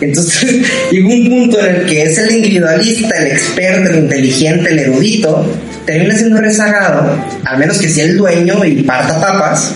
Entonces, 0.00 0.66
llega 0.90 1.08
un 1.08 1.28
punto 1.28 1.60
en 1.60 1.74
el 1.76 1.86
que 1.86 2.02
es 2.02 2.18
el 2.18 2.32
individualista, 2.32 3.16
el 3.16 3.28
experto, 3.28 3.90
el 3.90 3.98
inteligente, 4.00 4.70
el 4.70 4.78
erudito, 4.80 5.46
termina 5.86 6.16
siendo 6.16 6.40
rezagado, 6.40 7.16
al 7.44 7.58
menos 7.58 7.78
que 7.78 7.88
sea 7.88 8.04
el 8.04 8.16
dueño 8.16 8.64
y 8.64 8.82
parta 8.82 9.20
papas, 9.20 9.74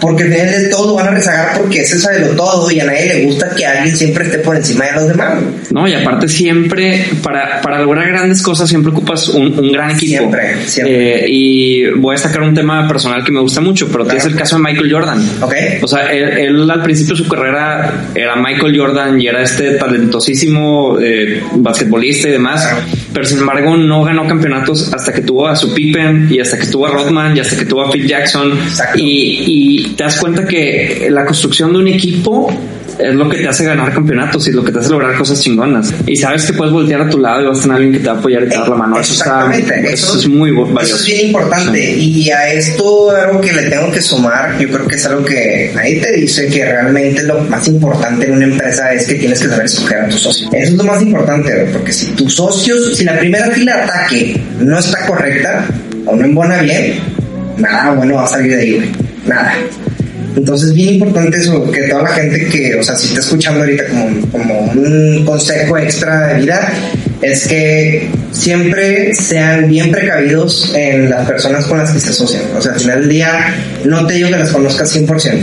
porque 0.00 0.24
de 0.24 0.68
todo 0.68 0.94
van 0.94 1.08
a 1.08 1.10
rezagar 1.12 1.56
porque 1.58 1.80
ese 1.80 1.98
sabe 1.98 2.20
lo 2.20 2.28
todo 2.36 2.70
y 2.70 2.80
a 2.80 2.84
nadie 2.84 3.06
le 3.06 3.24
gusta 3.26 3.48
que 3.54 3.64
alguien 3.64 3.96
siempre 3.96 4.24
esté 4.24 4.38
por 4.38 4.56
encima 4.56 4.84
de 4.86 4.92
los 4.92 5.08
demás. 5.08 5.34
No, 5.70 5.88
y 5.88 5.94
aparte 5.94 6.28
siempre, 6.28 7.04
para, 7.22 7.60
para 7.62 7.80
lograr 7.82 8.08
grandes 8.08 8.42
cosas, 8.42 8.68
siempre 8.68 8.92
ocupas 8.92 9.28
un, 9.28 9.58
un 9.58 9.72
gran 9.72 9.90
equipo. 9.92 10.18
Siempre, 10.18 10.56
siempre. 10.66 11.24
Eh, 11.24 11.26
y 11.28 11.90
voy 11.90 12.12
a 12.14 12.16
destacar 12.18 12.42
un 12.42 12.54
tema 12.54 12.86
personal 12.86 13.24
que 13.24 13.32
me 13.32 13.40
gusta 13.40 13.60
mucho, 13.60 13.88
pero 13.90 14.04
Claro. 14.04 14.18
es 14.18 14.24
el 14.26 14.36
caso 14.36 14.56
de 14.56 14.62
Michael 14.62 14.92
Jordan. 14.92 15.28
¿Ok? 15.40 15.54
O 15.82 15.88
sea, 15.88 16.06
él, 16.12 16.24
él 16.38 16.70
al 16.70 16.82
principio 16.82 17.14
de 17.16 17.22
su 17.22 17.28
carrera 17.28 18.08
era 18.14 18.36
Michael 18.36 18.78
Jordan 18.78 19.20
y 19.20 19.26
era 19.26 19.42
este 19.42 19.72
talentosísimo 19.72 20.98
eh, 21.00 21.42
basquetbolista 21.56 22.28
y 22.28 22.32
demás, 22.32 22.62
Claro. 22.66 22.78
pero 23.12 23.26
sin 23.26 23.38
embargo 23.38 23.76
no 23.76 24.04
ganó 24.04 24.26
campeonatos 24.26 24.92
hasta 24.92 25.12
que 25.12 25.20
tuvo 25.22 25.48
a 25.48 25.56
su 25.56 25.72
Pippen 25.74 26.28
y 26.30 26.40
hasta 26.40 26.58
que 26.58 26.66
tuvo 26.66 26.86
a 26.86 26.90
Rodman 26.90 27.36
y 27.36 27.40
hasta 27.40 27.56
que 27.56 27.64
tuvo 27.64 27.82
a 27.82 27.90
Phil 27.90 28.06
Jackson. 28.06 28.52
Exacto. 28.52 28.98
Y, 28.98 29.84
y 29.84 29.93
te 29.96 30.04
das 30.04 30.16
cuenta 30.18 30.44
que 30.44 31.08
la 31.10 31.24
construcción 31.24 31.72
de 31.72 31.78
un 31.78 31.88
equipo 31.88 32.50
es 32.98 33.14
lo 33.14 33.28
que 33.28 33.38
te 33.38 33.48
hace 33.48 33.64
ganar 33.64 33.92
campeonatos 33.92 34.46
y 34.46 34.52
lo 34.52 34.64
que 34.64 34.70
te 34.70 34.78
hace 34.78 34.90
lograr 34.90 35.16
cosas 35.16 35.40
chingonas. 35.40 35.92
Y 36.06 36.16
sabes 36.16 36.44
que 36.44 36.52
puedes 36.52 36.72
voltear 36.72 37.00
a 37.00 37.08
tu 37.10 37.18
lado 37.18 37.42
y 37.42 37.46
vas 37.46 37.58
a 37.58 37.62
tener 37.62 37.76
alguien 37.76 37.92
que 37.94 37.98
te 38.00 38.06
va 38.06 38.14
a 38.14 38.18
apoyar 38.18 38.44
y 38.44 38.48
te 38.48 38.56
va 38.56 38.60
a 38.62 38.68
dar 38.68 38.70
la 38.70 38.76
mano. 38.76 39.00
Eso, 39.00 39.12
está, 39.14 39.46
Exactamente, 39.52 39.92
eso, 39.92 40.18
es 40.18 40.28
muy 40.28 40.50
Eso 40.50 40.66
valioso. 40.72 40.96
es 40.96 41.06
bien 41.06 41.26
importante. 41.26 41.96
Y 41.96 42.30
a 42.30 42.52
esto 42.52 43.10
algo 43.10 43.40
que 43.40 43.52
le 43.52 43.62
tengo 43.64 43.90
que 43.90 44.00
sumar, 44.00 44.58
yo 44.58 44.68
creo 44.68 44.86
que 44.86 44.94
es 44.94 45.06
algo 45.06 45.24
que 45.24 45.72
nadie 45.74 46.00
te 46.00 46.12
dice 46.12 46.46
que 46.46 46.64
realmente 46.64 47.22
lo 47.24 47.40
más 47.44 47.66
importante 47.66 48.26
en 48.26 48.32
una 48.34 48.44
empresa 48.44 48.92
es 48.92 49.06
que 49.06 49.14
tienes 49.14 49.40
que 49.40 49.48
saber 49.48 49.66
escoger 49.66 49.98
a 49.98 50.08
tus 50.08 50.20
socios. 50.20 50.50
Eso 50.52 50.72
es 50.72 50.76
lo 50.76 50.84
más 50.84 51.02
importante, 51.02 51.68
porque 51.72 51.92
si 51.92 52.06
tus 52.12 52.34
socios, 52.34 52.96
si 52.96 53.04
la 53.04 53.18
primera 53.18 53.50
fila 53.50 53.76
de 53.76 53.82
ataque 53.82 54.40
no 54.60 54.78
está 54.78 55.04
correcta 55.06 55.66
o 56.06 56.14
no 56.14 56.24
embona 56.24 56.58
bien, 56.62 57.00
nada 57.58 57.92
bueno 57.94 58.14
va 58.14 58.24
a 58.24 58.28
salir 58.28 58.54
de 58.54 58.60
ahí. 58.60 58.92
Nada. 59.26 59.54
Entonces, 60.36 60.72
bien 60.72 60.94
importante 60.94 61.38
eso, 61.38 61.70
que 61.70 61.82
toda 61.82 62.02
la 62.02 62.08
gente 62.10 62.46
que, 62.46 62.74
o 62.74 62.82
sea, 62.82 62.96
si 62.96 63.08
está 63.08 63.20
escuchando 63.20 63.60
ahorita 63.60 63.86
como, 63.86 64.30
como 64.30 64.60
un 64.72 65.24
consejo 65.24 65.78
extra 65.78 66.28
de 66.28 66.40
vida, 66.40 66.72
es 67.22 67.46
que 67.46 68.08
siempre 68.32 69.14
sean 69.14 69.68
bien 69.68 69.90
precavidos 69.90 70.72
en 70.74 71.10
las 71.10 71.26
personas 71.26 71.66
con 71.66 71.78
las 71.78 71.90
que 71.92 72.00
se 72.00 72.10
asocian. 72.10 72.42
O 72.56 72.60
sea, 72.60 72.72
al 72.72 72.80
final 72.80 73.00
del 73.00 73.08
día, 73.08 73.54
no 73.84 74.06
te 74.06 74.14
digo 74.14 74.28
que 74.28 74.38
las 74.38 74.50
conozcas 74.50 74.94
100%, 74.94 75.38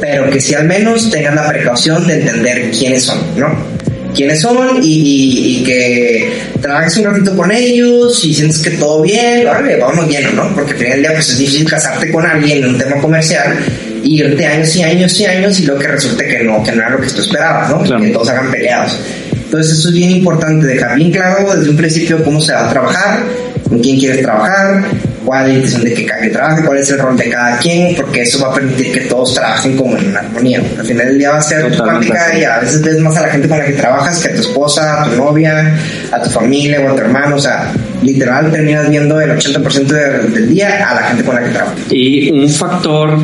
pero 0.00 0.30
que 0.30 0.40
si 0.40 0.54
al 0.54 0.66
menos 0.66 1.10
tengan 1.10 1.36
la 1.36 1.48
precaución 1.48 2.06
de 2.06 2.20
entender 2.20 2.70
quiénes 2.70 3.02
son, 3.02 3.18
¿no? 3.36 3.74
quiénes 4.14 4.40
son 4.40 4.78
y, 4.82 5.62
que 5.64 6.32
trabajes 6.60 6.96
un 6.98 7.04
ratito 7.04 7.36
con 7.36 7.50
ellos 7.50 8.24
y 8.24 8.32
sientes 8.32 8.60
que 8.60 8.70
todo 8.70 9.02
bien, 9.02 9.46
órale, 9.46 9.76
vámonos 9.76 10.08
lleno, 10.08 10.30
¿no? 10.32 10.54
Porque 10.54 10.72
al 10.72 10.78
final 10.78 10.92
del 10.92 11.00
día 11.02 11.12
pues 11.14 11.28
es 11.30 11.38
difícil 11.38 11.68
casarte 11.68 12.12
con 12.12 12.24
alguien 12.24 12.58
en 12.58 12.68
un 12.70 12.78
tema 12.78 13.00
comercial 13.00 13.56
y 14.04 14.20
irte 14.20 14.46
años 14.46 14.76
y 14.76 14.82
años 14.82 15.18
y 15.20 15.24
años 15.26 15.58
y 15.60 15.66
luego 15.66 15.80
que 15.80 15.88
resulte 15.88 16.26
que 16.28 16.44
no, 16.44 16.62
que 16.62 16.70
no 16.72 16.82
era 16.82 16.90
lo 16.90 17.00
que 17.00 17.08
tú 17.08 17.20
esperabas, 17.22 17.70
¿no? 17.70 17.82
Claro. 17.82 18.02
Que 18.04 18.10
todos 18.10 18.28
hagan 18.28 18.50
peleados. 18.52 19.00
Entonces 19.32 19.78
eso 19.78 19.88
es 19.88 19.94
bien 19.94 20.10
importante, 20.10 20.66
dejar 20.66 20.96
bien 20.96 21.10
claro 21.10 21.54
desde 21.56 21.70
un 21.70 21.76
principio 21.76 22.22
cómo 22.22 22.40
se 22.40 22.52
va 22.52 22.66
a 22.68 22.70
trabajar, 22.70 23.20
con 23.68 23.78
quién 23.78 23.98
quieres 23.98 24.20
trabajar, 24.22 24.82
cuál 25.24 25.44
es 25.44 25.48
la 25.48 25.54
intención 25.54 25.84
de 25.84 25.94
que 25.94 26.06
cada 26.06 26.20
quien 26.20 26.32
trabaje, 26.32 26.64
cuál 26.64 26.78
es 26.78 26.90
el 26.90 26.98
rol 26.98 27.16
de 27.16 27.30
cada 27.30 27.58
quien, 27.58 27.94
porque 27.96 28.22
eso 28.22 28.40
va 28.40 28.50
a 28.50 28.54
permitir 28.54 28.92
que 28.92 29.00
todos 29.02 29.32
trabajen 29.34 29.76
como 29.76 29.96
en 29.96 30.16
armonía. 30.16 30.60
Al 30.78 30.84
final 30.84 31.06
del 31.06 31.18
día 31.18 31.30
va 31.30 31.38
a 31.38 31.42
ser 31.42 31.70
tu 31.70 31.82
práctica 31.82 32.36
y 32.38 32.44
a 32.44 32.58
veces 32.58 32.82
ves 32.82 32.98
más 32.98 33.16
a 33.16 33.22
la 33.22 33.28
gente 33.28 33.48
con 33.48 33.58
la 33.58 33.64
que 33.64 33.72
trabajas 33.72 34.18
que 34.20 34.28
a 34.28 34.34
tu 34.34 34.40
esposa, 34.40 35.02
a 35.02 35.08
tu 35.08 35.16
novia, 35.16 35.78
a 36.10 36.20
tu 36.22 36.30
familia 36.30 36.80
o 36.80 36.88
a 36.90 36.94
tu 36.94 36.98
hermano, 37.00 37.36
o 37.36 37.40
sea, 37.40 37.72
literal 38.02 38.50
terminas 38.50 38.90
viendo 38.90 39.20
el 39.20 39.30
80% 39.30 39.94
de- 39.94 40.18
del 40.30 40.48
día 40.52 40.90
a 40.90 40.94
la 40.96 41.02
gente 41.08 41.22
con 41.22 41.34
la 41.36 41.42
que 41.44 41.50
trabajas. 41.50 41.78
Y 41.90 42.30
un 42.32 42.48
factor 42.50 43.18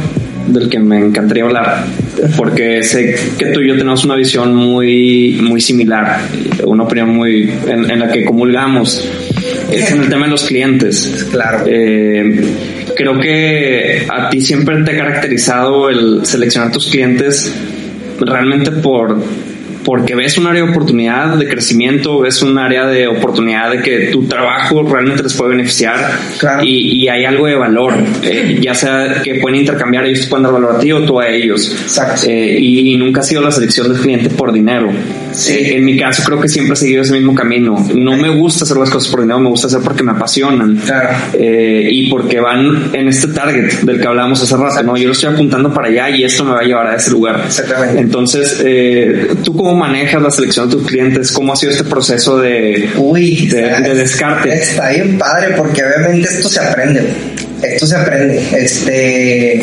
del 0.53 0.69
que 0.69 0.79
me 0.79 0.99
encantaría 0.99 1.45
hablar, 1.45 1.85
porque 2.37 2.83
sé 2.83 3.15
que 3.39 3.47
tú 3.47 3.61
y 3.61 3.69
yo 3.69 3.77
tenemos 3.77 4.05
una 4.05 4.17
visión 4.17 4.55
muy, 4.55 5.39
muy 5.43 5.61
similar, 5.61 6.21
una 6.65 6.85
opinión 6.85 7.11
muy 7.11 7.51
en, 7.67 7.91
en 7.91 8.01
la 8.01 8.11
que 8.11 8.25
comulgamos, 8.25 9.09
es 9.71 9.91
en 9.91 10.03
el 10.03 10.09
tema 10.09 10.27
de 10.27 10.31
los 10.31 10.45
clientes. 10.45 11.27
Claro. 11.31 11.65
Eh, 11.67 12.45
creo 12.97 13.19
que 13.19 14.07
a 14.09 14.29
ti 14.31 14.41
siempre 14.41 14.83
te 14.83 14.93
ha 14.93 14.97
caracterizado 14.97 15.89
el 15.89 16.27
seleccionar 16.27 16.71
tus 16.71 16.91
clientes 16.91 17.55
realmente 18.21 18.71
por 18.71 19.23
porque 19.85 20.15
ves 20.15 20.39
un 20.39 20.47
área 20.47 20.63
de 20.65 20.71
oportunidad 20.71 21.37
de 21.37 21.49
crecimiento, 21.49 22.21
ves 22.21 22.43
un 22.43 22.59
área 22.59 22.87
de 22.87 23.09
oportunidad 23.09 23.71
de 23.71 23.83
que 23.83 23.99
tu 24.13 24.25
trabajo 24.25 24.83
realmente 24.83 25.23
les 25.23 25.35
puede 25.35 25.51
beneficiar 25.51 26.19
y, 26.63 27.09
hay 27.09 27.25
algo 27.25 27.47
de 27.47 27.57
valor, 27.57 27.95
eh, 28.23 28.59
ya 28.61 28.75
sea 28.75 29.21
que 29.23 29.37
pueden 29.37 29.61
intercambiar, 29.61 30.05
ellos 30.05 30.27
pueden 30.27 30.45
dar 30.45 30.53
valor 30.53 30.77
a 30.77 30.79
ti 30.79 30.93
o 30.93 31.03
tú 31.05 31.19
a 31.19 31.29
ellos. 31.29 31.75
Eh, 32.27 32.59
y, 32.61 32.97
nunca 32.97 33.21
ha 33.21 33.25
sido 33.25 33.43
la 33.43 33.51
selección 33.51 33.93
del 33.93 34.01
cliente 34.01 34.31
por 34.31 34.53
dinero. 34.53 34.91
Eh, 35.49 35.77
en 35.77 35.85
mi 35.85 35.97
caso 35.97 36.23
creo 36.25 36.41
que 36.41 36.49
siempre 36.49 36.75
he 36.75 36.77
seguido 36.77 37.03
ese 37.03 37.15
mismo 37.15 37.35
camino. 37.35 37.85
No 37.95 38.17
me 38.17 38.29
gusta 38.29 38.65
hacer 38.65 38.77
las 38.77 38.91
cosas 38.91 39.11
por 39.11 39.23
dinero, 39.23 39.41
me 39.41 39.49
gusta 39.49 39.69
hacer 39.69 39.81
porque 39.83 40.03
me 40.03 40.13
apasionan 40.13 40.81
y 41.39 42.11
porque 42.11 42.41
van 42.41 42.91
en 42.93 43.09
este 43.09 43.29
target 43.29 43.81
del 43.83 44.01
que 44.01 44.07
hablábamos 44.07 44.43
hace 44.43 44.57
rato. 44.57 44.83
¿no? 44.83 44.97
Yo 44.97 45.07
lo 45.07 45.13
estoy 45.13 45.33
apuntando 45.33 45.73
para 45.73 45.89
allá 45.89 46.11
y 46.11 46.25
esto 46.25 46.45
me 46.45 46.53
va 46.53 46.61
a 46.61 46.65
llevar 46.65 46.87
a 46.87 46.97
ese 46.97 47.11
lugar. 47.11 47.43
Exactamente. 47.47 48.01
Entonces, 48.01 48.65
tú 49.43 49.57
como 49.57 49.70
¿Cómo 49.71 49.87
manejas 49.87 50.21
la 50.21 50.33
selección 50.33 50.69
de 50.69 50.77
tus 50.79 50.85
clientes? 50.89 51.31
¿Cómo 51.31 51.53
ha 51.53 51.57
sido 51.57 51.71
este 51.71 51.85
proceso 51.85 52.41
de, 52.41 52.91
Uy, 52.97 53.47
de, 53.47 53.95
descarte? 53.95 54.53
Está 54.53 54.91
bien 54.91 55.17
padre 55.17 55.55
porque 55.57 55.85
obviamente 55.85 56.29
esto 56.29 56.49
se 56.49 56.59
aprende. 56.59 57.05
Esto 57.63 57.87
se 57.87 57.95
aprende. 57.95 58.43
Este, 58.51 59.63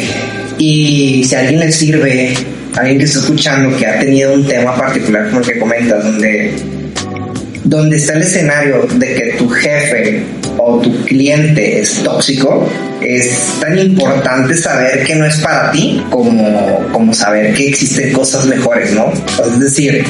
y 0.57 1.25
si 1.25 1.35
a 1.35 1.39
alguien 1.39 1.59
le 1.59 1.71
sirve, 1.73 2.33
a 2.73 2.79
alguien 2.79 2.99
que 2.99 3.03
está 3.03 3.19
escuchando 3.19 3.75
que 3.75 3.85
ha 3.85 3.99
tenido 3.99 4.33
un 4.33 4.47
tema 4.47 4.77
particular 4.77 5.27
como 5.27 5.41
el 5.41 5.45
que 5.45 5.59
comentas, 5.59 6.01
donde, 6.01 6.53
donde 7.65 7.97
está 7.97 8.13
el 8.13 8.21
escenario 8.21 8.87
de 8.93 9.13
que 9.13 9.35
tu 9.37 9.49
jefe 9.49 10.23
o 10.67 10.79
tu 10.81 10.91
cliente 11.05 11.79
es 11.79 12.03
tóxico, 12.03 12.69
es 13.01 13.57
tan 13.61 13.79
importante 13.79 14.55
saber 14.55 15.03
que 15.03 15.15
no 15.15 15.25
es 15.25 15.37
para 15.37 15.71
ti 15.71 16.03
como, 16.09 16.87
como 16.91 17.13
saber 17.13 17.53
que 17.53 17.69
existen 17.69 18.11
cosas 18.11 18.45
mejores, 18.45 18.91
¿no? 18.93 19.11
Es 19.45 19.59
decir, 19.59 20.03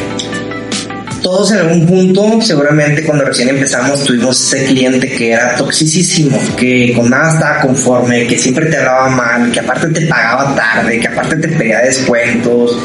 todos 1.22 1.52
en 1.52 1.60
algún 1.60 1.86
punto, 1.86 2.42
seguramente 2.42 3.04
cuando 3.04 3.26
recién 3.26 3.50
empezamos, 3.50 4.04
tuvimos 4.04 4.42
ese 4.42 4.66
cliente 4.66 5.10
que 5.10 5.32
era 5.32 5.56
toxicísimo, 5.56 6.40
que 6.56 6.94
con 6.96 7.10
nada 7.10 7.34
estaba 7.34 7.62
conforme, 7.62 8.26
que 8.26 8.38
siempre 8.38 8.66
te 8.68 8.78
hablaba 8.78 9.10
mal, 9.10 9.52
que 9.52 9.60
aparte 9.60 9.88
te 9.90 10.08
pagaba 10.08 10.56
tarde, 10.56 11.00
que 11.00 11.08
aparte 11.08 11.36
te 11.38 11.50
pedía 11.50 11.80
descuentos, 11.82 12.78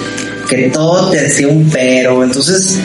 que 0.48 0.70
todo 0.70 1.10
te 1.10 1.22
decía 1.22 1.48
un 1.48 1.70
pero. 1.70 2.22
Entonces, 2.24 2.78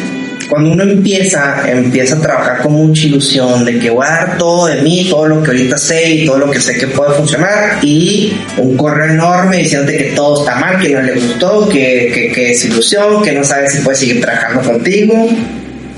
cuando 0.49 0.71
uno 0.71 0.83
empieza, 0.83 1.69
empieza 1.69 2.15
a 2.15 2.21
trabajar 2.21 2.61
con 2.61 2.73
mucha 2.73 3.07
ilusión 3.07 3.65
de 3.65 3.79
que 3.79 3.89
voy 3.89 4.05
a 4.05 4.09
dar 4.09 4.37
todo 4.37 4.67
de 4.67 4.81
mí, 4.81 5.07
todo 5.09 5.27
lo 5.27 5.43
que 5.43 5.51
ahorita 5.51 5.77
sé 5.77 6.09
y 6.09 6.25
todo 6.25 6.37
lo 6.37 6.49
que 6.49 6.59
sé 6.59 6.77
que 6.77 6.87
puede 6.87 7.13
funcionar 7.13 7.79
y 7.83 8.33
un 8.57 8.77
correo 8.77 9.13
enorme 9.13 9.57
diciendo 9.57 9.91
que 9.91 10.13
todo 10.15 10.41
está 10.41 10.55
mal, 10.55 10.79
que 10.79 10.89
no 10.89 11.01
le 11.01 11.13
gustó, 11.13 11.67
que, 11.67 12.31
que, 12.33 12.51
es 12.51 12.65
ilusión, 12.65 13.21
que 13.23 13.33
no 13.33 13.43
sabe 13.43 13.69
si 13.69 13.81
puede 13.81 13.97
seguir 13.97 14.21
trabajando 14.21 14.61
contigo. 14.61 15.27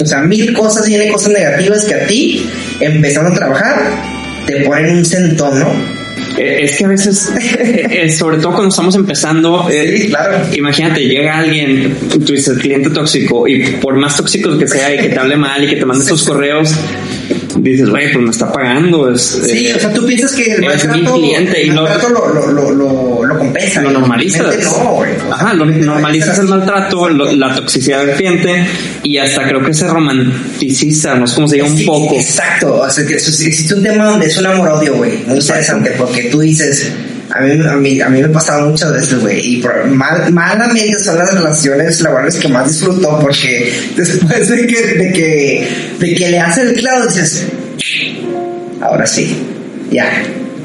O 0.02 0.06
sea, 0.06 0.20
mil 0.22 0.54
cosas, 0.54 0.86
tiene 0.86 1.10
cosas 1.12 1.34
negativas 1.34 1.86
que 1.86 1.93
a 1.93 2.08
ti, 2.08 2.50
empezando 2.80 3.32
a 3.32 3.34
trabajar, 3.34 3.82
te 4.47 4.62
ponen 4.62 4.97
un 4.97 5.06
centón, 5.06 5.60
¿no? 5.60 5.99
Eh, 6.38 6.63
es 6.63 6.77
que 6.77 6.86
a 6.86 6.88
veces, 6.88 7.32
eh, 7.59 8.09
sobre 8.11 8.38
todo 8.38 8.51
cuando 8.51 8.69
estamos 8.69 8.95
empezando, 8.95 9.67
eh, 9.69 10.07
claro. 10.09 10.45
imagínate, 10.53 11.01
llega 11.07 11.38
alguien, 11.38 11.95
tú 12.09 12.19
dices 12.19 12.57
cliente 12.59 12.89
tóxico, 12.89 13.47
y 13.47 13.77
por 13.82 13.95
más 13.95 14.15
tóxico 14.17 14.57
que 14.57 14.67
sea 14.67 14.93
y 14.93 14.99
que 14.99 15.09
te 15.09 15.19
hable 15.19 15.38
mal 15.38 15.63
y 15.63 15.67
que 15.67 15.75
te 15.75 15.86
mande 15.86 16.05
sus 16.05 16.23
correos, 16.23 16.73
dices, 17.57 17.89
güey, 17.89 18.11
pues 18.11 18.23
me 18.23 18.32
está 18.32 18.51
pagando. 18.51 19.11
Es, 19.11 19.21
sí, 19.21 19.71
o 19.71 19.80
sea, 19.80 19.93
tú 19.93 20.05
piensas 20.05 20.34
que 20.34 20.53
el 20.53 20.63
es 20.63 20.88
mi 20.88 21.03
cliente 21.03 21.65
y 21.65 21.69
no, 21.69 21.88
lo, 21.88 22.51
lo, 22.51 22.71
lo, 22.71 23.25
lo, 23.25 23.38
compensa. 23.38 23.82
Lo 23.82 23.91
normalizas. 23.91 24.63
No, 24.63 25.01
Ajá, 25.32 25.53
lo 25.53 25.65
normalizas 25.65 26.39
el 26.39 26.47
maltrato, 26.47 27.09
la 27.09 27.55
toxicidad 27.55 28.05
del 28.05 28.15
cliente 28.15 28.65
y 29.03 29.17
hasta 29.17 29.47
creo 29.47 29.63
que 29.63 29.73
se 29.73 29.88
romanticiza, 29.88 31.15
no 31.15 31.27
sé 31.27 31.36
cómo 31.36 31.47
se 31.47 31.57
llama 31.57 31.71
un 31.71 31.86
poco. 31.86 32.15
Exacto, 32.15 32.82
o 32.82 32.89
sea, 32.89 33.05
que 33.05 33.13
existe 33.13 33.73
un 33.73 33.84
tema 33.84 34.05
donde 34.05 34.27
es 34.27 34.38
un 34.38 34.45
amor-odio, 34.45 34.95
güey, 34.95 35.23
muy 35.25 35.38
interesante, 35.38 35.91
porque 35.97 36.23
tú 36.23 36.39
dices, 36.41 36.91
a 37.32 37.41
mí, 37.41 37.51
a 37.65 37.75
mí, 37.75 38.01
a 38.01 38.09
mí 38.09 38.19
me 38.21 38.25
ha 38.25 38.32
pasado 38.32 38.69
muchas 38.69 38.91
veces, 38.91 39.19
güey, 39.19 39.55
y 39.55 39.63
mal, 39.88 40.32
malamente 40.34 40.97
son 41.03 41.17
las 41.17 41.34
relaciones 41.34 42.01
laborales 42.01 42.36
que 42.36 42.47
más 42.47 42.67
disfruto 42.67 43.19
porque 43.21 43.73
después 43.95 44.49
de 44.49 44.67
que, 44.67 44.82
de 44.82 45.13
que, 45.13 45.67
de 46.00 46.16
que 46.16 46.30
le 46.30 46.39
hace 46.39 46.62
el 46.62 46.74
clavo 46.74 47.08
dices, 47.08 47.45
ahora 48.82 49.06
sí, 49.06 49.38
ya, 49.91 50.10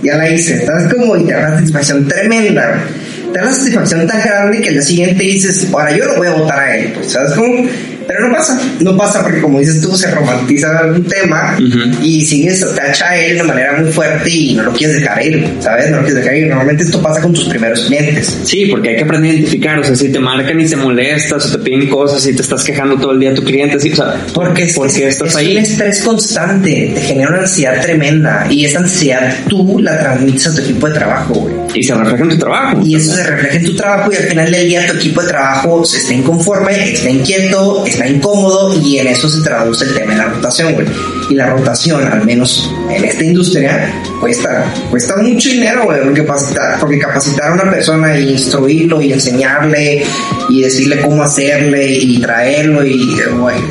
ya 0.03 0.17
la 0.17 0.31
hice, 0.31 0.55
estás 0.55 0.93
como 0.93 1.17
y 1.17 1.25
te 1.27 1.33
da 1.33 1.41
una 1.41 1.59
satisfacción 1.59 2.09
tremenda, 2.09 2.85
te 3.33 3.39
da 3.39 3.47
una 3.47 3.55
satisfacción 3.55 4.07
tan 4.07 4.21
grande 4.23 4.61
que 4.61 4.71
al 4.71 4.83
siguiente 4.83 5.23
dices, 5.23 5.67
ahora 5.73 5.97
yo 5.97 6.07
no 6.07 6.17
voy 6.17 6.29
a 6.29 6.33
votar 6.33 6.59
a 6.59 6.77
él, 6.77 6.93
pues, 6.95 7.13
¿sabes 7.13 7.33
cómo? 7.33 7.67
Pero 8.07 8.29
no 8.29 8.37
pasa, 8.37 8.61
no 8.81 8.97
pasa 8.97 9.23
porque 9.23 9.41
como 9.41 9.59
dices 9.59 9.81
tú, 9.81 9.97
se 9.97 10.11
romantiza 10.11 10.87
un 10.87 11.05
tema 11.05 11.57
y 12.03 12.25
sigues, 12.25 12.65
te 12.75 12.81
acha 12.81 13.11
a 13.11 13.17
él 13.19 13.39
de 13.39 13.43
manera 13.43 13.73
muy 13.81 13.91
fuerte 13.91 14.31
y 14.31 14.55
no 14.55 14.65
lo 14.65 14.73
quieres 14.73 15.01
dejar 15.01 15.25
ir, 15.25 15.49
¿sabes? 15.61 15.91
No 15.91 15.99
lo 15.99 16.05
quieres 16.05 16.23
dejar 16.23 16.37
ir. 16.37 16.47
Normalmente 16.49 16.85
esto 16.85 17.01
pasa 17.03 17.21
con 17.21 17.33
tus 17.33 17.45
primeros 17.49 17.85
clientes. 17.85 18.39
Sí, 18.45 18.67
porque 18.67 18.91
hay 18.91 18.97
que 18.97 19.03
aprender 19.03 19.31
a 19.31 19.35
identificar, 19.35 19.79
o 19.79 19.85
sea, 19.85 19.97
si 19.97 20.11
te 20.11 20.19
marcan 20.19 20.61
y 20.61 20.67
te 20.67 20.77
molestas 20.77 21.47
o 21.47 21.59
te 21.59 21.59
piden 21.59 21.89
cosas 21.89 22.27
y 22.27 22.35
te 22.35 22.43
estás 22.43 22.63
quejando 22.65 22.97
todo 22.97 23.13
el 23.13 23.21
día 23.21 23.31
a 23.31 23.35
tu 23.35 23.43
cliente, 23.43 23.79
sí, 23.81 23.91
o 23.93 23.97
sea, 23.97 24.15
porque, 24.33 24.71
porque 24.75 25.09
estás 25.09 25.31
es 25.31 25.37
ahí. 25.37 25.53
un 25.53 25.63
estrés 25.63 26.03
constante, 26.03 26.93
te 26.95 27.01
genera 27.01 27.31
una 27.31 27.41
ansiedad 27.41 27.81
tremenda 27.81 28.47
y 28.51 28.65
esa 28.65 28.81
ansiedad 28.81 29.35
tú 29.49 29.79
la 29.81 29.99
transmites 29.99 30.47
a 30.47 30.55
tu 30.55 30.61
equipo 30.63 30.89
de 30.89 30.95
trabajo, 30.95 31.35
güey. 31.35 31.55
Y 31.75 31.83
se 31.83 31.95
refleja 31.95 32.23
en 32.23 32.31
tu 32.31 32.39
trabajo. 32.39 32.81
Y 32.85 32.95
eso 32.95 33.15
se 33.15 33.25
refleja 33.25 33.57
en 33.57 33.65
tu 33.65 33.75
trabajo 33.75 34.13
y 34.13 34.17
al 34.17 34.23
final 34.25 34.51
del 34.51 34.69
día 34.69 34.87
tu 34.87 34.97
equipo 34.97 35.23
de 35.23 35.29
trabajo 35.29 35.85
se 35.85 35.99
está 35.99 36.15
inconforme, 36.15 36.93
está 36.93 37.11
inquieto, 37.11 37.85
está 37.87 37.94
incómodo 38.03 38.81
y 38.81 38.99
en 38.99 39.09
eso 39.09 39.29
se 39.29 39.43
traduce 39.43 39.85
el 39.85 39.95
tema 39.95 40.13
de 40.13 40.19
la 40.19 40.25
rotación, 40.27 40.75
güey. 40.75 40.87
Y 41.31 41.35
la 41.35 41.47
rotación, 41.47 42.07
al 42.07 42.25
menos 42.25 42.71
en 42.91 43.05
esta 43.05 43.25
industria, 43.25 43.93
cuesta, 44.21 44.73
cuesta 44.91 45.17
mucho 45.17 45.49
dinero, 45.49 45.85
güey, 45.85 46.03
porque 46.03 46.25
capacitar, 46.25 46.79
porque 46.81 46.99
capacitar 46.99 47.51
a 47.51 47.55
una 47.55 47.71
persona 47.71 48.19
y 48.19 48.31
instruirlo 48.31 49.01
y 49.01 49.13
enseñarle 49.13 50.05
y 50.49 50.63
decirle 50.63 51.01
cómo 51.01 51.23
hacerle 51.23 51.93
y 51.93 52.19
traerlo 52.21 52.85
y, 52.85 53.17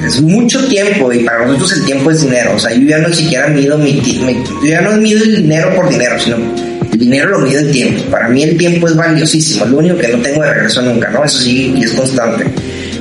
es 0.05 0.21
mucho 0.21 0.65
tiempo 0.67 1.11
y 1.11 1.19
para 1.19 1.45
nosotros 1.45 1.73
el 1.73 1.85
tiempo 1.85 2.11
es 2.11 2.21
dinero. 2.21 2.53
O 2.55 2.59
sea, 2.59 2.73
yo 2.73 2.87
ya 2.87 2.97
no 2.99 3.13
siquiera 3.13 3.47
mido 3.47 3.77
mi, 3.77 3.93
mi 3.93 4.67
ya 4.67 4.81
no 4.81 4.91
mido 4.97 5.23
el 5.23 5.43
dinero 5.43 5.75
por 5.75 5.89
dinero, 5.89 6.19
sino 6.19 6.37
el 6.91 6.99
dinero 6.99 7.29
lo 7.29 7.39
mide 7.39 7.59
el 7.59 7.71
tiempo. 7.71 8.03
Para 8.11 8.29
mí 8.29 8.43
el 8.43 8.57
tiempo 8.57 8.87
es 8.87 8.95
valiosísimo, 8.95 9.65
lo 9.65 9.77
único 9.77 9.97
que 9.97 10.09
no 10.09 10.19
tengo 10.19 10.43
de 10.43 10.53
regreso 10.53 10.81
nunca, 10.81 11.09
¿no? 11.09 11.23
Eso 11.23 11.39
sí, 11.39 11.73
y 11.75 11.83
es 11.83 11.91
constante. 11.91 12.45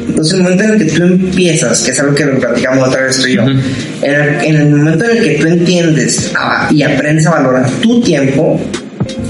Entonces, 0.09 0.35
el 0.35 0.43
momento 0.43 0.65
en 0.65 0.71
el 0.71 0.79
que 0.79 0.93
tú 0.93 1.03
empiezas, 1.03 1.83
que 1.83 1.91
es 1.91 2.01
algo 2.01 2.15
que 2.15 2.25
lo 2.25 2.39
platicamos 2.39 2.89
otra 2.89 3.03
vez 3.03 3.19
tú 3.19 3.29
y 3.29 3.35
yo, 3.35 3.43
en, 3.43 4.57
el, 4.57 4.71
momento 4.71 5.05
en 5.05 5.17
el 5.17 5.25
que 5.25 5.35
tú 5.35 5.47
entiendes 5.47 6.33
y 6.71 6.83
aprendes 6.83 7.27
a 7.27 7.31
valorar 7.31 7.71
tu 7.81 8.01
tiempo, 8.01 8.61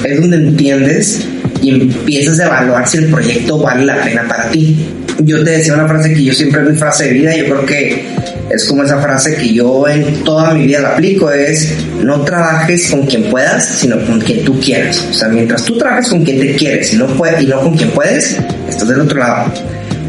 es 0.04 0.20
donde 0.20 0.36
entiendes 0.36 1.20
y 1.60 1.70
empiezas 1.70 2.40
a 2.40 2.46
evaluar 2.46 2.88
si 2.88 2.98
el 2.98 3.06
proyecto 3.06 3.58
vale 3.58 3.84
la 3.84 4.02
pena 4.02 4.26
para 4.28 4.50
ti. 4.50 4.86
Yo 5.20 5.44
te 5.44 5.50
decía 5.50 5.74
una 5.74 5.86
frase 5.86 6.12
que 6.12 6.24
yo 6.24 6.32
siempre 6.32 6.62
es 6.62 6.70
mi 6.70 6.76
frase 6.76 7.04
de 7.04 7.12
vida, 7.12 7.36
yo 7.36 7.44
creo 7.44 7.66
que 7.66 8.04
es 8.50 8.64
como 8.64 8.82
esa 8.82 9.00
frase 9.00 9.36
que 9.36 9.54
yo 9.54 9.88
en 9.88 10.24
toda 10.24 10.52
mi 10.54 10.66
vida 10.66 10.80
la 10.80 10.90
aplico, 10.90 11.30
es 11.30 11.72
no 12.02 12.22
trabajes 12.22 12.88
con 12.90 13.06
quien 13.06 13.24
puedas, 13.24 13.66
sino 13.66 14.04
con 14.04 14.20
quien 14.20 14.44
tú 14.44 14.58
quieras. 14.58 15.06
O 15.10 15.14
sea, 15.14 15.28
mientras 15.28 15.64
tú 15.64 15.78
trabajes 15.78 16.08
con 16.08 16.24
quien 16.24 16.40
te 16.40 16.56
quieres 16.56 16.92
y 16.92 16.96
no, 16.96 17.06
puede, 17.06 17.42
y 17.42 17.46
no 17.46 17.60
con 17.60 17.76
quien 17.76 17.90
puedes, 17.90 18.36
estás 18.68 18.88
del 18.88 19.00
otro 19.00 19.18
lado 19.18 19.52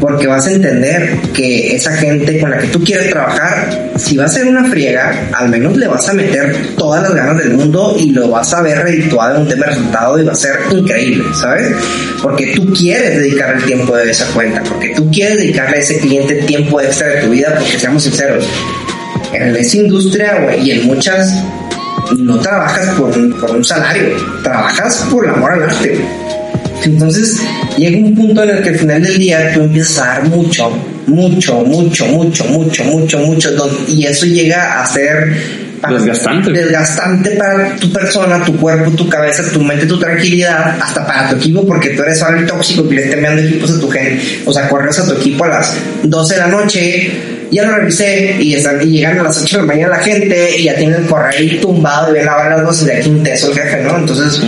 porque 0.04 0.26
vas 0.26 0.46
a 0.46 0.50
entender 0.50 1.16
que 1.32 1.74
esa 1.74 1.90
gente 1.96 2.38
con 2.38 2.50
la 2.50 2.58
que 2.58 2.66
tú 2.66 2.84
quieres 2.84 3.08
trabajar, 3.08 3.90
si 3.96 4.18
va 4.18 4.26
a 4.26 4.28
ser 4.28 4.46
una 4.46 4.68
friega, 4.68 5.30
al 5.32 5.48
menos 5.48 5.78
le 5.78 5.88
vas 5.88 6.06
a 6.10 6.12
meter 6.12 6.54
todas 6.76 7.04
las 7.04 7.14
ganas 7.14 7.38
del 7.38 7.54
mundo 7.54 7.96
y 7.98 8.10
lo 8.10 8.28
vas 8.28 8.52
a 8.52 8.60
ver 8.60 8.80
redituado 8.80 9.36
en 9.36 9.42
un 9.42 9.48
tema 9.48 9.64
resultado 9.64 10.20
y 10.20 10.24
va 10.24 10.32
a 10.32 10.34
ser 10.34 10.56
increíble, 10.72 11.24
¿sabes? 11.40 11.74
Porque 12.22 12.52
tú 12.54 12.70
quieres 12.74 13.16
dedicar 13.16 13.56
el 13.56 13.64
tiempo 13.64 13.96
de 13.96 14.10
esa 14.10 14.26
cuenta, 14.34 14.62
porque 14.64 14.90
tú 14.94 15.10
quieres 15.10 15.38
dedicarle 15.38 15.78
a 15.78 15.80
ese 15.80 15.96
cliente 15.96 16.34
tiempo 16.42 16.82
extra 16.82 17.08
de 17.08 17.22
tu 17.22 17.30
vida, 17.30 17.54
porque 17.58 17.78
seamos 17.78 18.02
sinceros, 18.02 18.46
en 19.32 19.56
esa 19.56 19.76
industria, 19.78 20.54
y 20.62 20.70
en 20.72 20.86
muchas, 20.86 21.32
no 22.18 22.38
trabajas 22.40 22.90
por 22.90 23.08
un, 23.16 23.32
por 23.40 23.52
un 23.52 23.64
salario, 23.64 24.18
trabajas 24.42 25.06
por 25.10 25.24
el 25.24 25.30
amor 25.30 25.52
al 25.52 25.62
arte, 25.62 25.98
entonces 26.82 27.40
llega 27.76 27.98
un 27.98 28.14
punto 28.14 28.42
en 28.42 28.50
el 28.50 28.62
que 28.62 28.70
al 28.70 28.78
final 28.78 29.02
del 29.02 29.18
día 29.18 29.52
tú 29.52 29.60
empiezas 29.60 29.98
a 29.98 30.06
dar 30.06 30.24
mucho, 30.28 30.70
mucho, 31.06 31.60
mucho, 31.60 32.06
mucho, 32.06 32.44
mucho, 32.46 32.84
mucho, 32.84 33.18
mucho, 33.18 33.50
y 33.88 34.04
eso 34.06 34.26
llega 34.26 34.82
a 34.82 34.86
ser 34.86 35.34
desgastante. 35.88 36.50
Desgastante 36.50 37.30
para 37.32 37.76
tu 37.76 37.92
persona, 37.92 38.42
tu 38.44 38.56
cuerpo, 38.56 38.90
tu 38.92 39.08
cabeza, 39.08 39.42
tu 39.52 39.60
mente, 39.60 39.86
tu 39.86 39.98
tranquilidad, 39.98 40.76
hasta 40.80 41.06
para 41.06 41.30
tu 41.30 41.36
equipo, 41.36 41.66
porque 41.66 41.90
tú 41.90 42.02
eres 42.02 42.22
ahora 42.22 42.38
el 42.38 42.46
tóxico 42.46 42.88
que 42.88 42.94
le 42.94 43.04
está 43.04 43.16
enviando 43.16 43.42
equipos 43.42 43.70
a 43.70 43.80
tu 43.80 43.90
gente, 43.90 44.42
o 44.44 44.52
sea, 44.52 44.68
corres 44.68 44.98
a 44.98 45.06
tu 45.06 45.12
equipo 45.14 45.44
a 45.44 45.48
las 45.48 45.76
12 46.02 46.34
de 46.34 46.40
la 46.40 46.46
noche 46.46 47.33
Ya 47.54 47.64
lo 47.64 47.76
revisé 47.76 48.36
y, 48.40 48.54
están, 48.54 48.82
y 48.82 48.86
llegan 48.86 49.20
a 49.20 49.22
las 49.22 49.40
8 49.40 49.56
de 49.56 49.62
la 49.62 49.66
mañana 49.66 49.96
la 49.96 50.02
gente 50.02 50.58
y 50.58 50.64
ya 50.64 50.74
tienen 50.74 51.02
el 51.02 51.06
correo 51.06 51.30
ahí 51.30 51.58
tumbado 51.60 52.10
y 52.10 52.18
ven 52.18 52.28
a 52.28 52.36
ver 52.36 52.50
las 52.50 52.64
voces 52.64 52.86
de 52.86 52.96
aquí 52.96 53.10
un 53.10 53.22
teso 53.22 53.52
el 53.52 53.54
jefe, 53.54 53.82
¿no? 53.82 53.98
Entonces, 53.98 54.42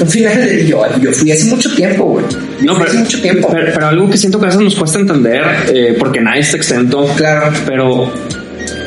al 0.00 0.08
final, 0.08 0.58
yo, 0.66 0.82
yo 1.00 1.12
fui 1.12 1.30
hace 1.30 1.44
mucho 1.44 1.72
tiempo, 1.74 2.04
güey. 2.04 2.24
No, 2.62 2.74
pero, 2.74 2.88
hace 2.88 2.98
mucho 2.98 3.20
tiempo. 3.20 3.48
Pero, 3.52 3.72
pero, 3.72 3.86
algo 3.86 4.10
que 4.10 4.16
siento 4.16 4.40
que 4.40 4.46
a 4.46 4.48
veces 4.48 4.60
nos 4.60 4.74
cuesta 4.74 4.98
entender, 4.98 5.42
eh, 5.72 5.94
porque 5.98 6.20
nadie 6.20 6.40
está 6.40 6.56
exento. 6.56 7.06
Claro. 7.16 7.52
Pero 7.64 8.12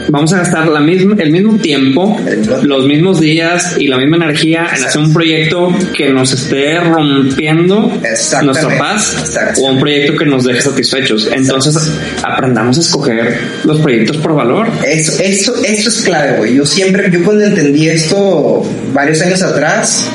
vamos 0.10 0.34
a 0.34 0.38
gastar 0.39 0.68
la 0.68 0.80
misma, 0.80 1.16
el 1.20 1.32
mismo 1.32 1.58
tiempo, 1.58 2.18
los 2.64 2.86
mismos 2.86 3.20
días 3.20 3.76
y 3.78 3.88
la 3.88 3.97
misma 3.97 4.18
energía 4.18 4.68
en 4.76 4.84
hacer 4.84 5.02
un 5.02 5.14
proyecto 5.14 5.74
que 5.95 6.10
nos 6.10 6.32
esté 6.34 6.80
rompiendo 6.80 7.91
nuestra 8.43 8.78
paz 8.78 9.36
o 9.62 9.68
un 9.68 9.80
proyecto 9.80 10.18
que 10.18 10.26
nos 10.26 10.43
deje 10.43 10.62
satisfechos. 10.62 11.30
Entonces 11.34 11.91
aprendamos 12.24 12.78
a 12.78 12.82
escoger 12.82 13.38
los 13.64 13.80
proyectos 13.80 14.18
por 14.18 14.36
valor. 14.36 14.68
Eso, 14.86 15.22
eso, 15.22 15.56
eso 15.64 15.89
es 15.89 16.02
clave, 16.02 16.38
güey. 16.38 16.56
Yo 16.56 16.66
siempre, 16.66 17.10
yo 17.12 17.24
cuando 17.24 17.45
entendí 17.45 17.89
esto 17.89 18.64
varios 18.93 19.22
años 19.22 19.41
atrás, 19.41 20.10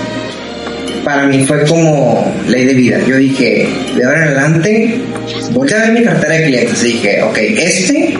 para 1.04 1.26
mí 1.26 1.44
fue 1.44 1.64
como 1.66 2.34
ley 2.48 2.64
de 2.64 2.74
vida. 2.74 2.98
Yo 3.06 3.16
dije, 3.16 3.68
de 3.96 4.04
ahora 4.04 4.22
en 4.22 4.28
adelante, 4.28 5.00
voy 5.52 5.68
a 5.72 5.78
ver 5.82 5.92
mi 5.92 6.02
cartera 6.02 6.34
de 6.34 6.46
clientes. 6.46 6.84
Y 6.84 6.86
dije, 6.88 7.22
ok, 7.22 7.38
este 7.38 8.18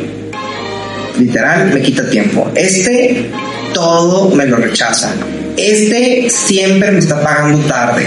literal 1.19 1.73
me 1.73 1.81
quita 1.81 2.09
tiempo. 2.09 2.51
Este 2.55 3.31
todo 3.73 4.31
me 4.35 4.47
lo 4.47 4.57
rechaza. 4.57 5.12
Este 5.57 6.29
siempre 6.31 6.91
me 6.91 6.99
está 6.99 7.21
pagando 7.23 7.59
tarde. 7.67 8.07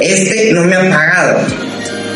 Este 0.00 0.52
no 0.52 0.64
me 0.64 0.76
ha 0.76 0.90
pagado 0.90 1.40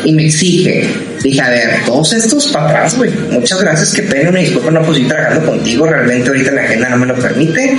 y 0.03 0.13
me 0.13 0.25
exige. 0.27 0.87
Dije, 1.23 1.41
a 1.41 1.49
ver, 1.49 1.85
todos 1.85 2.13
estos 2.13 2.47
para 2.47 2.69
atrás, 2.69 2.97
güey. 2.97 3.11
Muchas 3.29 3.61
gracias, 3.61 3.93
que 3.93 4.03
pena, 4.03 4.31
me 4.31 4.41
disculpa, 4.41 4.71
no 4.71 4.79
puedo 4.81 4.95
seguir 4.95 5.09
trabajando 5.09 5.45
contigo. 5.51 5.85
Realmente 5.85 6.29
ahorita 6.29 6.51
la 6.51 6.61
agenda 6.61 6.89
no 6.89 6.97
me 6.97 7.05
lo 7.05 7.15
permite. 7.15 7.77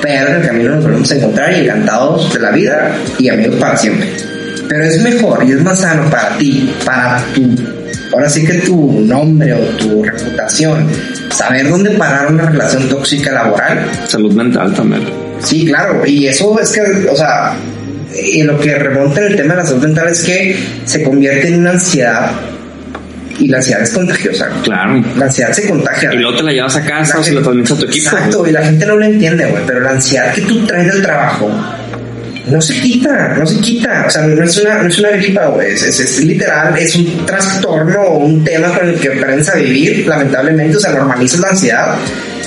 Pero 0.00 0.28
en 0.28 0.34
el 0.36 0.46
camino 0.46 0.70
nos 0.76 0.84
volvemos 0.84 1.10
a 1.10 1.16
encontrar 1.16 1.52
y 1.52 1.60
encantados 1.60 2.32
de 2.32 2.40
la 2.40 2.50
vida 2.50 2.96
y 3.18 3.28
amigos 3.28 3.56
para 3.56 3.76
siempre. 3.76 4.08
Pero 4.68 4.84
es 4.84 5.00
mejor 5.02 5.44
y 5.44 5.52
es 5.52 5.62
más 5.62 5.80
sano 5.80 6.08
para 6.10 6.36
ti, 6.38 6.74
para 6.84 7.22
tu, 7.34 7.42
ahora 8.12 8.28
sí 8.28 8.44
que 8.44 8.54
tu 8.54 9.00
nombre 9.00 9.52
o 9.52 9.60
tu 9.76 10.02
reputación, 10.02 10.88
saber 11.34 11.68
dónde 11.68 11.90
parar 11.90 12.32
una 12.32 12.46
relación 12.46 12.88
tóxica 12.88 13.32
laboral. 13.32 13.90
Salud 14.06 14.32
mental 14.32 14.72
también. 14.72 15.02
Sí, 15.42 15.66
claro, 15.66 16.02
y 16.06 16.26
eso 16.26 16.58
es 16.60 16.70
que, 16.72 17.08
o 17.08 17.16
sea, 17.16 17.56
y 18.14 18.42
lo 18.44 18.58
que 18.58 18.74
remonta 18.76 19.20
en 19.20 19.32
el 19.32 19.36
tema 19.36 19.54
de 19.54 19.60
la 19.62 19.66
salud 19.66 19.82
mental 19.82 20.08
es 20.08 20.22
que 20.22 20.58
se 20.84 21.02
convierte 21.02 21.48
en 21.48 21.60
una 21.60 21.72
ansiedad 21.72 22.30
y 23.38 23.48
la 23.48 23.58
ansiedad 23.58 23.82
es 23.82 23.90
contagiosa. 23.90 24.48
Claro. 24.62 25.02
La 25.16 25.26
ansiedad 25.26 25.52
se 25.52 25.68
contagia. 25.68 26.14
Y 26.14 26.18
luego 26.18 26.36
te 26.36 26.42
la 26.44 26.52
llevas 26.52 26.76
a 26.76 26.84
casa 26.84 27.18
o 27.18 27.22
se 27.22 27.32
la 27.32 27.42
transmites 27.42 27.72
a 27.72 27.76
tu 27.76 27.86
equipo. 27.86 28.10
Exacto, 28.10 28.46
y 28.46 28.52
la 28.52 28.62
gente 28.62 28.86
no 28.86 28.96
lo 28.96 29.04
entiende, 29.04 29.46
güey, 29.46 29.62
pero 29.66 29.80
la 29.80 29.90
ansiedad 29.90 30.32
que 30.32 30.42
tú 30.42 30.64
traes 30.66 30.92
del 30.92 31.02
trabajo 31.02 31.50
no 32.46 32.60
se 32.60 32.74
quita, 32.80 33.34
no 33.38 33.46
se 33.46 33.60
quita. 33.60 34.04
O 34.06 34.10
sea, 34.10 34.22
no 34.22 34.44
es 34.44 34.56
una, 34.58 34.82
no 34.82 34.88
es 34.88 34.98
una 34.98 35.10
gripa, 35.10 35.46
güey. 35.46 35.72
Es, 35.72 35.82
es, 35.82 36.24
literal, 36.24 36.76
es 36.78 36.96
un 36.96 37.26
trastorno 37.26 38.00
o 38.00 38.18
un 38.18 38.44
tema 38.44 38.68
con 38.76 38.88
el 38.88 38.96
que 38.96 39.08
aprendes 39.08 39.48
a 39.48 39.56
vivir, 39.56 40.06
lamentablemente. 40.06 40.76
O 40.76 40.80
sea, 40.80 40.92
normalizas 40.92 41.40
la 41.40 41.48
ansiedad 41.48 41.96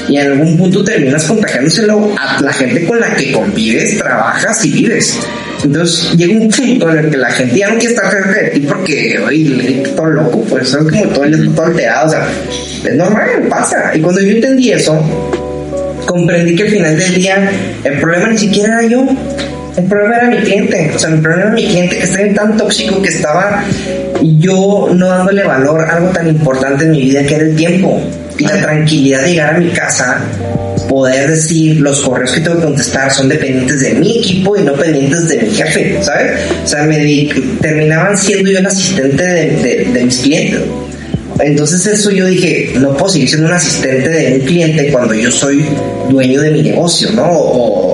y 0.07 0.17
en 0.17 0.31
algún 0.31 0.57
punto 0.57 0.83
terminas 0.83 1.25
contagiándoselo 1.25 2.15
a 2.17 2.41
la 2.41 2.53
gente 2.53 2.85
con 2.85 2.99
la 2.99 3.13
que 3.13 3.31
convives, 3.31 3.97
trabajas 3.97 4.63
y 4.65 4.71
vives. 4.71 5.19
Entonces 5.63 6.13
llega 6.15 6.39
un 6.39 6.49
punto 6.49 6.91
en 6.91 6.97
el 6.99 7.09
que 7.09 7.17
la 7.17 7.31
gente 7.31 7.57
ya 7.57 7.69
no 7.69 7.79
quiere 7.79 7.95
estar 7.95 8.11
cerca 8.11 8.31
de 8.31 8.49
ti 8.51 8.59
porque, 8.61 9.19
oye, 9.25 9.83
todo 9.95 10.07
loco, 10.07 10.43
pues 10.43 10.73
es 10.73 10.77
como 10.77 11.07
todo 11.07 11.25
todo 11.55 11.65
alterado, 11.65 12.07
o 12.07 12.09
sea, 12.09 12.27
es 12.85 12.95
normal, 12.95 13.47
pasa. 13.49 13.91
Y 13.95 14.01
cuando 14.01 14.21
yo 14.21 14.31
entendí 14.31 14.71
eso, 14.71 15.01
comprendí 16.05 16.55
que 16.55 16.63
al 16.63 16.69
final 16.69 16.97
del 16.97 17.15
día 17.15 17.51
el 17.83 17.99
problema 17.99 18.29
ni 18.29 18.37
siquiera 18.37 18.79
era 18.79 18.87
yo, 18.87 19.07
el 19.77 19.83
problema 19.85 20.17
era 20.17 20.29
mi 20.29 20.37
cliente, 20.37 20.91
o 20.95 20.99
sea, 20.99 21.11
el 21.11 21.21
problema 21.21 21.43
era 21.43 21.53
mi 21.53 21.67
cliente 21.67 21.97
que 21.97 22.03
estaba 22.03 22.33
tan 22.33 22.57
tóxico 22.57 22.99
que 23.01 23.09
estaba 23.09 23.63
yo 24.39 24.89
no 24.93 25.07
dándole 25.07 25.43
valor 25.43 25.81
a 25.81 25.97
algo 25.97 26.09
tan 26.09 26.27
importante 26.27 26.85
en 26.85 26.91
mi 26.91 27.01
vida 27.01 27.23
que 27.23 27.35
era 27.35 27.43
el 27.43 27.55
tiempo 27.55 28.01
y 28.39 28.43
la 28.43 28.59
tranquilidad 28.59 29.21
de 29.21 29.29
llegar 29.29 29.55
a 29.55 29.57
mi 29.59 29.69
casa, 29.69 30.19
poder 30.89 31.29
decir 31.29 31.79
los 31.79 32.01
correos 32.01 32.31
que 32.31 32.41
tengo 32.41 32.57
que 32.57 32.63
contestar 32.63 33.11
son 33.11 33.29
dependientes 33.29 33.81
de 33.81 33.93
mi 33.93 34.17
equipo 34.17 34.57
y 34.57 34.63
no 34.63 34.73
pendientes 34.73 35.27
de 35.27 35.37
mi 35.37 35.49
jefe, 35.51 35.99
¿sabes? 36.01 36.39
O 36.63 36.67
sea, 36.67 36.83
me 36.83 37.29
terminaban 37.61 38.17
siendo 38.17 38.49
yo 38.49 38.59
el 38.59 38.65
asistente 38.65 39.23
de, 39.23 39.89
de 39.93 40.03
mis 40.03 40.17
clientes. 40.17 40.61
Entonces 41.39 41.85
eso 41.85 42.09
yo 42.09 42.25
dije, 42.25 42.71
no 42.79 42.95
puedo 42.97 43.11
seguir 43.11 43.29
siendo 43.29 43.47
un 43.47 43.53
asistente 43.53 44.09
de 44.09 44.39
un 44.39 44.45
cliente 44.45 44.91
cuando 44.91 45.13
yo 45.13 45.31
soy 45.31 45.63
dueño 46.09 46.41
de 46.41 46.51
mi 46.51 46.61
negocio, 46.63 47.11
¿no? 47.11 47.29
O, 47.29 47.86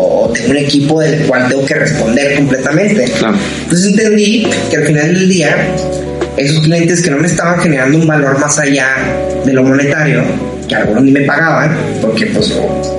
un 0.47 0.57
equipo 0.57 1.01
del 1.01 1.25
cual 1.25 1.47
tengo 1.47 1.65
que 1.65 1.75
responder 1.75 2.35
completamente. 2.35 3.05
Entonces 3.05 3.87
entendí 3.87 4.47
que 4.69 4.77
al 4.77 4.83
final 4.85 5.13
del 5.13 5.29
día, 5.29 5.55
esos 6.37 6.63
clientes 6.63 7.01
que 7.01 7.11
no 7.11 7.17
me 7.17 7.27
estaban 7.27 7.59
generando 7.59 7.97
un 7.97 8.07
valor 8.07 8.39
más 8.39 8.57
allá 8.59 8.87
de 9.45 9.53
lo 9.53 9.63
monetario, 9.63 10.23
que 10.67 10.75
algunos 10.75 11.03
ni 11.03 11.11
me 11.11 11.21
pagaban, 11.21 11.75
porque 12.01 12.25
pues 12.27 12.53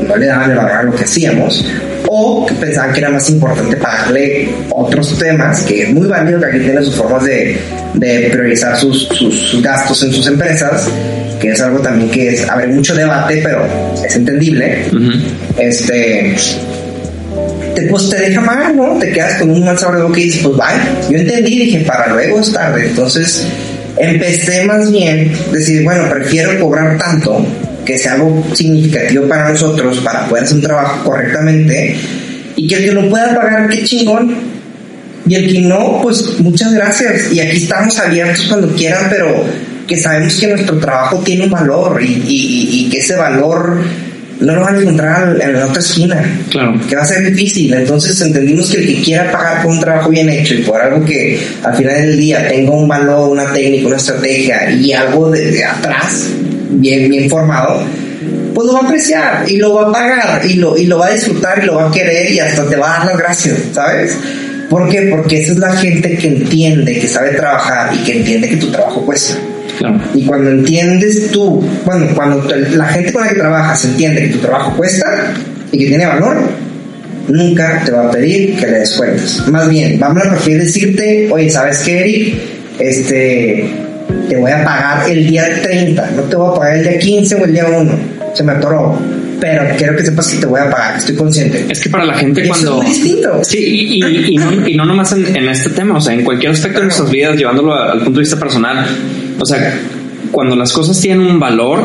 no 0.07 0.17
le 0.17 0.27
daban 0.27 0.51
el 0.51 0.57
valor 0.57 0.73
a 0.73 0.83
lo 0.83 0.95
que 0.95 1.05
hacíamos, 1.05 1.65
o 2.09 2.47
que 2.47 2.55
pensaban 2.55 2.93
que 2.93 3.01
era 3.01 3.11
más 3.11 3.29
importante 3.31 3.77
pagarle 3.77 4.49
otros 4.71 5.19
temas, 5.19 5.63
que 5.63 5.83
es 5.83 5.93
muy 5.93 6.07
válido 6.07 6.41
que 6.41 6.47
aquí 6.47 6.59
tiene 6.61 6.83
sus 6.83 6.95
formas 6.95 7.25
de, 7.25 7.57
de 7.95 8.29
priorizar 8.31 8.77
sus, 8.77 9.09
sus, 9.09 9.63
gastos 9.63 10.03
en 10.03 10.13
sus 10.13 10.27
empresas, 10.27 10.89
que 11.41 11.51
es 11.51 11.61
algo 11.61 11.79
también 11.81 12.11
que 12.11 12.29
es, 12.29 12.49
haber 12.49 12.69
mucho 12.69 12.95
debate, 12.95 13.41
pero 13.43 13.67
es 14.05 14.15
entendible. 14.15 14.85
Este 15.59 16.37
te, 17.75 17.83
pues 17.83 18.11
te 18.11 18.17
deja 18.17 18.41
mal, 18.41 18.77
¿no? 18.77 18.99
Te 18.99 19.11
quedas 19.11 19.41
con 19.41 19.51
un 19.51 19.65
mal 19.65 19.79
sabor 19.79 19.97
de 19.99 20.03
boca 20.05 20.21
y 20.21 20.25
dices, 20.25 20.43
pues 20.43 20.57
bye. 20.57 21.11
Yo 21.11 21.19
entendí, 21.19 21.59
dije, 21.59 21.81
para 21.81 22.13
luego 22.13 22.41
es 22.41 22.53
tarde. 22.53 22.87
Entonces 22.89 23.47
empecé 23.97 24.65
más 24.65 24.91
bien 24.91 25.33
decir, 25.53 25.85
bueno, 25.85 26.09
prefiero 26.09 26.59
cobrar 26.61 26.99
tanto, 26.99 27.45
que 27.85 27.99
sea 27.99 28.15
algo 28.15 28.45
significativo 28.55 29.27
para 29.27 29.51
nosotros, 29.51 29.99
para 29.99 30.27
poder 30.27 30.45
hacer 30.45 30.57
un 30.57 30.63
trabajo 30.63 31.05
correctamente, 31.05 31.97
y 32.57 32.67
que 32.67 32.77
el 32.77 32.85
que 32.85 32.93
lo 32.93 33.09
pueda 33.09 33.35
pagar, 33.35 33.69
qué 33.69 33.85
chingón. 33.85 34.55
Y 35.27 35.35
el 35.37 35.51
que 35.51 35.61
no, 35.63 36.01
pues 36.03 36.39
muchas 36.41 36.75
gracias. 36.75 37.33
Y 37.33 37.41
aquí 37.41 37.57
estamos 37.57 37.99
abiertos 37.99 38.45
cuando 38.47 38.69
quieran, 38.75 39.07
pero 39.09 39.43
que 39.87 39.97
sabemos 39.97 40.35
que 40.39 40.49
nuestro 40.49 40.79
trabajo 40.79 41.19
tiene 41.25 41.45
un 41.45 41.51
valor 41.51 42.03
y, 42.03 42.07
y, 42.27 42.69
y 42.73 42.89
que 42.91 42.99
ese 42.99 43.17
valor 43.17 43.79
no 44.41 44.55
lo 44.55 44.61
van 44.61 44.77
a 44.77 44.81
encontrar 44.81 45.39
en 45.41 45.53
la 45.55 45.67
otra 45.67 45.81
esquina. 45.81 46.23
Claro. 46.51 46.81
Que 46.89 46.97
va 46.97 47.03
a 47.03 47.07
ser 47.07 47.25
difícil. 47.25 47.73
Entonces 47.73 48.21
entendimos 48.21 48.71
que 48.71 48.79
el 48.79 48.87
que 48.87 49.03
quiera 49.03 49.31
pagar 49.31 49.63
por 49.63 49.73
un 49.73 49.81
trabajo 49.81 50.11
bien 50.11 50.29
hecho 50.29 50.55
y 50.55 50.63
por 50.63 50.81
algo 50.81 51.05
que 51.05 51.41
al 51.63 51.75
final 51.75 51.95
del 51.95 52.17
día 52.17 52.49
tenga 52.49 52.73
un 52.73 52.89
valor, 52.89 53.31
una 53.31 53.53
técnica, 53.53 53.87
una 53.87 53.97
estrategia 53.97 54.71
y 54.71 54.93
algo 54.93 55.31
de, 55.31 55.65
atrás, 55.65 56.29
bien, 56.71 57.09
bien 57.09 57.31
formado, 57.31 57.83
pues 58.55 58.67
lo 58.67 58.75
va 58.75 58.81
a 58.81 58.85
apreciar 58.85 59.45
y 59.49 59.57
lo 59.57 59.75
va 59.75 59.89
a 59.89 59.93
pagar 59.93 60.47
y 60.47 60.55
lo, 60.55 60.77
y 60.77 60.87
lo 60.87 60.99
va 60.99 61.09
a 61.09 61.13
disfrutar 61.13 61.61
y 61.63 61.67
lo 61.67 61.77
va 61.77 61.89
a 61.89 61.93
querer 61.93 62.31
y 62.31 62.41
hasta 62.41 62.69
te 62.69 62.77
va 62.77 62.95
a 62.95 62.99
dar 62.99 63.07
las 63.07 63.19
gracias, 63.19 63.59
¿sabes? 63.73 64.17
¿Por 64.69 64.89
qué? 64.89 65.09
Porque 65.11 65.41
esa 65.41 65.53
es 65.53 65.59
la 65.59 65.77
gente 65.77 66.17
que 66.17 66.29
entiende, 66.29 66.99
que 66.99 67.07
sabe 67.07 67.31
trabajar 67.33 67.95
y 67.95 67.99
que 67.99 68.19
entiende 68.19 68.49
que 68.49 68.57
tu 68.57 68.71
trabajo 68.71 69.05
cuesta. 69.05 69.37
Y 70.15 70.25
cuando 70.25 70.51
entiendes 70.51 71.31
tú, 71.31 71.63
bueno, 71.85 72.07
cuando 72.15 72.45
la 72.75 72.87
gente 72.87 73.13
con 73.13 73.23
la 73.23 73.29
que 73.29 73.35
trabajas 73.35 73.85
entiende 73.85 74.23
que 74.23 74.29
tu 74.35 74.39
trabajo 74.39 74.77
cuesta 74.77 75.33
y 75.73 75.79
que 75.79 75.87
tiene 75.87 76.07
valor, 76.07 76.37
nunca 77.29 77.83
te 77.85 77.93
va 77.93 78.09
a 78.09 78.11
pedir 78.11 78.57
que 78.57 78.67
le 78.67 78.79
des 78.81 78.95
cuentas. 78.95 79.47
Más 79.49 79.69
bien, 79.69 79.99
vamos 79.99 80.25
a 80.25 80.31
preferir 80.31 80.61
decirte, 80.61 81.29
oye, 81.31 81.51
¿sabes 81.51 81.79
qué, 81.79 82.01
Eric? 82.01 82.35
Este, 82.79 83.71
te 84.29 84.37
voy 84.37 84.51
a 84.51 84.65
pagar 84.65 85.09
el 85.11 85.27
día 85.27 85.45
30, 85.63 86.11
no 86.17 86.23
te 86.23 86.37
voy 86.37 86.51
a 86.51 86.59
pagar 86.59 86.77
el 86.77 86.83
día 86.83 86.99
15 86.99 87.35
o 87.35 87.45
el 87.45 87.53
día 87.53 87.67
1. 87.67 87.99
Se 88.35 88.43
me 88.43 88.53
atoró 88.53 88.99
pero 89.45 89.77
quiero 89.77 89.95
que 89.95 90.05
sepas 90.05 90.29
que 90.29 90.39
te 90.39 90.47
voy 90.47 90.61
a 90.61 90.71
pagar, 90.71 90.97
estoy 90.97 91.17
consciente. 91.17 91.67
Es 91.69 91.79
que 91.79 91.91
para 91.91 92.07
la 92.07 92.15
gente 92.15 92.47
cuando... 92.49 92.83
es 92.83 92.89
distinto. 92.89 93.45
Sí, 93.45 94.01
y, 94.01 94.39
no, 94.39 94.67
y 94.67 94.75
no 94.75 94.87
nomás 94.87 95.13
en, 95.13 95.37
en, 95.37 95.49
este 95.51 95.69
tema, 95.69 95.99
o 95.99 96.01
sea, 96.01 96.15
en 96.15 96.25
cualquier 96.25 96.53
aspecto 96.53 96.79
de 96.79 96.87
nuestras 96.87 97.11
vidas, 97.11 97.37
llevándolo 97.37 97.75
al 97.75 97.99
punto 97.99 98.21
de 98.21 98.21
vista 98.21 98.39
personal, 98.39 98.87
o 99.39 99.47
sea, 99.47 99.79
cuando 100.31 100.57
las 100.57 100.73
cosas 100.73 101.01
tienen 101.01 101.27
un 101.27 101.39
valor, 101.39 101.83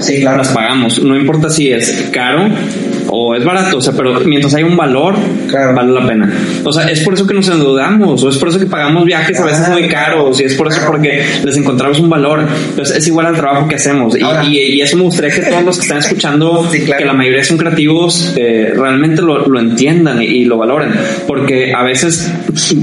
sí, 0.00 0.20
claro. 0.20 0.38
las 0.38 0.48
pagamos. 0.48 1.02
No 1.02 1.16
importa 1.16 1.50
si 1.50 1.70
es 1.70 2.08
caro 2.12 2.48
o, 3.12 3.34
es 3.34 3.44
barato, 3.44 3.78
o 3.78 3.80
sea, 3.80 3.92
pero 3.96 4.18
mientras 4.20 4.54
hay 4.54 4.62
un 4.64 4.76
valor, 4.76 5.14
Claro. 5.48 5.74
vale 5.74 5.92
la 5.92 6.06
pena. 6.06 6.32
O 6.64 6.72
sea, 6.72 6.88
es 6.88 7.00
por 7.00 7.14
eso 7.14 7.26
que 7.26 7.34
nos 7.34 7.48
endeudamos, 7.48 8.22
o 8.22 8.28
es 8.28 8.36
por 8.38 8.48
eso 8.48 8.58
que 8.58 8.66
pagamos 8.66 9.04
viajes 9.04 9.38
a 9.38 9.44
veces 9.44 9.68
muy 9.68 9.86
caros, 9.88 10.40
y 10.40 10.44
es 10.44 10.54
por 10.54 10.68
eso 10.68 10.80
porque 10.86 11.24
les 11.44 11.56
encontramos 11.56 11.98
un 12.00 12.08
valor. 12.10 12.40
Entonces, 12.70 12.96
es 12.96 13.06
igual 13.06 13.26
al 13.26 13.36
trabajo 13.36 13.68
que 13.68 13.76
hacemos. 13.76 14.16
Y, 14.16 14.24
y- 14.48 14.62
y 14.72 14.80
eso 14.80 14.96
me 14.96 15.02
gustaría 15.04 15.30
que 15.34 15.42
todos 15.42 15.62
los 15.64 15.76
que 15.76 15.82
están 15.82 15.98
escuchando, 15.98 16.66
Sí, 16.72 16.80
claro. 16.80 16.98
que 17.00 17.04
la 17.04 17.12
mayoría 17.12 17.44
son 17.44 17.58
creativos, 17.58 18.32
eh, 18.36 18.72
realmente 18.74 19.20
lo, 19.22 19.46
lo 19.46 19.60
entiendan 19.60 20.22
y, 20.22 20.26
y 20.26 20.44
lo 20.44 20.56
valoren. 20.58 20.90
Porque 21.26 21.72
a 21.74 21.82
veces, 21.82 22.32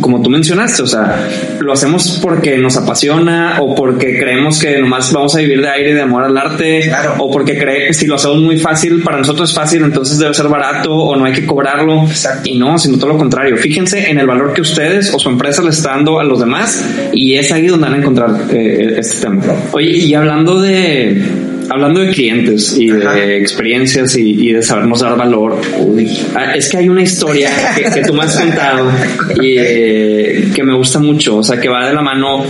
como 0.01 0.21
tú 0.21 0.29
mencionaste, 0.29 0.83
o 0.83 0.87
sea, 0.87 1.27
lo 1.59 1.73
hacemos 1.73 2.19
porque 2.21 2.57
nos 2.57 2.77
apasiona 2.77 3.57
o 3.59 3.73
porque 3.75 4.17
creemos 4.19 4.59
que 4.59 4.77
nomás 4.79 5.11
vamos 5.11 5.35
a 5.35 5.39
vivir 5.39 5.61
de 5.61 5.69
aire 5.69 5.91
y 5.91 5.93
de 5.93 6.01
amor 6.01 6.23
al 6.23 6.37
arte 6.37 6.81
Claro. 6.87 7.15
o 7.19 7.31
porque 7.31 7.57
cree 7.57 7.93
si 7.93 8.05
lo 8.07 8.15
hacemos 8.15 8.37
muy 8.39 8.57
fácil, 8.57 9.01
para 9.03 9.17
nosotros 9.17 9.49
es 9.49 9.55
fácil, 9.55 9.83
entonces 9.83 10.18
debe 10.19 10.33
ser 10.33 10.47
barato 10.47 10.93
o 10.93 11.15
no 11.15 11.25
hay 11.25 11.33
que 11.33 11.45
cobrarlo. 11.45 12.03
Exacto. 12.03 12.49
Y 12.49 12.57
no, 12.57 12.77
sino 12.77 12.97
todo 12.97 13.09
lo 13.09 13.17
contrario. 13.17 13.57
Fíjense 13.57 14.09
en 14.09 14.19
el 14.19 14.27
valor 14.27 14.53
que 14.53 14.61
ustedes 14.61 15.13
o 15.13 15.19
su 15.19 15.29
empresa 15.29 15.61
le 15.61 15.69
está 15.69 15.91
dando 15.91 16.19
a 16.19 16.23
los 16.23 16.39
demás 16.39 16.83
y 17.13 17.35
es 17.35 17.51
ahí 17.51 17.67
donde 17.67 17.85
van 17.85 17.95
a 17.95 17.97
encontrar 17.97 18.29
eh, 18.51 18.95
este 18.97 19.21
tema. 19.21 19.41
Oye, 19.71 19.89
y 19.89 20.13
hablando 20.13 20.61
de 20.61 21.21
hablando 21.69 21.99
de 21.99 22.09
clientes 22.09 22.75
y 22.77 22.89
Ajá. 22.89 23.13
de 23.13 23.37
experiencias 23.37 24.17
y, 24.17 24.49
y 24.49 24.53
de 24.53 24.63
sabernos 24.63 25.01
dar 25.01 25.15
valor, 25.15 25.61
uy, 25.79 26.09
ah, 26.35 26.55
es 26.55 26.67
que 26.67 26.77
hay 26.77 26.89
una 26.89 27.03
historia 27.03 27.51
que, 27.75 27.83
que 27.83 28.01
tú 28.01 28.13
me 28.13 28.23
has 28.23 28.35
contado 28.35 28.91
y 29.39 29.55
eh, 29.57 30.49
que 30.53 30.63
me 30.63 30.73
gusta 30.75 30.99
mucho, 30.99 31.37
o 31.37 31.43
sea, 31.43 31.59
que 31.59 31.69
va 31.69 31.87
de 31.87 31.93
la 31.93 32.01
mano 32.01 32.43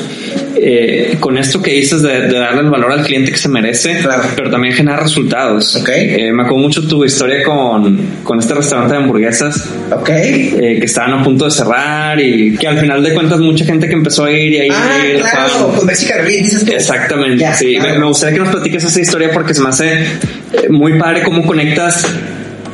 eh, 0.62 1.18
con 1.20 1.38
esto 1.38 1.62
que 1.62 1.72
dices 1.72 2.02
de, 2.02 2.28
de 2.28 2.38
darle 2.40 2.62
el 2.62 2.70
valor 2.70 2.92
al 2.92 3.04
cliente 3.04 3.32
que 3.32 3.38
se 3.38 3.48
merece, 3.50 4.00
Claro. 4.02 4.24
pero 4.36 4.50
también 4.50 4.74
generar 4.74 5.02
resultados. 5.02 5.76
Ok. 5.78 5.90
Eh, 5.94 6.32
me 6.34 6.44
acuerdo 6.44 6.58
mucho 6.64 6.88
tu 6.88 7.04
historia 7.06 7.44
con, 7.44 8.00
con 8.24 8.40
este 8.40 8.54
restaurante 8.54 8.94
de 8.96 9.00
hamburguesas 9.02 9.64
Ok. 9.92 10.10
eh, 10.10 10.78
que 10.80 10.86
estaban 10.86 11.14
a 11.14 11.24
punto 11.24 11.46
de 11.46 11.52
cerrar 11.52 12.20
y 12.20 12.58
que 12.58 12.68
al 12.68 12.78
final 12.80 13.02
de 13.04 13.14
cuentas 13.14 13.40
mucha 13.40 13.66
gente 13.66 13.88
que 13.88 13.94
empezó 13.94 14.26
a 14.26 14.32
ir 14.32 14.54
y 14.54 14.58
a 14.60 14.66
ir, 14.66 14.74
Ah, 14.76 15.06
ir, 15.08 15.22
claro, 15.22 15.74
con 15.78 15.88
dices 15.88 16.66
tú. 16.66 16.72
Exactamente, 16.72 17.38
Ya, 17.40 17.54
sí. 17.54 17.76
claro. 17.76 17.94
Me, 17.94 18.00
me 18.00 18.06
gustaría 18.08 18.34
que 18.36 18.42
nos 18.44 18.50
platiques 18.54 18.84
esa 18.84 19.02
historia 19.02 19.30
porque 19.34 19.54
se 19.54 19.62
me 19.62 19.70
hace 19.70 19.94
eh, 19.94 20.70
muy 20.70 20.98
padre 21.00 21.24
cómo 21.24 21.46
conectas 21.46 22.06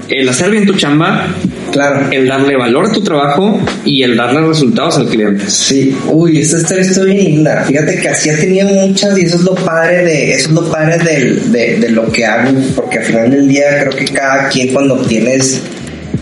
el 0.10 0.30
hacer 0.30 0.52
bien 0.52 0.66
tu 0.66 0.74
chamba, 0.74 1.28
Claro. 1.76 2.08
el 2.12 2.28
darle 2.28 2.56
valor 2.56 2.88
a 2.88 2.92
tu 2.92 3.02
trabajo 3.04 3.60
y 3.84 4.02
el 4.04 4.16
darle 4.18 4.42
resultados 4.48 4.98
al 4.98 5.08
cliente. 5.08 5.44
Sí, 5.50 5.96
uy, 6.10 6.40
esta 6.40 6.58
historia 6.58 6.84
estuvo 6.84 7.06
bien 7.06 7.18
linda. 7.18 7.64
Fíjate 7.68 7.98
que 8.00 8.10
así 8.10 8.30
ha 8.30 8.38
tenido 8.38 8.68
muchas 8.70 9.18
y 9.18 9.22
eso 9.26 9.36
es 9.36 9.42
lo 9.44 9.54
padre 9.56 10.04
de, 10.06 10.34
eso 10.34 10.48
es 10.50 10.54
lo 10.56 10.72
padre 10.72 10.98
del- 11.00 11.52
de, 11.52 11.76
de 11.78 11.90
lo 11.90 12.12
que 12.12 12.26
hago, 12.26 12.52
porque 12.76 13.00
al 13.00 13.04
final 13.06 13.30
del 13.32 13.48
día 13.48 13.66
creo 13.82 13.92
que 13.96 14.06
cada 14.06 14.48
quien 14.50 14.74
cuando 14.74 14.96
obtienes 14.96 15.62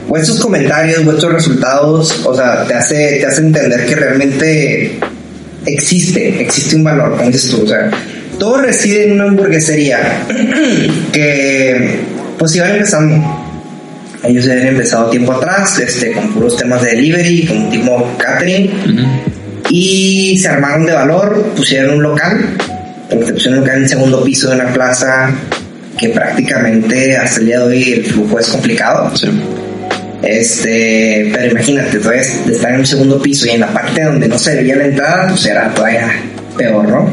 vuestros 0.07 0.39
comentarios, 0.39 1.05
vuestros 1.05 1.31
resultados, 1.33 2.19
o 2.25 2.35
sea, 2.35 2.65
te 2.67 2.73
hace, 2.73 3.17
te 3.19 3.25
hace 3.25 3.41
entender 3.41 3.85
que 3.85 3.95
realmente 3.95 4.99
existe, 5.65 6.41
existe 6.41 6.75
un 6.75 6.83
valor, 6.83 7.15
como 7.15 7.29
dices 7.31 7.49
tú, 7.51 7.63
o 7.63 7.67
sea, 7.67 7.89
todo 8.39 8.57
reside 8.57 9.05
en 9.05 9.13
una 9.13 9.25
hamburguesería 9.25 10.25
que 11.13 11.99
pues 12.37 12.55
iban 12.55 12.71
empezando. 12.71 13.42
Ellos 14.23 14.45
ya 14.45 14.53
habían 14.53 14.67
empezado 14.69 15.09
tiempo 15.09 15.33
atrás, 15.33 15.79
este, 15.79 16.13
con 16.13 16.33
puros 16.33 16.55
temas 16.55 16.81
de 16.81 16.91
delivery, 16.91 17.45
con 17.45 17.69
tipo 17.69 18.15
catering, 18.17 18.71
y 19.69 20.37
se 20.39 20.47
armaron 20.47 20.85
de 20.85 20.93
valor, 20.93 21.51
pusieron 21.55 21.95
un 21.95 22.03
local, 22.03 22.57
porque 23.09 23.33
pusieron 23.33 23.59
un 23.59 23.65
local 23.65 23.77
en 23.77 23.83
el 23.83 23.89
segundo 23.89 24.23
piso 24.23 24.49
de 24.49 24.55
una 24.55 24.71
plaza 24.71 25.29
que 25.97 26.09
prácticamente 26.09 27.15
hasta 27.17 27.39
el 27.39 27.45
día 27.47 27.59
de 27.59 27.65
hoy 27.65 27.93
el 27.93 28.05
flujo 28.05 28.39
es 28.39 28.47
complicado. 28.47 29.15
Sí. 29.15 29.27
Este, 30.23 31.29
pero 31.33 31.51
imagínate, 31.51 31.99
todavía 31.99 32.21
estar 32.21 32.71
en 32.71 32.79
un 32.79 32.85
segundo 32.85 33.21
piso 33.21 33.45
y 33.45 33.51
en 33.51 33.59
la 33.59 33.73
parte 33.73 34.03
donde 34.03 34.27
no 34.29 34.39
se 34.39 34.55
veía 34.55 34.77
la 34.77 34.85
entrada, 34.85 35.27
pues 35.27 35.45
era 35.45 35.73
todavía 35.73 36.09
peor, 36.57 36.87
¿no? 36.87 37.09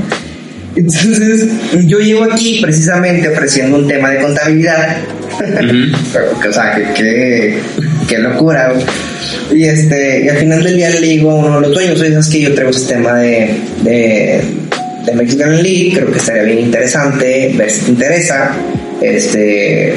Entonces, 0.77 1.49
yo 1.87 1.99
llego 1.99 2.25
aquí 2.25 2.61
precisamente 2.63 3.29
ofreciendo 3.29 3.79
un 3.79 3.89
tema 3.89 4.11
de 4.11 4.21
contabilidad. 4.21 4.99
Pero, 5.39 6.49
o 6.49 6.53
sea, 6.53 6.75
que, 6.75 6.93
que, 6.95 7.59
que 8.09 8.19
locura. 8.19 8.73
Y 9.53 9.65
este, 9.65 10.25
y 10.25 10.29
al 10.29 10.37
final 10.39 10.63
del 10.63 10.77
día 10.77 10.91
le 10.91 11.01
digo 11.01 11.31
a 11.31 11.35
uno 11.37 11.55
de 11.57 11.61
los 11.63 11.75
dueños, 11.75 12.01
oye, 12.01 12.11
sabes 12.11 12.29
que 12.29 12.41
yo 12.41 12.55
traigo 12.55 12.71
este 12.71 12.95
tema 12.95 13.19
de, 13.19 13.51
de, 13.83 14.41
de 15.07 15.13
Mexican 15.15 15.63
League, 15.63 15.93
creo 15.95 16.11
que 16.11 16.19
estaría 16.19 16.43
bien 16.43 16.59
interesante, 16.61 17.53
ver 17.57 17.71
si 17.71 17.85
te 17.87 17.91
interesa. 17.93 18.53
Este, 19.01 19.95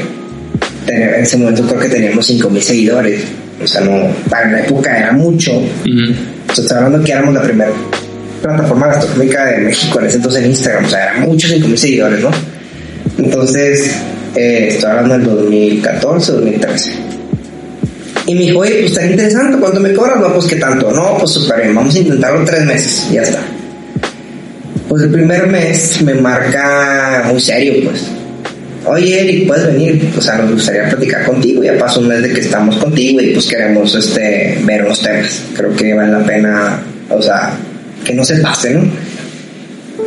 tener- 0.86 1.16
en 1.16 1.24
ese 1.24 1.38
momento 1.38 1.64
creo 1.68 1.80
que 1.80 1.90
teníamos 1.90 2.26
5000 2.28 2.62
seguidores. 2.64 3.22
O 3.64 3.68
sea, 3.68 3.82
no, 3.82 4.08
para 4.30 4.52
la 4.52 4.60
época 4.62 4.98
era 4.98 5.12
mucho. 5.14 5.54
O 5.58 6.54
sea, 6.56 6.64
estoy 6.64 6.78
hablando 6.78 7.04
que 7.04 7.12
éramos 7.12 7.34
la 7.34 7.42
primera 7.42 7.72
plataforma 8.42 8.88
gastronómica 8.88 9.46
de 9.46 9.58
México 9.60 10.00
en 10.00 10.06
ese 10.08 10.18
entonces 10.18 10.44
en 10.44 10.50
Instagram. 10.52 10.86
O 10.86 10.90
sea, 10.90 11.04
eran 11.04 11.22
muchos 11.22 11.50
5000 11.52 11.78
seguidores, 11.78 12.20
¿no? 12.22 12.32
Entonces, 13.18 13.92
eh, 14.36 14.68
estoy 14.70 14.90
hablando 14.90 15.18
del 15.18 15.44
2014, 15.44 16.32
2013. 16.32 16.92
Y 18.26 18.36
me 18.36 18.42
dijo, 18.42 18.60
oye, 18.60 18.76
pues 18.80 18.92
está 18.92 19.06
interesante, 19.06 19.58
¿cuánto 19.58 19.80
me 19.80 19.94
cobras? 19.94 20.18
No, 20.20 20.34
pues 20.34 20.46
qué 20.46 20.56
tanto. 20.56 20.92
No, 20.92 21.18
pues 21.20 21.32
súper 21.32 21.62
bien, 21.62 21.76
vamos 21.76 21.94
a 21.96 22.00
intentarlo 22.00 22.46
tres 22.46 22.66
meses, 22.66 23.12
ya 23.12 23.22
está. 23.22 23.40
Pues 24.88 25.04
el 25.04 25.12
primer 25.12 25.48
mes 25.48 26.02
me 26.04 26.14
marca 26.14 27.26
muy 27.30 27.40
serio, 27.40 27.90
pues. 27.90 28.06
Oye, 28.86 29.22
Eric, 29.22 29.48
puedes 29.48 29.66
venir, 29.68 30.12
o 30.18 30.22
sea, 30.22 30.38
nos 30.38 30.52
gustaría 30.52 30.90
platicar 30.90 31.26
contigo. 31.26 31.64
Ya 31.64 31.78
pasó 31.78 32.02
un 32.02 32.10
mes 32.10 32.22
de 32.22 32.34
que 32.34 32.42
estamos 32.42 32.76
contigo 32.78 33.22
y 33.22 33.32
pues 33.32 33.48
queremos 33.48 33.96
este, 33.96 34.60
ver 34.64 34.84
unos 34.84 35.02
temas. 35.02 35.42
Creo 35.56 35.74
que 35.76 35.94
vale 35.94 36.12
la 36.12 36.26
pena, 36.26 36.84
o 37.10 37.22
sea, 37.22 37.54
que 38.04 38.14
no 38.14 38.26
se 38.26 38.38
pase, 38.38 38.74
¿no? 38.74 38.84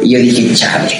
Y 0.02 0.10
yo 0.10 0.18
dije, 0.18 0.54
chale, 0.54 0.94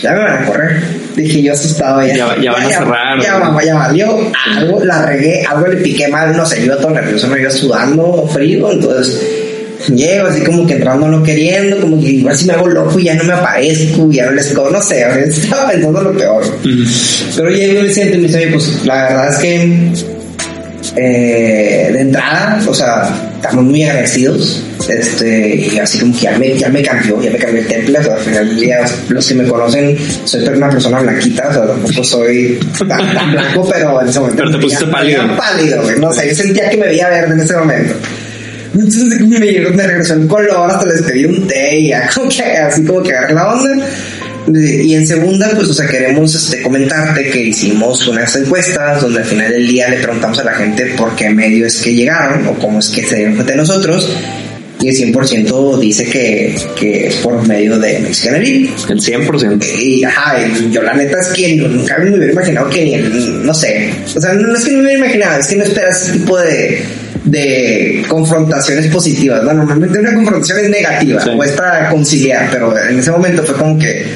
ya 0.00 0.12
me 0.12 0.18
van 0.18 0.42
a 0.42 0.46
correr. 0.46 1.07
Dije 1.18 1.42
yo 1.42 1.52
asustado 1.52 2.00
ya. 2.06 2.14
Ya- 2.16 2.36
ya 2.42 2.52
van 2.52 2.62
a 2.62 2.68
cerrar, 2.70 3.20
Ya, 3.22 3.38
va- 3.38 3.64
ya 3.64 3.74
valió. 3.74 4.18
Algo 4.56 4.84
la 4.84 5.04
regué, 5.06 5.44
algo 5.44 5.66
le 5.66 5.76
piqué 5.78 6.08
mal, 6.08 6.36
no 6.36 6.46
sé, 6.46 6.64
yo 6.64 6.76
todo 6.76 6.90
nervioso, 6.92 7.26
me 7.28 7.40
iba 7.40 7.50
sudando, 7.50 8.28
frío, 8.32 8.70
entonces 8.72 9.20
llego 9.94 10.26
así 10.28 10.42
como 10.42 10.66
que 10.66 10.74
entrando 10.74 11.06
no 11.08 11.22
queriendo, 11.22 11.80
como 11.80 12.00
que 12.00 12.08
igual 12.10 12.36
si 12.36 12.46
me 12.46 12.52
hago 12.52 12.66
loco 12.68 12.98
y 12.98 13.04
ya 13.04 13.14
no 13.14 13.24
me 13.24 13.32
aparezco, 13.32 14.10
ya 14.10 14.26
no 14.26 14.32
les 14.32 14.52
co- 14.52 14.70
no 14.70 14.80
sé, 14.82 15.04
estaba 15.26 15.70
pensando 15.70 16.00
lo 16.02 16.12
peor. 16.16 16.42
Pero 17.36 17.50
llego 17.50 17.80
y 17.80 17.82
me 17.84 17.92
siento 17.92 18.14
y 18.16 18.18
me 18.18 18.26
dice, 18.26 18.38
oye, 18.38 18.48
pues 18.52 18.84
la 18.84 18.94
verdad 19.08 19.28
es 19.30 19.38
que 19.38 19.92
eh, 20.96 21.90
de 21.92 22.00
entrada, 22.00 22.60
o 22.66 22.74
sea, 22.74 23.08
estamos 23.38 23.64
muy 23.64 23.82
agradecidos. 23.84 24.62
Este, 24.88 25.56
y 25.56 25.78
así 25.78 25.98
como 25.98 26.14
que 26.14 26.20
ya 26.20 26.38
me, 26.38 26.56
ya 26.56 26.68
me 26.68 26.82
cambió, 26.82 27.20
ya 27.22 27.30
me 27.30 27.38
cambió 27.38 27.60
el 27.60 27.66
temple. 27.66 27.98
O 27.98 28.02
sea, 28.02 28.14
al 28.14 28.20
final 28.20 28.48
del 28.48 28.60
día, 28.60 28.84
los 29.08 29.26
que 29.26 29.34
me 29.34 29.44
conocen, 29.44 29.96
soy 30.24 30.44
una 30.48 30.70
persona 30.70 31.00
blanquita, 31.00 31.48
o 31.48 31.52
sea, 31.52 31.66
tampoco 31.66 32.04
soy 32.04 32.58
tan, 32.78 33.14
tan 33.14 33.32
blanco, 33.32 33.68
pero 33.70 34.02
en 34.02 34.08
ese 34.08 34.20
momento. 34.20 34.42
Pero 34.42 34.56
te 34.56 34.58
pusiste 34.58 34.86
pálido. 34.86 35.36
pálido, 35.36 35.82
güey. 35.82 35.98
No 35.98 36.12
sé, 36.12 36.28
yo 36.28 36.34
sentía 36.34 36.68
que 36.68 36.76
me 36.76 36.86
veía 36.86 37.08
verde 37.08 37.34
en 37.34 37.40
ese 37.40 37.56
momento. 37.56 37.94
Entonces 38.74 39.20
me, 39.20 39.38
me 39.38 39.86
regresó 39.86 40.14
el 40.14 40.26
color, 40.26 40.70
hasta 40.70 40.86
les 40.86 41.02
pedí 41.02 41.24
un 41.24 41.46
té 41.46 41.78
y 41.78 41.88
ya 41.88 42.08
como 42.14 42.28
que, 42.28 42.42
así 42.42 42.84
como 42.84 43.02
que 43.02 43.12
agarré 43.12 43.34
la 43.34 43.54
onda. 43.54 43.86
Y 44.54 44.94
en 44.94 45.06
segunda, 45.06 45.50
pues, 45.54 45.68
o 45.68 45.74
sea, 45.74 45.86
queremos 45.86 46.34
este, 46.34 46.62
comentarte 46.62 47.30
que 47.30 47.44
hicimos 47.44 48.06
unas 48.06 48.34
encuestas 48.36 49.02
donde 49.02 49.20
al 49.20 49.24
final 49.24 49.50
del 49.50 49.68
día 49.68 49.88
le 49.88 49.98
preguntamos 49.98 50.38
a 50.38 50.44
la 50.44 50.54
gente 50.54 50.86
por 50.96 51.14
qué 51.16 51.30
medio 51.30 51.66
es 51.66 51.80
que 51.80 51.94
llegaron 51.94 52.46
o 52.46 52.54
cómo 52.54 52.78
es 52.78 52.88
que 52.88 53.04
se 53.04 53.16
dieron 53.16 53.34
cuenta 53.34 53.52
de 53.52 53.58
nosotros. 53.58 54.08
Y 54.80 54.88
el 54.88 55.12
100% 55.12 55.78
dice 55.80 56.04
que, 56.04 56.56
que 56.78 57.08
es 57.08 57.16
por 57.16 57.46
medio 57.46 57.78
de 57.80 57.98
Mexican 57.98 58.36
Elite. 58.36 58.72
El 58.88 59.00
100%. 59.00 59.82
Y, 59.82 60.04
ajá, 60.04 60.36
y 60.40 60.70
yo 60.70 60.82
la 60.82 60.94
neta 60.94 61.18
es 61.18 61.28
que 61.28 61.56
nunca 61.56 61.98
me 61.98 62.10
hubiera 62.10 62.32
imaginado 62.32 62.70
que 62.70 62.98
no 63.42 63.52
sé, 63.52 63.90
o 64.14 64.20
sea, 64.20 64.34
no 64.34 64.54
es 64.54 64.64
que 64.64 64.70
no 64.70 64.78
me 64.78 64.84
hubiera 64.84 64.98
imaginado, 65.04 65.40
es 65.40 65.46
que 65.48 65.56
no 65.56 65.64
esperas 65.64 66.02
ese 66.02 66.12
tipo 66.12 66.38
de, 66.38 66.84
de 67.30 68.04
confrontaciones 68.08 68.86
positivas, 68.88 69.42
¿no? 69.42 69.52
Normalmente 69.52 69.98
una 69.98 70.14
confrontación 70.14 70.58
es 70.60 70.70
negativa, 70.70 71.20
Sí. 71.22 71.30
para 71.56 71.88
conciliar, 71.90 72.48
pero 72.50 72.74
en 72.78 72.98
ese 72.98 73.10
momento 73.10 73.42
fue 73.42 73.54
como 73.56 73.78
que, 73.78 74.06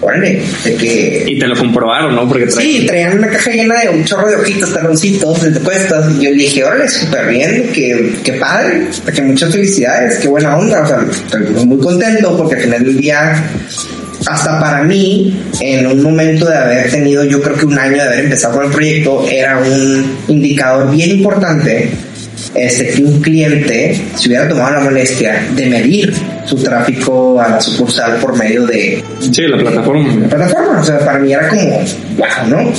órale, 0.00 0.42
de 0.64 0.74
que... 0.74 1.24
Y 1.26 1.38
te 1.38 1.46
lo 1.46 1.56
comprobaron, 1.56 2.14
¿no? 2.14 2.26
Porque 2.28 2.46
trae- 2.46 2.62
Sí, 2.62 2.86
traían 2.86 3.18
una 3.18 3.28
caja 3.28 3.50
llena 3.50 3.80
de 3.82 3.88
un 3.90 4.04
chorro 4.04 4.28
de 4.28 4.36
hojitas, 4.36 4.72
taloncitos, 4.72 5.42
de 5.54 5.60
cuestas. 5.60 6.10
Y 6.18 6.24
yo 6.24 6.30
le 6.30 6.36
dije, 6.36 6.64
órale, 6.64 6.88
súper 6.88 7.26
bien, 7.28 7.70
que, 7.72 8.12
que 8.24 8.32
padre, 8.34 8.86
que 9.14 9.22
muchas 9.22 9.52
felicidades, 9.52 10.18
qué 10.18 10.28
buena 10.28 10.56
onda. 10.56 10.82
O 10.82 10.86
sea, 10.86 10.98
estoy 11.10 11.66
muy 11.66 11.78
contento 11.78 12.36
porque 12.36 12.56
al 12.56 12.60
final 12.62 12.84
del 12.84 12.96
día, 12.96 13.44
hasta 14.26 14.58
para 14.60 14.82
mí, 14.82 15.40
en 15.60 15.86
un 15.86 16.02
momento 16.02 16.48
de 16.48 16.56
haber 16.56 16.90
tenido, 16.90 17.24
yo 17.24 17.40
creo 17.42 17.56
que 17.56 17.66
un 17.66 17.78
año 17.78 17.94
de 17.96 18.02
haber 18.02 18.20
empezado 18.20 18.54
con 18.54 18.66
el 18.66 18.72
proyecto, 18.72 19.26
era 19.30 19.58
un 19.58 20.16
indicador 20.28 20.90
bien 20.90 21.10
importante 21.10 21.90
este, 22.54 22.88
que 22.88 23.02
un 23.02 23.20
cliente 23.20 23.98
se 24.16 24.28
hubiera 24.28 24.48
tomado 24.48 24.72
la 24.76 24.80
molestia 24.80 25.46
de 25.54 25.66
medir 25.66 26.14
su 26.44 26.56
tráfico 26.56 27.40
a 27.40 27.48
la 27.48 27.60
sucursal 27.60 28.16
por 28.16 28.36
medio 28.36 28.66
de, 28.66 29.02
Sí, 29.20 29.42
la 29.42 29.58
plataforma. 29.58 30.14
la 30.14 30.28
plataforma. 30.28 30.80
O 30.80 30.84
sea, 30.84 30.98
para 30.98 31.18
mí 31.18 31.32
era 31.32 31.48
como, 31.48 31.78
wow, 32.16 32.48
¿no? 32.48 32.72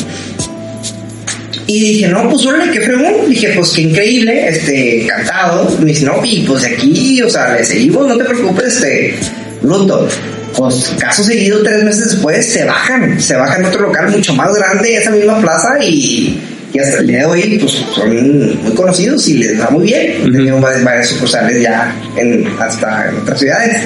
Y 1.65 1.79
dije, 1.79 2.07
no, 2.09 2.29
pues 2.29 2.45
órale, 2.45 2.71
qué 2.71 2.81
fregón. 2.81 3.29
Dije, 3.29 3.53
pues 3.55 3.71
qué 3.71 3.81
increíble, 3.83 4.47
este, 4.47 5.03
encantado. 5.03 5.75
Me 5.79 5.85
dice, 5.85 6.05
no, 6.05 6.19
y 6.23 6.41
pues 6.41 6.65
aquí, 6.65 7.21
o 7.21 7.29
sea, 7.29 7.55
le 7.55 7.63
seguimos, 7.63 8.07
no 8.07 8.17
te 8.17 8.25
preocupes, 8.25 8.75
este, 8.75 9.15
bruto. 9.61 10.07
Pues 10.55 10.93
caso 10.99 11.23
seguido, 11.23 11.63
tres 11.63 11.83
meses 11.83 12.11
después, 12.11 12.45
se 12.45 12.63
bajan, 12.63 13.19
se 13.19 13.35
bajan 13.35 13.65
a 13.65 13.69
otro 13.69 13.87
local 13.87 14.11
mucho 14.11 14.35
más 14.35 14.53
grande, 14.53 14.97
esa 14.97 15.09
misma 15.09 15.41
plaza, 15.41 15.83
y, 15.83 16.37
y 16.73 16.79
hasta 16.79 16.99
el 16.99 17.07
día 17.07 17.19
de 17.19 17.25
hoy, 17.25 17.57
pues 17.59 17.71
son 17.93 18.63
muy 18.63 18.73
conocidos 18.73 19.27
y 19.27 19.35
les 19.35 19.61
va 19.61 19.69
muy 19.69 19.85
bien. 19.85 20.23
Tenemos 20.23 20.61
varias, 20.61 20.83
varias 20.83 21.07
sucursales 21.07 21.61
ya 21.61 21.95
en, 22.17 22.47
hasta 22.59 23.09
en 23.09 23.17
otras 23.17 23.39
ciudades. 23.39 23.83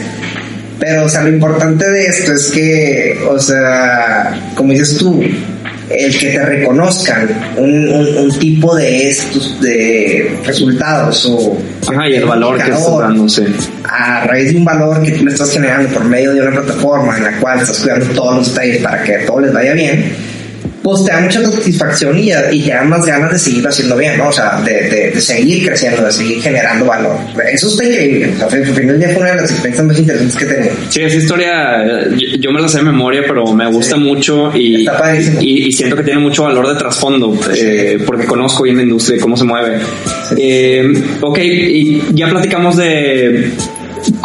Pero, 0.80 1.06
o 1.06 1.10
sea, 1.10 1.24
lo 1.24 1.30
importante 1.30 1.90
de 1.90 2.06
esto 2.06 2.34
es 2.34 2.52
que, 2.52 3.20
o 3.28 3.40
sea, 3.40 4.52
como 4.56 4.72
dices 4.72 4.98
tú, 4.98 5.22
el 5.90 6.18
que 6.18 6.28
te 6.32 6.46
reconozcan 6.46 7.30
un, 7.58 7.90
un, 7.90 8.18
un 8.18 8.40
tipo 8.40 8.76
de 8.76 9.10
estos 9.10 9.60
de 9.62 10.38
resultados 10.46 11.26
o 11.26 11.58
Ajá, 11.90 12.10
y 12.10 12.16
el 12.16 12.26
valor 12.26 12.58
que 12.58 12.64
estás 12.64 13.00
dando, 13.00 13.30
sí. 13.30 13.44
a 13.86 14.26
raíz 14.26 14.52
de 14.52 14.58
un 14.58 14.66
valor 14.66 15.02
que 15.02 15.12
tú 15.12 15.26
le 15.26 15.32
estás 15.32 15.52
generando 15.52 15.90
por 15.94 16.04
medio 16.04 16.34
de 16.34 16.42
una 16.42 16.62
plataforma 16.62 17.18
en 17.18 17.24
la 17.24 17.40
cual 17.40 17.62
estás 17.62 17.80
cuidando 17.80 18.06
todos 18.08 18.36
los 18.38 18.54
detalles 18.54 18.82
para 18.82 19.04
que 19.04 19.14
todo 19.20 19.40
les 19.40 19.54
vaya 19.54 19.74
bien, 19.74 20.12
pues 20.88 21.04
te 21.04 21.12
da 21.12 21.20
mucha 21.20 21.44
satisfacción 21.44 22.18
y, 22.18 22.32
y 22.52 22.62
te 22.62 22.72
da 22.72 22.82
más 22.86 23.06
ganas 23.06 23.34
de 23.34 23.38
seguir 23.38 23.68
haciendo 23.68 23.98
bien, 23.98 24.18
¿no? 24.18 24.30
O 24.30 24.32
sea, 24.32 24.62
de, 24.62 24.90
de, 24.90 25.12
de 25.12 25.20
seguir 25.20 25.68
creciendo, 25.68 26.02
de 26.02 26.14
seguir 26.14 26.42
generando 26.42 26.86
valor. 26.86 27.18
Eso 27.52 27.68
está 27.68 27.84
increíble. 27.84 28.34
O 28.42 28.50
sea, 28.50 28.60
al 28.60 28.74
final 28.74 28.98
día 28.98 29.10
fue 29.10 29.18
una 29.18 29.32
de 29.32 29.36
las 29.36 29.52
experiencias 29.52 29.86
más 29.86 30.00
interesantes 30.00 30.38
que 30.38 30.46
tenido. 30.46 30.76
Sí, 30.88 31.02
esa 31.02 31.18
historia 31.18 31.86
eh, 31.86 32.08
yo, 32.12 32.38
yo 32.40 32.52
me 32.54 32.62
la 32.62 32.70
sé 32.70 32.78
de 32.78 32.86
memoria, 32.86 33.22
pero 33.28 33.54
me 33.54 33.70
gusta 33.70 33.98
mucho 33.98 34.56
y, 34.56 34.88
siento 35.74 35.98
que 35.98 36.04
tiene 36.04 36.22
mucho 36.22 36.44
valor 36.44 36.70
de 36.70 36.76
trasfondo, 36.76 37.38
eh, 37.54 38.00
porque 38.06 38.26
conozco 38.26 38.64
bien 38.64 38.78
la 38.78 38.84
industria 38.84 39.18
y 39.18 39.20
cómo 39.20 39.36
se 39.36 39.44
mueve. 39.44 39.80
Eh, 40.38 40.90
ok, 41.20 41.38
y 41.40 42.02
ya 42.14 42.30
platicamos 42.30 42.78
de 42.78 43.52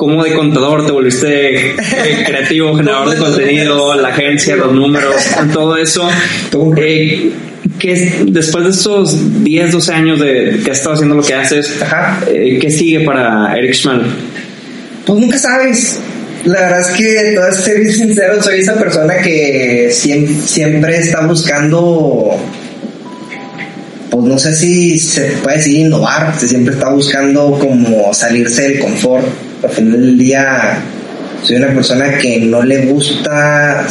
cómo 0.03 0.25
de 0.25 0.35
contador 0.35 0.85
te 0.85 0.91
volviste 0.91 1.71
eh, 1.71 1.75
creativo, 2.27 2.75
generador 2.77 3.11
de 3.11 3.17
contenido, 3.19 3.95
la 3.95 4.09
agencia, 4.09 4.57
los 4.57 4.73
números, 4.73 5.15
todo 5.53 5.77
eso. 5.77 6.09
Eh, 6.77 7.31
que 7.79 7.93
es- 7.93 8.13
después 8.35 8.65
de 8.65 8.71
estos 8.71 9.45
10, 9.45 9.71
12 9.71 9.93
años 9.93 10.19
de 10.19 10.59
que 10.65 10.73
has 10.73 10.79
estado 10.79 10.95
haciendo 10.97 11.15
lo 11.15 11.23
que 11.23 11.35
haces, 11.35 11.73
eh, 12.29 12.59
¿qué 12.61 12.69
sigue 12.69 13.01
para 13.05 13.57
Eric 13.57 13.75
Schmal? 13.75 14.03
Pues 15.07 15.21
nunca 15.21 15.39
sabes. 15.39 16.01
La 16.47 16.63
verdad 16.63 16.81
es 16.81 16.89
que, 16.97 17.33
todo 17.37 17.53
ser 17.53 17.79
bien 17.79 17.93
sincero, 17.93 18.43
soy 18.43 18.59
esa 18.59 18.75
persona 18.75 19.19
que 19.23 19.89
siem- 19.93 20.27
siempre 20.41 20.97
está 20.99 21.25
buscando, 21.25 22.37
pues 24.11 24.25
no 24.25 24.37
sé 24.37 24.53
si 24.57 24.99
se 24.99 25.23
puede 25.45 25.59
decir 25.59 25.79
innovar, 25.79 26.37
siempre 26.37 26.75
está 26.75 26.89
buscando 26.89 27.57
como 27.61 28.13
salirse 28.13 28.63
del 28.63 28.81
confort. 28.81 29.25
Al 29.63 29.71
final 29.71 29.93
del 29.93 30.19
día, 30.19 30.79
soy 31.43 31.57
una 31.57 31.69
persona 31.69 32.19
que 32.19 32.41
no 32.41 32.63
le 32.63 32.87
gusta, 32.87 33.87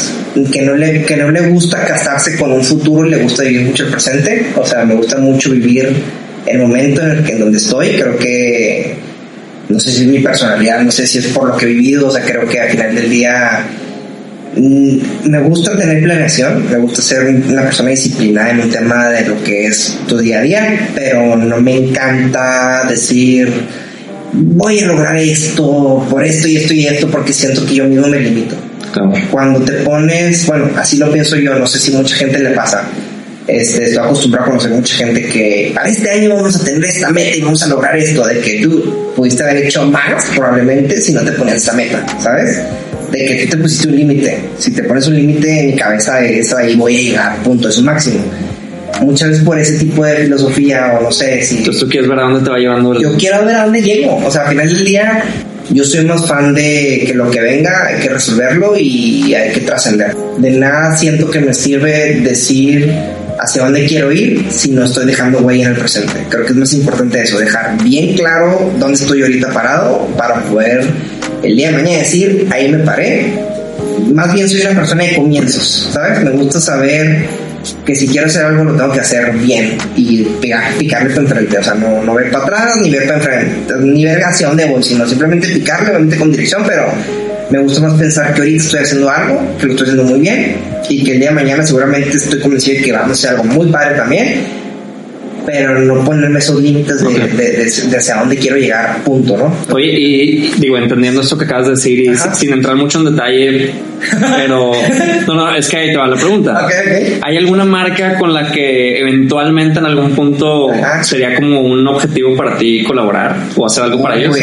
que 0.52 0.62
no 0.64 0.76
le, 0.76 1.04
que 1.04 1.16
no 1.18 1.32
le 1.32 1.42
gusta 1.50 1.86
casarse 1.86 2.36
con 2.38 2.52
un 2.52 2.64
futuro, 2.64 3.08
le 3.08 3.18
gusta 3.18 3.44
vivir 3.44 3.68
mucho 3.68 3.86
el 3.86 3.92
presente. 3.92 4.48
O 4.56 4.66
sea, 4.66 4.84
me 4.86 4.96
gusta 4.96 5.18
mucho 5.18 5.52
vivir 5.52 5.94
el 6.46 6.60
momento 6.60 7.02
en 7.02 7.12
el 7.12 7.24
que 7.24 7.34
en 7.34 7.40
donde 7.40 7.58
estoy. 7.58 7.90
Creo 7.92 8.18
que 8.18 8.96
no 9.70 9.80
sé 9.80 9.92
si 9.92 10.02
es 10.04 10.08
mi 10.08 10.20
personalidad, 10.20 10.82
no 10.82 10.92
sé 10.92 11.08
si 11.08 11.20
es 11.20 11.28
por 11.28 11.48
lo 11.50 11.56
que 11.58 11.66
he 11.66 11.70
vivido, 11.70 12.08
o 12.08 12.12
sea, 12.12 12.24
creo 12.24 12.46
que 12.48 12.60
al 12.60 12.70
final 12.72 12.94
del 12.96 13.10
día 13.10 13.64
mm, 14.58 14.98
me 15.30 15.40
gusta 15.40 15.78
tener 15.78 16.04
planeación, 16.04 16.70
me 16.70 16.78
gusta 16.78 17.02
ser 17.02 17.24
un- 17.24 17.46
una 17.50 17.62
persona 17.64 17.92
disciplinada 17.92 18.50
en 18.52 18.60
un 18.62 18.70
tema 18.70 19.08
de 19.10 19.26
lo 19.30 19.42
que 19.44 19.68
es 19.68 19.98
tu 20.10 20.18
día 20.18 20.40
a 20.40 20.42
día, 20.42 20.90
pero 20.94 21.38
no 21.38 21.58
me 21.62 21.78
encanta 21.78 22.86
decir 22.90 23.50
voy 24.34 24.80
a 24.80 24.88
lograr 24.88 25.18
esto, 25.18 26.06
por 26.10 26.24
esto 26.24 26.48
y 26.48 26.58
esto 26.58 26.74
y 26.74 26.88
esto, 26.88 27.08
porque 27.10 27.34
siento 27.34 27.66
que 27.66 27.76
yo 27.76 27.86
mismo 27.86 28.08
me 28.08 28.20
limito 28.20 28.56
Claro. 28.94 29.14
cuando 29.32 29.62
te 29.62 29.72
pones, 29.84 30.46
bueno, 30.46 30.70
así 30.76 30.98
lo 30.98 31.12
pienso 31.12 31.38
yo, 31.38 31.56
no 31.56 31.66
sé 31.66 31.80
si 31.80 31.92
mucha 31.92 32.16
gente 32.16 32.40
le 32.40 32.52
pasa. 32.52 32.84
Este, 33.48 33.84
estoy 33.84 33.98
acostumbrado 33.98 34.46
a 34.46 34.50
conocer 34.50 34.72
mucha 34.72 34.96
gente 34.96 35.26
que 35.26 35.72
para 35.74 35.90
este 35.90 36.10
año 36.10 36.36
vamos 36.36 36.56
a 36.56 36.64
tener 36.64 36.84
esta 36.86 37.10
meta 37.10 37.36
y 37.36 37.42
vamos 37.42 37.62
a 37.64 37.68
lograr 37.68 37.98
esto, 37.98 38.26
de 38.26 38.40
que 38.40 38.62
tú 38.62 39.14
pudiste 39.16 39.44
haber 39.44 39.66
hecho 39.66 39.86
más 39.88 40.26
probablemente 40.36 41.02
si 41.02 41.12
no 41.12 41.22
te 41.22 41.32
ponías 41.32 41.58
esta 41.58 41.74
meta, 41.74 42.06
¿sabes? 42.22 42.62
De 43.12 43.26
que 43.26 43.46
tú 43.46 43.58
te 43.58 43.64
pusiste 43.64 43.88
un 43.88 43.96
límite. 43.96 44.38
Si 44.58 44.72
te 44.72 44.84
pones 44.84 45.08
un 45.08 45.16
límite 45.16 45.60
en 45.60 45.66
mi 45.68 45.76
cabeza 45.76 46.24
es 46.24 46.54
ahí 46.54 46.76
voy 46.76 46.96
a 46.96 47.00
llegar, 47.02 47.44
punto, 47.44 47.68
es 47.70 47.78
un 47.78 47.86
máximo. 47.86 48.24
Muchas 49.02 49.30
veces 49.30 49.43
por 49.43 49.60
ese 49.60 49.80
tipo 49.80 50.06
de 50.06 50.18
filosofía 50.18 50.97
o 50.99 51.04
no 51.04 51.12
sé 51.12 51.41
si 51.41 51.58
Entonces 51.58 51.82
tú 51.82 51.89
quieres 51.89 52.10
ver 52.10 52.20
a 52.20 52.24
dónde 52.24 52.41
te 52.41 52.49
va 52.49 52.58
llevando 52.58 52.93
el... 52.93 53.02
yo 53.02 53.18
quiero 53.18 53.43
ver 53.45 53.56
a 53.56 53.64
dónde 53.64 53.82
llego. 53.82 54.18
O 54.18 54.32
sea, 54.32 54.43
al 54.43 54.49
final 54.49 54.70
del 54.70 54.86
día, 54.86 55.24
yo 55.70 55.84
soy 55.84 56.06
más 56.06 56.28
fan 56.28 56.54
de 56.54 57.04
que 57.06 57.14
lo 57.14 57.30
que 57.32 57.41
venga 57.41 57.88
hay 57.88 57.99
que 57.99 58.10
resolverlo 58.10 58.78
y 58.78 59.34
hay 59.34 59.52
que 59.54 59.62
trascender. 59.62 60.16
De 60.38 60.52
nada 60.52 60.95
siento 60.95 61.30
que 61.30 61.39
me 61.39 61.54
sirve 61.54 62.20
decir 62.22 62.91
hacia 63.39 63.64
dónde 63.64 63.86
quiero 63.86 64.12
ir 64.12 64.45
si 64.52 64.72
no 64.72 64.86
estoy 64.86 65.08
dejando 65.08 65.39
huella 65.39 65.66
en 65.66 65.72
el 65.72 65.78
presente. 65.78 66.14
Creo 66.30 66.45
que 66.45 66.52
es 66.52 66.58
más 66.58 66.74
importante 66.74 67.22
eso, 67.22 67.39
dejar 67.39 67.82
bien 67.84 68.16
claro 68.16 68.72
dónde 68.78 68.95
estoy 68.95 69.22
ahorita 69.22 69.49
parado 69.52 70.08
para 70.16 70.43
poder 70.43 70.86
el 71.41 71.56
día 71.56 71.72
de 71.72 71.78
mañana 71.78 71.97
decir, 71.97 72.47
ahí 72.52 72.70
me 72.70 72.80
paré. 72.80 73.34
Más 74.14 74.34
bien 74.34 74.47
soy 74.47 74.62
una 74.62 74.76
persona 74.76 75.04
de 75.06 75.16
comienzos, 75.16 75.89
¿sabes? 75.91 76.24
Me 76.24 76.32
gusta 76.32 76.60
saber 76.60 77.26
que 77.86 77.95
si 77.95 78.07
quiero 78.07 78.28
hacer 78.28 78.45
algo 78.45 78.64
lo 78.64 78.76
tengo 78.76 78.91
que 78.91 78.99
hacer 78.99 79.32
bien 79.34 79.78
y 79.95 80.24
pegar, 80.41 80.74
picarle 80.76 81.09
para 81.09 81.22
enfrente, 81.22 81.57
o 81.57 81.64
sea, 81.64 81.74
no, 81.76 82.03
no 82.03 82.14
ver 82.16 82.32
para 82.32 82.43
atrás 82.43 82.78
ni 82.82 82.89
ver 82.89 83.05
para 83.05 83.18
enfrente, 83.18 83.74
ni 83.80 84.05
ver 84.05 84.24
hacia 84.24 84.47
dónde 84.47 84.66
voy, 84.66 84.84
sino 84.84 85.07
simplemente 85.07 85.47
picarle, 85.49 85.89
obviamente 85.89 86.18
con 86.18 86.32
dirección, 86.32 86.64
pero 86.66 86.91
me 87.49 87.59
gusta 87.59 87.82
más 87.82 87.93
pensar 87.99 88.34
que 88.34 88.41
ahorita 88.41 88.64
estoy 88.64 88.80
haciendo 88.80 89.09
algo, 89.09 89.57
que 89.59 89.66
lo 89.66 89.72
estoy 89.74 89.89
haciendo 89.89 90.03
muy 90.03 90.20
bien 90.22 90.55
y 90.89 91.03
que 91.03 91.14
el 91.14 91.20
día 91.20 91.30
de 91.30 91.36
mañana 91.36 91.66
seguramente 91.66 92.09
estoy 92.09 92.39
convencido 92.39 92.78
de 92.78 92.84
que 92.84 92.91
vamos 92.91 93.09
a 93.09 93.14
hacer 93.14 93.30
algo 93.32 93.43
muy 93.43 93.72
padre 93.72 93.95
también, 93.95 94.61
pero 95.46 95.80
no 95.80 96.04
ponerme 96.06 96.39
esos 96.39 96.62
límites 96.62 97.02
de, 97.02 97.14
de- 97.14 97.52
de- 97.52 97.88
de 97.89 97.98
hacia 97.98 98.16
dónde 98.18 98.38
quiero 98.38 98.58
llegar, 98.58 99.04
punto, 99.04 99.38
¿no? 99.38 99.54
Oye, 99.74 99.92
y 100.00 100.52
digo, 100.58 100.78
entendiendo 100.78 101.22
esto 101.22 101.38
que 101.38 101.46
acabas 101.46 101.66
de 101.66 101.72
decir 101.72 102.00
y 102.00 102.10
Ajá. 102.10 102.34
sin 102.36 102.54
entrar 102.54 102.76
mucho 102.76 103.00
en 103.00 103.06
detalle, 103.16 103.72
pero 104.38 104.72
no, 105.28 105.34
no, 105.36 105.56
es 105.56 105.68
que 105.68 105.78
ahí 105.78 105.92
te 105.92 105.98
va 105.98 106.08
la 106.08 106.16
pregunta. 106.16 106.66
Ok, 106.66 106.72
ok. 106.86 107.20
¿Hay 107.24 107.38
alguna 107.38 107.66
marca 107.66 108.18
con 108.18 108.34
la 108.34 108.52
que 108.52 109.00
eventualmente 109.00 109.80
en 109.80 109.86
algún 109.86 110.12
punto 110.12 110.72
Ajá. 110.72 111.04
sería 111.04 111.36
como 111.36 111.62
un 111.62 111.88
objetivo 111.88 112.36
para 112.36 112.58
ti 112.58 112.84
colaborar 112.84 113.36
o 113.56 113.66
hacer 113.66 113.84
algo 113.84 114.02
para 114.02 114.18
ellos? 114.18 114.38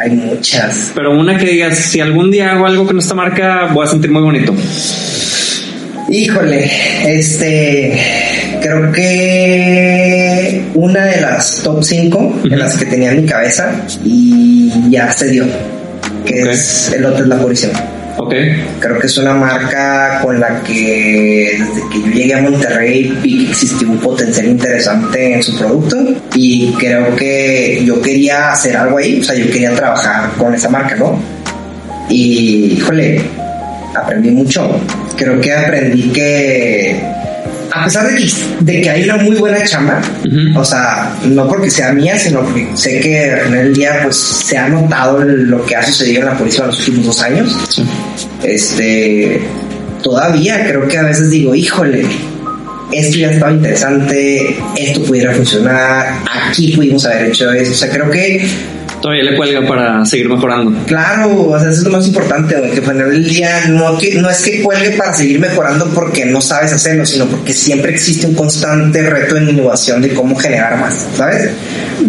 Hay 0.00 0.10
muchas. 0.10 0.92
Pero 0.94 1.12
una 1.16 1.36
que 1.38 1.46
digas, 1.46 1.78
si 1.78 2.00
algún 2.00 2.30
día 2.30 2.52
hago 2.52 2.66
algo 2.66 2.86
con 2.86 2.98
esta 2.98 3.14
marca, 3.14 3.68
voy 3.72 3.86
a 3.86 3.90
sentir 3.90 4.10
muy 4.10 4.22
bonito. 4.22 4.52
Híjole, 6.10 6.70
este, 7.06 7.98
creo 8.62 8.92
que 8.92 10.62
una 10.74 11.06
de 11.06 11.20
las 11.20 11.62
top 11.62 11.82
5 11.82 12.40
de 12.44 12.56
las 12.56 12.76
que 12.76 12.86
tenía 12.86 13.10
en 13.10 13.22
mi 13.22 13.26
cabeza 13.26 13.72
y 14.04 14.90
ya 14.90 15.12
se 15.12 15.28
dio, 15.28 15.44
que 16.24 16.50
es 16.50 16.92
el 16.94 17.04
Hotel 17.04 17.28
La 17.28 17.38
Purición. 17.38 17.72
Ok. 18.18 18.34
Creo 18.78 18.98
que 18.98 19.06
es 19.06 19.18
una 19.18 19.34
marca 19.34 20.20
con 20.22 20.38
la 20.38 20.62
que 20.62 21.58
desde 21.58 21.88
que 21.88 22.00
yo 22.00 22.06
llegué 22.08 22.34
a 22.34 22.42
Monterrey 22.42 23.18
vi 23.22 23.46
que 23.46 23.52
existía 23.52 23.88
un 23.88 23.98
potencial 23.98 24.46
interesante 24.46 25.34
en 25.34 25.42
su 25.42 25.56
producto 25.58 25.96
y 26.34 26.72
creo 26.78 27.16
que 27.16 27.82
yo 27.84 28.00
quería 28.00 28.52
hacer 28.52 28.76
algo 28.76 28.98
ahí, 28.98 29.20
o 29.20 29.24
sea, 29.24 29.34
yo 29.34 29.50
quería 29.50 29.74
trabajar 29.74 30.30
con 30.36 30.54
esa 30.54 30.68
marca, 30.68 30.94
¿no? 30.96 31.18
Y, 32.08 32.74
híjole, 32.76 33.22
aprendí 33.94 34.30
mucho. 34.30 34.78
Creo 35.16 35.40
que 35.40 35.52
aprendí 35.52 36.10
que, 36.10 37.00
a 37.74 37.84
pesar 37.84 38.06
de 38.08 38.16
que, 38.16 38.30
de 38.60 38.80
que 38.82 38.90
hay 38.90 39.04
una 39.04 39.16
muy 39.16 39.36
buena 39.36 39.62
chamba, 39.64 40.00
Ujú. 40.24 40.58
o 40.58 40.64
sea, 40.64 41.14
no 41.24 41.48
porque 41.48 41.70
sea 41.70 41.92
mía, 41.92 42.18
sino 42.18 42.40
porque 42.42 42.68
sé 42.74 43.00
que 43.00 43.38
final 43.44 43.64
del 43.64 43.74
día, 43.74 44.00
pues, 44.02 44.16
se 44.16 44.58
ha 44.58 44.68
notado 44.68 45.20
lo 45.24 45.64
que 45.64 45.76
ha 45.76 45.82
sucedido 45.82 46.20
en 46.20 46.26
la 46.26 46.36
policía 46.38 46.60
en 46.64 46.66
los 46.68 46.78
últimos 46.80 47.06
dos 47.06 47.22
años 47.22 47.56
Sí. 47.70 47.82
este 48.42 49.40
todavía 50.02 50.66
creo 50.66 50.86
que 50.88 50.98
a 50.98 51.02
veces 51.04 51.30
digo 51.30 51.54
híjole 51.54 52.04
esto 52.90 53.16
ya 53.18 53.30
estaba 53.30 53.52
interesante 53.52 54.56
esto 54.76 55.02
pudiera 55.04 55.32
funcionar 55.32 56.14
aquí 56.30 56.72
pudimos 56.76 57.06
haber 57.06 57.28
hecho 57.28 57.50
eso 57.52 57.70
o 57.72 57.74
sea 57.74 57.88
creo 57.88 58.10
que 58.10 58.44
Todavía 59.02 59.24
le 59.24 59.36
cuelga 59.36 59.66
para 59.66 60.04
seguir 60.06 60.28
mejorando. 60.28 60.72
claro 60.86 61.50
o 61.50 61.58
sea 61.58 61.68
eso 61.68 61.80
es 61.80 61.84
lo 61.84 61.90
más 61.90 62.06
importante 62.06 62.56
güey, 62.56 62.70
que 62.70 62.78
al 62.78 62.84
final 62.84 63.10
del 63.10 63.28
día 63.28 63.66
no, 63.68 63.98
que, 63.98 64.14
no 64.14 64.30
es 64.30 64.40
que 64.42 64.62
cuelgue 64.62 64.92
para 64.92 65.12
seguir 65.12 65.38
mejorando 65.38 65.86
porque 65.94 66.24
no 66.24 66.40
sabes 66.40 66.72
hacerlo 66.72 67.04
sino 67.04 67.26
porque 67.26 67.52
siempre 67.52 67.92
existe 67.92 68.26
un 68.26 68.34
constante 68.34 69.02
reto 69.02 69.36
en 69.36 69.50
innovación 69.50 70.00
de 70.00 70.14
cómo 70.14 70.36
generar 70.36 70.78
más 70.78 71.06
¿sabes? 71.16 71.50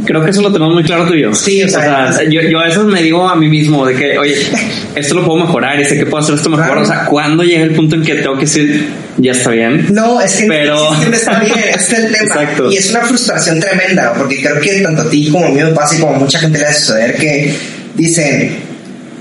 Creo 0.05 0.23
que 0.23 0.31
eso 0.31 0.41
lo 0.41 0.51
tenemos 0.51 0.73
muy 0.73 0.83
claro 0.83 1.05
tú 1.05 1.13
y 1.13 1.21
yo. 1.21 1.33
Sí, 1.33 1.63
o 1.63 1.69
sea, 1.69 2.11
yo, 2.29 2.41
yo 2.41 2.59
a 2.59 2.65
veces 2.65 2.83
me 2.83 3.01
digo 3.01 3.27
a 3.27 3.35
mí 3.35 3.47
mismo 3.47 3.85
de 3.85 3.95
que, 3.95 4.17
oye, 4.17 4.35
esto 4.95 5.15
lo 5.15 5.25
puedo 5.25 5.39
mejorar 5.45 5.79
y 5.79 5.85
sé 5.85 5.97
que 5.97 6.05
puedo 6.05 6.23
hacer 6.23 6.35
esto 6.35 6.49
mejor. 6.49 6.77
O 6.77 6.85
sea, 6.85 7.05
¿cuándo 7.05 7.43
llega 7.43 7.63
el 7.63 7.73
punto 7.73 7.95
en 7.95 8.03
que 8.03 8.15
tengo 8.15 8.35
que 8.35 8.41
decir, 8.41 8.87
ya 9.17 9.31
está 9.31 9.51
bien? 9.51 9.87
No, 9.93 10.19
es 10.21 10.33
que 10.35 10.45
Pero- 10.47 10.89
que 11.01 11.09
no 11.09 11.15
está 11.15 11.39
bien, 11.39 11.53
es 11.75 11.93
el 11.93 12.11
tema. 12.11 12.23
Exacto. 12.25 12.71
Y 12.71 12.77
es 12.77 12.89
una 12.91 13.01
frustración 13.01 13.59
tremenda, 13.59 14.13
porque 14.13 14.41
creo 14.41 14.59
que 14.59 14.81
tanto 14.81 15.03
a 15.03 15.09
ti 15.09 15.29
como 15.29 15.45
a 15.47 15.49
mí 15.49 15.61
me 15.61 15.71
pasa 15.71 15.95
y 15.95 15.99
como 15.99 16.15
a 16.15 16.19
mucha 16.19 16.39
gente 16.39 16.57
le 16.57 16.63
va 16.65 16.69
a 16.71 16.73
suceder 16.73 17.15
que 17.15 17.53
dicen, 17.95 18.55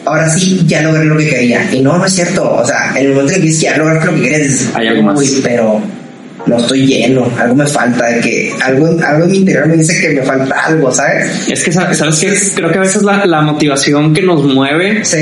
ahora 0.04 0.28
sí, 0.30 0.62
ya 0.66 0.82
logré 0.82 1.04
lo 1.04 1.16
que 1.16 1.28
quería. 1.28 1.68
Y 1.72 1.80
no, 1.80 1.98
no 1.98 2.06
es 2.06 2.12
cierto. 2.12 2.50
O 2.54 2.66
sea, 2.66 2.90
en 2.96 3.06
el 3.06 3.12
momento 3.12 3.32
en 3.34 3.40
que 3.40 3.46
dices, 3.46 3.60
ya 3.62 3.76
lograste 3.76 4.06
lo 4.06 4.14
que 4.16 4.22
querías, 4.22 4.64
Hay 4.74 4.86
algo 4.88 5.02
más. 5.02 5.18
"Uy, 5.18 5.40
pero 5.42 5.80
no 6.46 6.56
estoy 6.58 6.86
lleno, 6.86 7.30
algo 7.38 7.54
me 7.54 7.66
falta, 7.66 8.06
de 8.06 8.20
que 8.20 8.52
algo, 8.62 8.88
algo 9.04 9.24
en 9.24 9.30
mi 9.30 9.36
interior 9.38 9.66
me 9.68 9.76
dice 9.76 10.00
que 10.00 10.08
me 10.10 10.22
falta 10.22 10.54
algo, 10.66 10.90
¿sabes? 10.92 11.48
Es 11.48 11.62
que, 11.62 11.72
sa- 11.72 11.92
¿sabes 11.94 12.18
qué? 12.18 12.36
Creo 12.56 12.70
que 12.72 12.78
a 12.78 12.80
veces 12.82 13.02
la, 13.02 13.24
la 13.26 13.42
motivación 13.42 14.12
que 14.12 14.22
nos 14.22 14.42
mueve 14.44 15.04
Sí. 15.04 15.18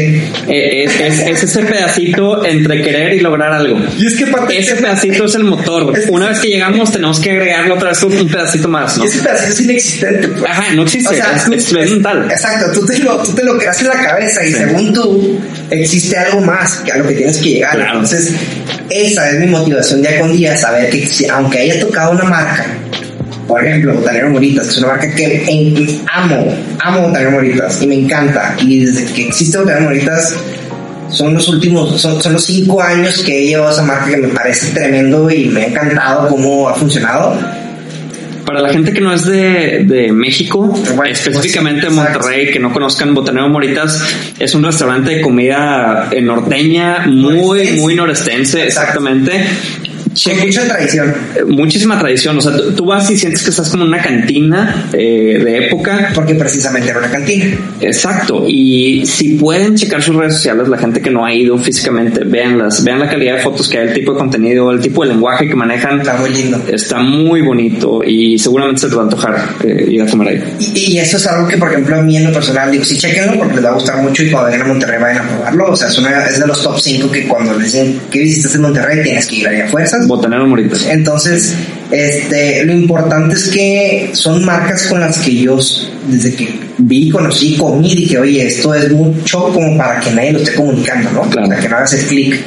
eh, 0.49 0.85
es, 0.85 1.01
es- 1.01 1.21
es 1.27 1.43
ese 1.45 1.63
pedacito 1.63 2.45
entre 2.45 2.83
querer 2.83 3.15
y 3.15 3.21
lograr 3.21 3.53
algo. 3.53 3.79
Y 3.99 4.07
es 4.07 4.17
que 4.17 4.25
aparte 4.25 4.59
Ese 4.59 4.77
pedacito 4.77 5.25
es 5.27 5.35
el 5.35 5.45
motor. 5.45 5.97
Es 5.97 6.07
que- 6.07 6.11
Una 6.11 6.29
vez 6.31 6.39
que 6.41 6.49
llegamos, 6.49 6.91
tenemos 6.93 7.21
que 7.21 7.31
agregarle 7.33 7.73
otra 7.73 7.91
vez 7.91 8.03
un 8.03 8.29
pedacito 8.29 8.69
más, 8.69 8.97
¿no? 8.99 9.05
Y 9.05 9.09
ese 9.09 9.19
pedacito 9.23 9.53
es 9.53 9.61
inexistente. 9.61 10.29
pues. 10.29 10.45
Ajá, 10.51 10.75
no 10.75 10.83
existe. 10.83 11.09
O 11.11 11.13
sea, 11.17 11.37
es, 11.37 11.45
tú- 11.45 11.53
es- 11.53 11.73
es 11.73 11.91
mental. 11.91 12.29
Exacto, 12.31 12.73
tú 12.81 12.87
te, 12.87 12.99
lo, 12.99 13.19
tú 13.23 13.33
te 13.33 13.45
lo 13.45 13.59
creas 13.59 13.81
en 13.83 13.89
la 13.89 14.01
cabeza 14.03 14.45
y 14.45 14.49
Sí. 14.53 14.55
según 14.59 14.93
tú 14.95 15.41
existe 15.71 16.17
algo 16.17 16.41
más 16.41 16.79
que 16.81 16.93
a 16.93 16.97
lo 16.99 17.07
que 17.07 17.15
tienes 17.15 17.39
que 17.39 17.51
llegar. 17.51 17.77
Claro. 17.77 17.93
Entonces, 17.95 18.33
esa 18.91 19.31
es 19.31 19.41
mi 19.41 19.47
motivación 19.47 20.03
día 20.03 20.21
con 20.21 20.33
día, 20.33 20.57
saber 20.57 20.91
que 20.91 21.07
si- 21.07 21.27
aunque 21.29 21.59
haya 21.61 21.81
tocado 21.81 22.13
una 22.13 22.25
marca, 22.25 22.67
por 23.47 23.65
ejemplo, 23.65 23.95
Botanero 23.95 24.31
Moritas, 24.31 24.67
que 24.67 24.73
es 24.73 24.79
una 24.79 24.89
marca 24.89 25.11
que 25.15 25.45
en- 25.49 26.01
amo, 26.13 26.55
amo 26.81 27.01
Botanero 27.09 27.31
Moritas 27.33 27.81
y 27.83 27.87
me 27.87 27.95
encanta. 27.97 28.57
Y 28.61 28.85
desde 28.85 29.05
que 29.13 29.29
existe 29.29 29.59
Botanero 29.59 29.85
Moritas, 29.85 30.35
son 31.09 31.35
los 31.35 31.49
últimos, 31.49 32.01
son, 32.01 32.23
son 32.23 32.35
los 32.35 32.45
cinco 32.45 32.81
años 32.81 33.21
que 33.25 33.37
he 33.37 33.47
llevado 33.49 33.73
esa 33.73 33.83
marca 33.83 34.07
que 34.11 34.17
me 34.17 34.29
parece 34.29 34.69
tremendo 34.73 35.29
y 35.31 35.47
me 35.47 35.63
ha 35.63 35.67
encantado 35.67 36.29
cómo 36.29 36.69
ha 36.69 36.75
funcionado. 36.75 37.37
Para 38.51 38.63
la 38.63 38.73
gente 38.73 38.93
que 38.93 39.01
no 39.01 39.15
es 39.15 39.25
de, 39.27 39.85
de 39.85 40.11
México, 40.11 40.75
específicamente 41.09 41.83
de 41.83 41.87
exacto. 41.87 42.19
Monterrey, 42.19 42.51
que 42.51 42.59
no 42.59 42.73
conozcan 42.73 43.15
Botanero 43.15 43.49
Moritas, 43.49 44.03
es 44.41 44.57
un 44.57 44.65
restaurante 44.65 45.15
de 45.15 45.21
comida 45.21 46.09
eh, 46.11 46.21
norteña, 46.21 47.07
muy, 47.07 47.37
Norestense. 47.37 47.81
muy 47.81 47.95
norestense, 47.95 48.65
exactamente. 48.65 49.45
Cheque, 50.21 50.45
mucha 50.47 50.67
tradición. 50.67 51.15
eh, 51.35 51.45
muchísima 51.47 51.99
tradición. 51.99 52.37
O 52.37 52.41
sea, 52.43 52.55
tú, 52.55 52.73
tú 52.73 52.85
vas 52.85 53.11
y 53.11 53.17
sientes 53.17 53.43
que 53.43 53.51
estás 53.51 53.71
como 53.71 53.85
en 53.85 53.89
una 53.89 54.03
cantina 54.03 54.89
eh, 54.93 55.41
de 55.43 55.67
época. 55.67 56.13
porque 56.15 56.35
precisamente 56.35 56.91
era 56.91 56.99
una 56.99 57.11
cantina. 57.11 57.57
Exacto. 57.81 58.45
Y 58.47 59.07
si 59.07 59.35
pueden 59.37 59.77
checar 59.77 60.03
sus 60.03 60.15
redes 60.15 60.35
sociales, 60.35 60.69
la 60.69 60.77
gente 60.77 61.01
que 61.01 61.11
no 61.11 61.25
ha 61.25 61.33
ido 61.33 61.57
físicamente, 61.57 62.23
véanlas, 62.25 62.85
vean 62.85 62.99
la 63.01 63.09
calidad 63.09 63.37
de 63.37 63.43
fotos 63.43 63.67
que 63.69 63.79
hay, 63.79 63.89
el 63.89 63.95
tipo 63.95 64.13
de 64.13 64.19
contenido, 64.19 64.71
el 64.71 64.81
tipo 64.81 65.03
de 65.05 65.09
lenguaje 65.15 65.49
que 65.49 65.55
manejan. 65.55 66.01
Está 66.01 66.15
muy 66.19 66.31
lindo. 66.31 66.63
Está 66.71 66.99
muy 66.99 67.41
bonito 67.41 68.03
y 68.05 68.39
seguramente 68.39 68.83
se 68.83 68.89
te 68.89 68.95
va 68.97 69.01
a 69.01 69.05
antojar 69.05 69.57
eh, 69.65 69.87
ir 69.89 70.03
a 70.03 70.07
comer 70.07 70.29
ahí. 70.29 70.57
Y, 70.75 70.93
y 70.93 70.99
eso 70.99 71.17
es 71.17 71.27
algo 71.29 71.49
que, 71.49 71.57
por 71.57 71.71
ejemplo, 71.71 71.97
a 71.97 72.03
mí 72.03 72.19
en 72.19 72.25
lo 72.25 72.33
personal 72.33 72.71
digo, 72.71 72.85
sí, 72.85 72.99
chequenlo 72.99 73.39
porque 73.39 73.55
les 73.55 73.65
va 73.65 73.71
a 73.71 73.75
gustar 73.75 74.03
mucho 74.03 74.23
y 74.23 74.31
cuando 74.31 74.51
vengan 74.51 74.67
a 74.67 74.69
Monterrey 74.69 75.01
vayan 75.01 75.25
a 75.25 75.29
probarlo. 75.29 75.71
O 75.73 75.77
sea, 75.77 75.89
es, 75.89 75.97
una, 75.97 76.27
es 76.27 76.39
de 76.39 76.47
los 76.47 76.63
top 76.63 76.79
5 76.79 77.11
que 77.11 77.27
cuando 77.27 77.55
les 77.55 77.73
dicen 77.73 78.01
que 78.11 78.19
visitas 78.21 78.55
en 78.55 78.63
Monterrey 78.63 79.03
tienes 79.03 79.27
que 79.27 79.37
ir 79.37 79.49
ahí 79.49 79.61
a 79.63 79.67
fuerzas. 79.69 80.07
Botanero 80.11 80.47
Moritas. 80.47 80.87
Entonces, 80.91 81.55
este, 81.91 82.65
lo 82.65 82.73
importante 82.73 83.35
es 83.35 83.49
que 83.49 84.11
son 84.13 84.45
marcas 84.45 84.83
con 84.89 85.01
las 85.01 85.19
que 85.19 85.37
yo, 85.37 85.59
desde 86.09 86.35
que 86.35 86.49
vi, 86.79 87.11
conocí, 87.11 87.57
comí, 87.57 87.95
dije, 87.95 88.19
oye, 88.19 88.47
esto 88.47 88.75
es 88.75 88.91
mucho 88.91 89.45
como 89.53 89.77
para 89.79 90.01
que 90.01 90.11
nadie 90.11 90.33
lo 90.33 90.41
esté 90.41 90.55
comunicando, 90.55 91.11
¿no? 91.13 91.23
Claro. 91.23 91.49
Sea, 91.49 91.59
que 91.59 91.69
no 91.69 91.77
hagas 91.77 91.93
el 91.95 92.07
clic. 92.07 92.41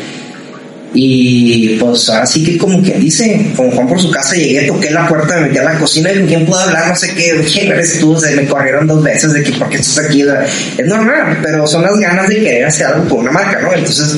Y 0.95 1.78
pues 1.80 2.07
ahora 2.09 2.28
sí 2.28 2.43
que 2.43 2.55
como 2.55 2.80
quien 2.80 2.99
dice, 2.99 3.47
como 3.55 3.72
Juan 3.72 3.88
por 3.88 3.99
su 3.99 4.11
casa 4.11 4.36
llegué, 4.36 4.68
toqué 4.68 4.91
la 4.91 5.07
puerta, 5.07 5.38
me 5.38 5.47
metí 5.47 5.57
a 5.57 5.64
la 5.64 5.80
cocina 5.80 6.11
y 6.11 6.20
con 6.20 6.28
quién 6.28 6.45
puedo 6.45 6.61
hablar, 6.61 6.89
no 6.89 6.95
sé 6.95 7.16
qué, 7.16 7.43
quién 7.51 7.72
eres 7.72 7.99
tú, 7.99 8.14
o 8.14 8.20
sea, 8.20 8.30
me 8.36 8.45
corrieron 8.45 8.86
dos 8.86 9.01
veces 9.01 9.34
de 9.34 9.41
que 9.41 9.53
por 9.53 9.70
qué 9.70 9.78
estás 9.78 10.05
aquí, 10.05 10.22
O 10.22 10.28
sea, 10.28 10.45
es 10.78 10.86
normal, 10.86 11.39
pero 11.41 11.66
son 11.66 11.82
las 11.82 11.97
ganas 11.97 12.30
de 12.30 12.36
querer 12.36 12.66
hacer 12.66 12.86
algo 12.86 13.05
por 13.05 13.20
una 13.20 13.32
marca, 13.32 13.59
¿no? 13.59 13.74
Entonces, 13.74 14.18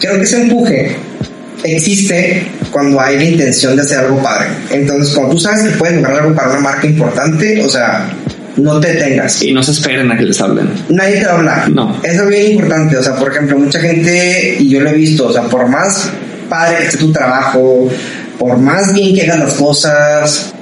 creo 0.00 0.16
que 0.16 0.22
ese 0.22 0.42
empuje 0.42 0.96
existe 1.64 2.46
cuando 2.70 3.00
hay 3.00 3.16
la 3.16 3.24
intención 3.24 3.76
de 3.76 3.82
hacer 3.82 3.98
algo 3.98 4.22
padre. 4.22 4.48
Entonces, 4.70 5.14
cuando 5.14 5.34
tú 5.34 5.40
sabes 5.40 5.62
que 5.64 5.78
puedes 5.78 5.96
lograr 5.96 6.22
algo 6.22 6.34
para 6.34 6.50
una 6.50 6.60
marca 6.60 6.86
importante, 6.86 7.62
o 7.62 7.68
sea, 7.68 8.08
no 8.56 8.80
te 8.80 8.92
detengas. 8.92 9.42
Y 9.42 9.52
no 9.52 9.62
se 9.62 9.72
esperen 9.72 10.10
a 10.10 10.16
que 10.16 10.24
les 10.24 10.40
hablen. 10.40 10.68
Nadie 10.88 11.20
te 11.20 11.26
va 11.26 11.32
a 11.32 11.36
hablar. 11.36 11.70
No. 11.70 12.00
Eso 12.02 12.22
es 12.24 12.28
bien 12.28 12.52
importante. 12.52 12.96
O 12.96 13.02
sea, 13.02 13.14
por 13.14 13.30
ejemplo, 13.30 13.58
mucha 13.58 13.80
gente, 13.80 14.56
y 14.58 14.68
yo 14.68 14.80
lo 14.80 14.90
he 14.90 14.94
visto, 14.94 15.26
o 15.26 15.32
sea, 15.32 15.42
por 15.42 15.68
más 15.68 16.10
padre 16.48 16.78
que 16.78 16.84
esté 16.84 16.98
tu 16.98 17.12
trabajo, 17.12 17.90
por 18.38 18.58
más 18.58 18.92
bien 18.94 19.14
que 19.14 19.22
hagas 19.22 19.38
las 19.38 19.54
cosas, 19.54 20.52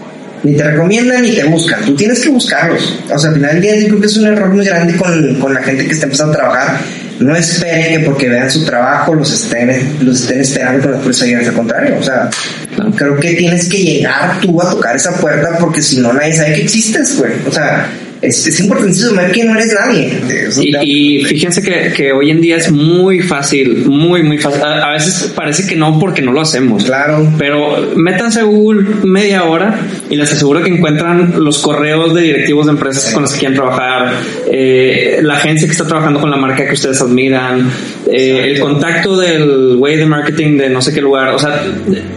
ni 0.43 0.55
te 0.55 0.63
recomiendan 0.63 1.23
ni 1.23 1.33
te 1.33 1.45
buscan. 1.45 1.85
Tú 1.85 1.95
tienes 1.95 2.21
que 2.21 2.29
buscarlos. 2.29 2.99
O 3.13 3.19
sea, 3.19 3.31
al 3.31 3.37
final 3.37 3.53
del 3.53 3.63
día 3.63 3.77
yo 3.77 3.89
creo 3.89 4.01
que 4.01 4.07
es 4.07 4.17
un 4.17 4.27
error 4.27 4.49
muy 4.53 4.65
grande 4.65 4.97
con, 4.97 5.35
con 5.37 5.55
la 5.55 5.63
gente 5.63 5.87
que 5.87 5.93
está 5.93 6.07
empezando 6.07 6.33
a 6.33 6.37
trabajar. 6.37 6.81
No 7.21 7.37
esperen 7.37 7.93
que 8.01 8.07
porque 8.07 8.29
vean 8.29 8.51
su 8.51 8.65
trabajo 8.65 9.15
los 9.15 9.33
estén, 9.33 9.99
los 10.01 10.23
estén 10.23 10.41
esperando 10.41 10.83
con 10.83 10.93
las 10.93 11.01
puertas 11.01 11.23
abiertas. 11.23 11.49
Al 11.49 11.55
contrario, 11.55 11.97
o 11.99 12.03
sea, 12.03 12.31
creo 12.97 13.17
que 13.19 13.35
tienes 13.35 13.69
que 13.69 13.79
llegar 13.79 14.41
tú 14.41 14.61
a 14.61 14.71
tocar 14.71 14.97
esa 14.97 15.13
puerta 15.17 15.59
porque 15.59 15.81
si 15.81 15.99
no 15.99 16.13
nadie 16.13 16.33
sabe 16.33 16.55
que 16.55 16.63
existes, 16.63 17.17
güey. 17.19 17.33
O 17.47 17.53
sea, 17.53 17.89
es, 18.27 18.47
es 18.47 18.61
importantísimo 18.61 19.15
ver 19.15 19.33
que 19.33 19.45
no 19.45 19.55
eres 19.55 19.75
nadie. 19.79 20.21
Y, 20.61 21.19
y 21.19 21.25
fíjense 21.25 21.63
que, 21.63 21.93
que 21.95 22.13
hoy 22.13 22.31
en 22.31 22.41
día 22.41 22.57
es 22.57 22.71
muy 22.71 23.21
fácil, 23.21 23.85
muy, 23.87 24.23
muy 24.23 24.39
fácil. 24.39 24.63
A, 24.63 24.89
a 24.89 24.93
veces 24.93 25.33
parece 25.35 25.67
que 25.67 25.77
no 25.77 25.99
porque 25.99 26.23
no 26.23 26.33
lo 26.33 26.41
hacemos. 26.41 26.85
Claro. 26.85 27.33
Pero 27.39 27.93
métanse 27.97 28.41
a 28.41 28.45
Google 28.45 28.87
media 29.05 29.45
hora 29.45 29.79
y 30.11 30.17
les 30.17 30.33
aseguro 30.33 30.63
que 30.63 30.71
encuentran 30.71 31.35
los 31.43 31.59
correos 31.59 32.15
de 32.15 32.23
directivos 32.23 32.67
de 32.67 32.73
empresas 32.73 33.13
con 33.13 33.23
las 33.23 33.33
que 33.33 33.41
quieren 33.41 33.57
trabajar, 33.57 34.13
eh, 34.51 35.19
la 35.23 35.35
agencia 35.35 35.67
que 35.67 35.73
está 35.73 35.87
trabajando 35.87 36.21
con 36.21 36.31
la 36.31 36.37
marca 36.37 36.67
que 36.67 36.75
ustedes 36.75 37.01
admiran, 37.01 37.71
eh, 38.11 38.53
el 38.53 38.61
contacto 38.61 39.17
del 39.17 39.77
güey 39.77 39.97
de 39.97 40.07
marketing 40.07 40.57
de 40.59 40.71
no 40.71 40.81
sé 40.81 40.93
qué 40.93 41.01
lugar. 41.01 41.29
O 41.31 41.39
sea, 41.39 41.65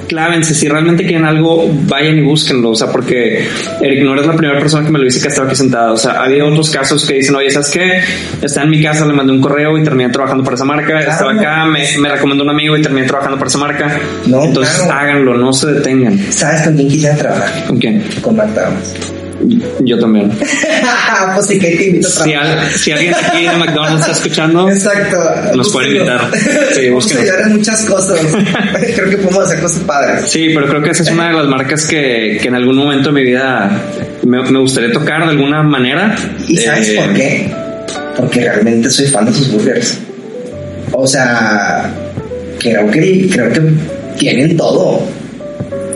clávense. 0.08 0.54
Si 0.54 0.68
realmente 0.68 1.04
quieren 1.04 1.26
algo, 1.26 1.70
vayan 1.88 2.18
y 2.18 2.22
búsquenlo. 2.22 2.72
O 2.72 2.76
sea, 2.76 2.92
porque 2.92 3.46
Eric 3.82 4.04
no 4.04 4.14
eres 4.14 4.28
la 4.28 4.36
primera 4.36 4.60
persona 4.60 4.86
que 4.86 4.92
me 4.92 5.00
lo 5.00 5.06
dice 5.06 5.22
que 5.22 5.28
estaba 5.28 5.48
aquí 5.48 5.56
sentado. 5.56 5.97
O 5.98 6.00
sea, 6.00 6.24
había 6.24 6.46
otros 6.46 6.70
casos 6.70 7.04
que 7.06 7.16
dicen, 7.16 7.36
oye, 7.36 7.50
¿sabes 7.50 7.72
qué? 7.72 8.02
Está 8.40 8.62
en 8.62 8.70
mi 8.70 8.84
casa, 8.84 9.04
le 9.06 9.14
mandé 9.14 9.34
un 9.34 9.42
correo 9.42 9.76
y 9.78 9.84
terminé 9.84 10.10
trabajando 10.10 10.44
para 10.44 10.56
esa 10.56 10.66
marca. 10.66 11.00
Estaba 11.00 11.32
acá, 11.32 11.66
me, 11.66 11.84
me 11.98 12.08
recomendó 12.08 12.44
un 12.44 12.52
amigo 12.52 12.78
y 12.78 12.82
terminé 12.84 13.08
trabajando 13.08 13.38
para 13.38 13.50
esa 13.50 13.58
marca. 13.58 14.00
No, 14.28 14.44
Entonces 14.44 14.76
claro. 14.84 14.94
háganlo, 14.94 15.38
no 15.38 15.52
se 15.54 15.68
detengan. 15.74 16.18
¿Sabes 16.32 16.62
con 16.62 16.76
quién 16.76 16.88
quisiera 16.88 17.16
trabajar? 17.16 17.66
¿Con 17.66 17.78
quién? 17.80 18.04
Con 18.22 18.36
McDonald's. 18.36 18.94
Yo 19.82 20.00
también. 20.00 20.32
pues 21.36 21.48
sí, 21.48 21.60
que 21.60 21.76
te 21.76 21.86
invito 21.88 22.08
Si, 22.10 22.34
al- 22.34 22.70
si 22.72 22.92
alguien 22.92 23.14
aquí 23.14 23.44
de 23.46 23.56
McDonald's 23.58 24.02
está 24.02 24.12
escuchando, 24.14 24.70
Exacto. 24.70 25.18
Nos 25.56 25.72
Búsquenlo. 25.72 25.98
invitar. 25.98 26.22
Sí, 26.74 26.90
muchas 27.50 27.86
cosas. 27.86 28.20
Creo 28.96 29.10
que 29.10 29.18
podemos 29.18 29.46
hacer 29.46 29.60
cosas 29.62 29.84
padres. 29.84 30.30
sí, 30.30 30.52
pero 30.54 30.68
creo 30.68 30.82
que 30.84 30.92
esa 30.92 31.04
es 31.04 31.12
una 31.12 31.30
de 31.30 31.34
las 31.36 31.48
marcas 31.48 31.86
que, 31.86 32.38
que 32.42 32.48
en 32.48 32.56
algún 32.56 32.76
momento 32.78 33.10
de 33.10 33.14
mi 33.16 33.24
vida 33.24 33.70
me, 34.24 34.42
me 34.50 34.60
gustaría 34.60 34.92
tocar 34.92 35.24
de 35.24 35.30
alguna 35.32 35.64
manera. 35.64 36.16
¿Y 36.48 36.58
sabes 36.58 36.90
Eh, 36.90 36.96
por 36.98 37.14
qué? 37.14 37.52
Porque 38.18 38.42
realmente 38.42 38.90
soy 38.90 39.08
fan 39.08 39.26
de 39.26 39.34
sus 39.34 39.52
burgers. 39.52 39.98
O 40.92 41.08
sea, 41.08 41.92
creo 42.60 42.90
que, 42.92 43.30
creo 43.32 43.52
que 43.52 43.62
tienen 44.18 44.56
todo. 44.58 45.02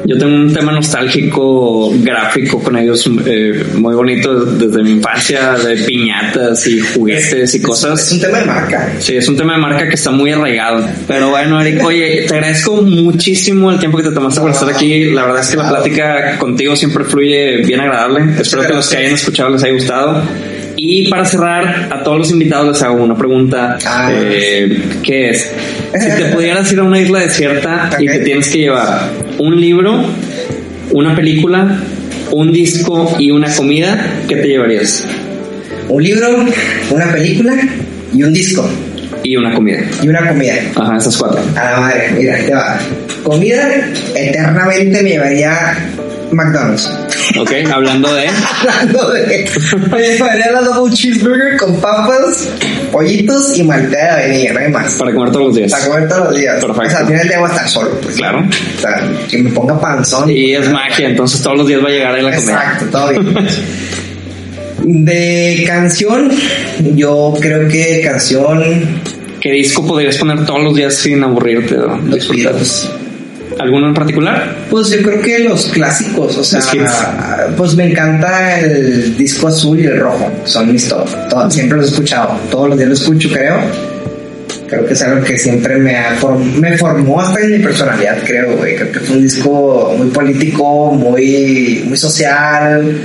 Yo 0.06 0.18
tengo 0.18 0.36
un 0.36 0.54
tema 0.54 0.72
nostálgico, 0.72 1.92
gráfico 2.00 2.60
con 2.62 2.76
ellos 2.78 3.10
eh, 3.26 3.64
muy 3.76 3.94
bonito 3.96 4.46
desde 4.46 4.82
mi 4.84 4.92
infancia, 4.92 5.54
de 5.54 5.76
piñatas 5.78 6.66
y 6.68 6.80
juguetes 6.80 7.54
y 7.54 7.58
Es 7.58 7.64
cosas. 7.64 8.12
un 8.12 8.20
tema 8.20 8.40
de 8.40 8.46
marca. 8.46 8.94
Sí, 9.00 9.16
es 9.16 9.28
un 9.30 9.38
tema 9.38 9.54
de 9.54 9.60
marca 9.60 9.88
que 9.88 9.96
está 9.96 10.12
muy 10.12 10.32
arraigado. 10.32 10.86
Pero 11.08 11.30
bueno, 11.30 11.62
Eric, 11.62 11.84
oye, 11.84 12.26
te 12.28 12.34
agradezco 12.36 12.82
muchísimo 12.82 13.72
el 13.72 13.80
tiempo 13.80 13.98
que 13.98 14.04
te 14.04 14.12
tomaste 14.12 14.42
por 14.42 14.52
estar 14.52 14.70
aquí. 14.70 15.06
La 15.12 15.24
verdad 15.26 15.42
es 15.42 15.50
que 15.50 15.58
la 15.58 15.70
plática 15.70 16.38
contigo 16.38 16.76
siempre 16.76 17.04
fluye 17.04 17.58
bien 17.64 17.80
agradable. 17.80 18.42
Espero 18.42 18.64
que 18.64 18.74
los 18.74 18.90
que 18.90 18.98
hayan 18.98 19.14
escuchado 19.14 19.50
les 19.52 19.64
haya 19.64 19.74
gustado. 19.74 20.24
Y 20.76 21.10
para 21.10 21.26
cerrar, 21.26 21.90
a 21.92 22.04
todos 22.04 22.18
los 22.20 22.32
invitados 22.32 22.68
les 22.68 22.82
hago 22.82 23.04
una 23.04 23.16
pregunta. 23.18 23.78
Ah. 23.86 24.12
eh, 24.14 24.82
¿Qué 25.04 25.30
es? 25.30 25.52
Si 26.00 26.10
te 26.10 26.26
pudieras 26.34 26.72
ir 26.72 26.80
a 26.80 26.84
una 26.84 27.00
isla 27.00 27.20
desierta 27.20 27.90
y 28.00 28.06
te 28.08 28.20
tienes 28.20 28.48
que 28.50 28.60
llevar 28.60 29.10
un 29.38 29.60
libro, 29.60 30.04
una 30.92 31.16
película, 31.16 31.78
un 32.32 32.52
disco 32.52 33.16
y 33.20 33.32
una 33.32 33.54
comida, 33.54 34.24
¿qué 34.28 34.38
te 34.38 34.48
llevarías? 34.48 35.06
Un 35.90 36.04
libro, 36.04 36.46
una 36.92 37.12
película 37.12 37.54
y 38.14 38.24
un 38.24 38.34
disco. 38.34 38.70
Y 39.24 39.36
una 39.36 39.54
comida. 39.54 39.80
Y 40.02 40.08
una 40.08 40.28
comida. 40.28 40.56
Ajá, 40.76 40.98
esas 40.98 41.18
cuatro. 41.18 41.40
A 41.56 41.72
la 41.72 41.80
madre, 41.80 42.12
mira, 42.18 42.38
te 42.38 42.54
va. 42.54 42.80
Comida, 43.24 43.70
eternamente 44.16 45.04
me 45.04 45.10
llevaría 45.10 45.78
McDonald's. 46.32 46.90
Ok, 47.40 47.52
hablando 47.72 48.14
de. 48.14 48.30
hablando 48.60 49.12
de. 49.12 49.50
Me 49.90 50.00
llevaría 50.00 50.52
la 50.52 50.62
double 50.62 50.94
cheeseburger 50.94 51.58
con 51.58 51.76
papas, 51.80 52.50
pollitos 52.92 53.58
y 53.58 53.64
malteada 53.64 54.18
de 54.18 54.30
vainilla, 54.30 54.54
no 54.54 54.60
hay 54.60 54.70
más. 54.70 54.96
Para 54.96 55.14
comer 55.14 55.32
todos 55.32 55.46
los 55.48 55.56
días. 55.56 55.72
Para 55.72 55.86
comer 55.86 56.10
todos 56.10 56.24
los 56.26 56.36
días. 56.36 56.66
Perfecto. 56.66 56.82
O 56.82 56.90
sea, 56.90 57.00
al 57.00 57.08
final 57.08 57.44
a 57.44 57.48
estar 57.48 57.70
solo, 57.70 57.92
pues. 58.02 58.16
Claro. 58.16 58.40
O 58.40 58.82
sea, 58.82 59.12
que 59.30 59.38
me 59.38 59.50
ponga 59.52 59.80
panzón. 59.80 60.30
Y 60.30 60.54
es 60.54 60.70
magia, 60.70 61.10
entonces 61.10 61.42
todos 61.42 61.58
los 61.58 61.68
días 61.68 61.84
va 61.84 61.88
a 61.88 61.92
llegar 61.92 62.16
ahí 62.16 62.22
la 62.22 62.36
comida. 62.36 62.54
Exacto, 62.54 62.86
todo 62.92 63.10
bien. 63.10 63.48
De 64.84 65.64
canción, 65.68 66.32
yo 66.96 67.36
creo 67.40 67.68
que 67.68 68.02
canción 68.04 68.64
¿Qué 69.42 69.52
disco 69.54 69.86
podrías 69.86 70.18
poner 70.18 70.46
todos 70.46 70.62
los 70.64 70.76
días 70.76 70.94
sin 70.94 71.24
aburrirte? 71.24 71.76
o 71.76 71.98
Los? 71.98 72.90
¿Alguno 73.60 73.88
en 73.88 73.94
particular? 73.94 74.56
Pues 74.70 74.90
yo 74.90 75.02
creo 75.02 75.22
que 75.22 75.40
los 75.40 75.66
clásicos, 75.68 76.38
o 76.38 76.44
sea, 76.44 76.60
pues 77.58 77.76
me 77.76 77.92
encanta 77.92 78.60
el 78.60 79.16
disco 79.18 79.48
azul 79.50 79.80
y 79.80 79.86
el 79.86 80.00
rojo, 80.00 80.32
son 80.46 80.72
mis 80.72 80.88
top. 80.88 81.08
Todo- 81.30 81.50
siempre 81.52 81.78
los 81.78 81.88
he 81.88 81.90
escuchado, 81.92 82.38
todos 82.50 82.70
los 82.70 82.78
días 82.78 82.90
lo 82.90 82.96
escucho, 82.96 83.30
creo. 83.32 83.60
Creo 84.68 84.86
que 84.86 84.94
es 84.94 85.02
algo 85.02 85.22
que 85.24 85.38
siempre 85.38 85.76
me, 85.78 85.98
ha 85.98 86.16
form- 86.18 86.54
me 86.60 86.78
formó 86.78 87.20
hasta 87.20 87.42
en 87.42 87.52
mi 87.52 87.60
personalidad, 87.60 88.18
creo, 88.26 88.56
güey. 88.58 88.76
Creo 88.78 88.92
que 88.92 89.00
fue 89.02 89.18
un 89.18 89.24
disco 89.24 89.94
muy 89.98 90.08
político, 90.08 90.94
muy, 90.94 91.84
muy 91.86 91.98
social, 91.98 92.98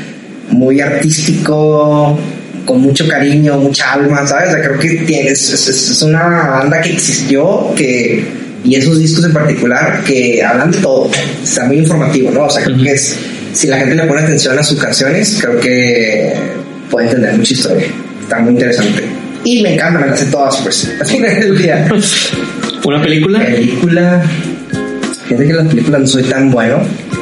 muy 0.51 0.81
artístico, 0.81 2.17
con 2.65 2.81
mucho 2.81 3.07
cariño, 3.09 3.59
mucha 3.59 3.95
alma, 3.95 4.25
¿sabes? 4.27 4.49
O 4.51 4.53
sea, 4.53 4.63
creo 4.63 4.79
que 4.79 4.91
tiene, 5.05 5.31
es, 5.31 5.53
es- 5.53 5.69
es 5.91 6.03
una 6.03 6.23
banda 6.51 6.81
que 6.81 6.93
existió, 6.93 7.73
que, 7.75 8.25
y 8.65 8.75
esos 8.75 8.99
discos 8.99 9.25
en 9.25 9.33
particular, 9.33 10.03
que 10.05 10.43
hablan 10.43 10.71
de 10.71 10.79
todo, 10.79 11.11
está 11.43 11.65
muy 11.65 11.79
informativo, 11.79 12.31
¿no? 12.31 12.45
O 12.45 12.51
sea, 12.51 12.65
creo 12.65 12.77
que 12.77 12.93
es, 12.93 13.17
si 13.53 13.67
la 13.69 13.79
gente 13.79 13.95
le 13.95 14.05
pone 14.05 14.23
atención 14.23 14.59
a 14.59 14.63
sus 14.63 14.81
canciones, 14.81 15.39
creo 15.41 15.61
que 15.61 16.35
puede 16.91 17.07
entender 17.07 17.37
mucha 17.37 17.55
historia, 17.55 17.87
está 18.23 18.39
muy 18.39 18.53
interesante. 18.53 19.05
Y 19.45 19.63
me 19.63 19.75
encanta, 19.75 20.01
me 20.01 20.09
las 20.09 20.19
sé 20.19 20.27
todas, 20.27 20.57
pues, 20.57 20.91
del 21.11 21.57
día. 21.57 21.89
¿Una 22.85 23.01
película? 23.01 23.45
Película. 23.45 24.23
Fíjate 25.25 25.47
que 25.47 25.53
las 25.53 25.69
películas 25.69 26.01
no 26.01 26.07
soy 26.07 26.25
tan 26.25 26.51
bueno. 26.51 26.81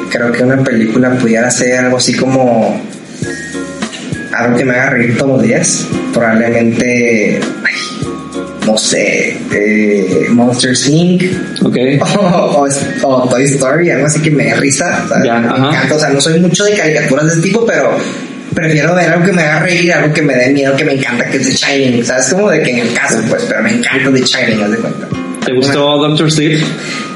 Creo 0.09 0.31
que 0.31 0.43
una 0.43 0.63
película 0.63 1.11
pudiera 1.17 1.51
ser 1.51 1.79
algo 1.79 1.97
así 1.97 2.13
como. 2.13 2.81
Algo 4.33 4.57
que 4.57 4.65
me 4.65 4.73
haga 4.73 4.89
reír 4.91 5.17
todos 5.17 5.37
los 5.37 5.43
días. 5.43 5.85
Probablemente. 6.13 7.39
ay, 7.63 7.75
no 8.65 8.77
sé. 8.77 9.37
eh, 9.53 10.25
Monsters 10.31 10.87
Inc. 10.89 11.23
Ok. 11.63 11.77
O, 12.17 12.65
o- 13.03 13.07
o 13.07 13.29
Toy 13.29 13.43
Story, 13.43 13.89
algo 13.91 14.07
así 14.07 14.21
que 14.21 14.31
me 14.31 14.53
risa. 14.55 15.05
¿sabes? 15.07 15.25
Ya, 15.25 15.39
me 15.39 15.47
ajá. 15.47 15.67
encanta. 15.69 15.95
O 15.95 15.99
sea, 15.99 16.09
no 16.09 16.21
soy 16.21 16.39
mucho 16.39 16.63
de 16.65 16.73
caricaturas 16.73 17.25
de 17.27 17.31
ese 17.33 17.41
tipo, 17.41 17.65
pero 17.65 17.97
prefiero 18.53 18.95
ver 18.95 19.09
algo 19.09 19.25
que 19.25 19.33
me 19.33 19.41
haga 19.43 19.59
reír, 19.61 19.93
algo 19.93 20.13
que 20.13 20.21
me 20.21 20.33
dé 20.35 20.49
miedo, 20.51 20.75
que 20.75 20.85
me 20.85 20.93
encanta, 20.93 21.25
que 21.29 21.37
es 21.37 21.43
The 21.47 21.53
Shining. 21.53 22.05
¿Sabes? 22.05 22.27
Como 22.33 22.49
de 22.49 22.61
que 22.63 22.71
en 22.71 22.79
el 22.79 22.93
caso, 22.93 23.19
pues, 23.29 23.43
pero 23.47 23.61
me 23.63 23.71
encanta 23.71 24.11
The 24.11 24.21
Shining, 24.21 24.63
haz 24.63 24.71
de 24.71 24.77
cuenta. 24.77 25.07
¿Te 25.45 25.53
gustó 25.53 25.97
Doctor 25.97 26.31
Sleep? 26.31 26.59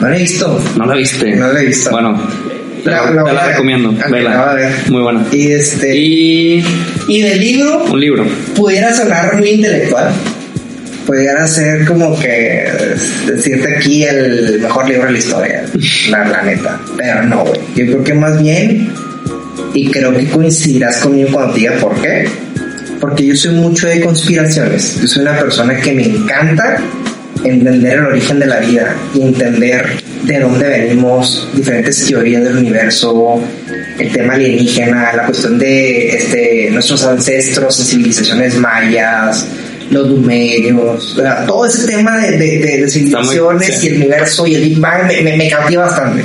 No 0.02 0.08
lo 0.10 0.16
he 0.16 0.20
visto. 0.20 0.62
No 0.78 0.86
la 0.86 0.96
viste. 0.96 1.36
No 1.36 1.52
la 1.52 1.62
he 1.62 1.66
visto. 1.66 1.90
Bueno, 1.92 2.22
te 2.84 2.90
la, 2.92 3.06
La- 3.06 3.12
la 3.12 3.24
te 3.24 3.34
la 3.34 3.48
recomiendo. 3.48 3.92
La 3.92 4.08
Vela. 4.08 4.72
Muy 4.90 5.02
buena. 5.02 5.26
Y 5.32 5.52
este. 5.52 5.96
Y, 5.98 6.64
Y 7.08 7.22
del 7.22 7.40
libro, 7.40 7.86
un 7.86 8.00
libro. 8.00 8.26
pudiera 8.56 8.94
sonar 8.94 9.36
muy 9.38 9.50
intelectual. 9.50 10.12
Pudiera 11.10 11.48
ser 11.48 11.86
como 11.86 12.16
que 12.20 12.72
decirte 13.26 13.78
aquí 13.78 14.04
el 14.04 14.60
mejor 14.60 14.88
libro 14.88 15.08
de 15.08 15.14
la 15.14 15.18
historia, 15.18 15.66
la, 16.12 16.28
la 16.28 16.44
neta. 16.44 16.80
Pero 16.98 17.24
no, 17.24 17.46
güey. 17.46 17.60
Yo 17.76 17.86
creo 17.88 18.04
que 18.04 18.14
más 18.14 18.40
bien, 18.40 18.94
y 19.74 19.90
creo 19.90 20.16
que 20.16 20.30
coincidirás 20.30 20.98
conmigo 20.98 21.30
cuando 21.34 21.54
te 21.56 21.62
diga 21.62 21.74
por 21.80 22.00
qué. 22.00 22.30
Porque 23.02 23.26
yo 23.26 23.36
soy 23.36 23.56
mucho 23.56 23.88
de 23.88 24.02
conspiraciones. 24.02 25.02
Yo 25.02 25.08
soy 25.08 25.24
una 25.24 25.40
persona 25.40 25.78
que 25.78 25.94
me 25.94 26.04
encanta 26.04 26.80
entender 27.44 27.94
el 27.94 28.06
origen 28.06 28.38
de 28.38 28.46
la 28.46 28.60
vida 28.60 28.96
y 29.16 29.24
entender 29.24 29.88
de 30.26 30.40
dónde 30.40 30.70
venimos, 30.70 31.50
diferentes 31.56 32.06
teorías 32.06 32.44
del 32.44 32.58
universo, 32.58 33.42
el 33.98 34.12
tema 34.12 34.36
alienígena, 34.36 35.12
la 35.14 35.26
cuestión 35.26 35.58
de 35.58 36.10
este, 36.10 36.70
nuestros 36.70 37.04
ancestros 37.04 37.78
civilizaciones 37.78 38.58
mayas, 38.58 39.48
los 39.92 40.08
numerios, 40.08 41.16
¿verdad? 41.16 41.46
todo 41.48 41.66
ese 41.66 41.88
tema 41.88 42.18
de, 42.18 42.38
de- 42.38 42.60
de- 42.60 42.78
de 42.84 42.90
civilizaciones 42.90 43.68
sí. 43.80 43.88
y 43.88 43.90
el 43.90 43.96
universo 43.98 44.46
y 44.48 44.56
el 44.56 44.62
Big 44.64 44.80
Bang 44.80 45.08
me, 45.08 45.22
me, 45.22 45.38
me 45.38 45.50
cautiva 45.50 45.84
bastante. 45.86 46.24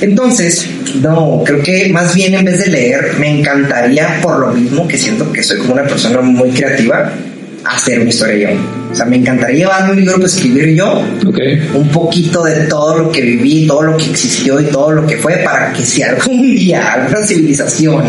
Entonces, 0.00 0.66
no, 1.00 1.42
creo 1.44 1.62
que 1.62 1.88
más 1.92 2.14
bien 2.14 2.34
en 2.34 2.44
vez 2.44 2.64
de 2.64 2.70
leer, 2.70 3.14
me 3.18 3.38
encantaría, 3.40 4.20
por 4.22 4.38
lo 4.38 4.52
mismo 4.52 4.86
que 4.86 4.98
siento 4.98 5.32
que 5.32 5.42
soy 5.42 5.58
como 5.58 5.74
una 5.74 5.84
persona 5.84 6.20
muy 6.20 6.50
creativa, 6.50 7.10
hacer 7.64 8.00
una 8.00 8.10
historia 8.10 8.50
yo. 8.50 8.56
O 8.92 8.94
sea, 8.94 9.06
me 9.06 9.16
encantaría 9.16 9.58
llevarme 9.60 9.92
un 9.92 9.96
libro 10.00 10.14
para 10.14 10.26
escribir 10.26 10.74
yo, 10.76 11.02
Ok. 11.26 11.38
un 11.74 11.88
poquito 11.88 12.44
de 12.44 12.66
todo 12.66 12.98
lo 12.98 13.10
que 13.10 13.22
viví, 13.22 13.66
todo 13.66 13.82
lo 13.82 13.96
que 13.96 14.04
existió 14.10 14.60
y 14.60 14.64
todo 14.64 14.90
lo 14.92 15.06
que 15.06 15.16
fue, 15.16 15.38
para 15.38 15.72
que 15.72 15.82
si 15.84 16.02
algún 16.02 16.54
día 16.54 16.92
alguna 16.92 17.24
civilización 17.24 18.04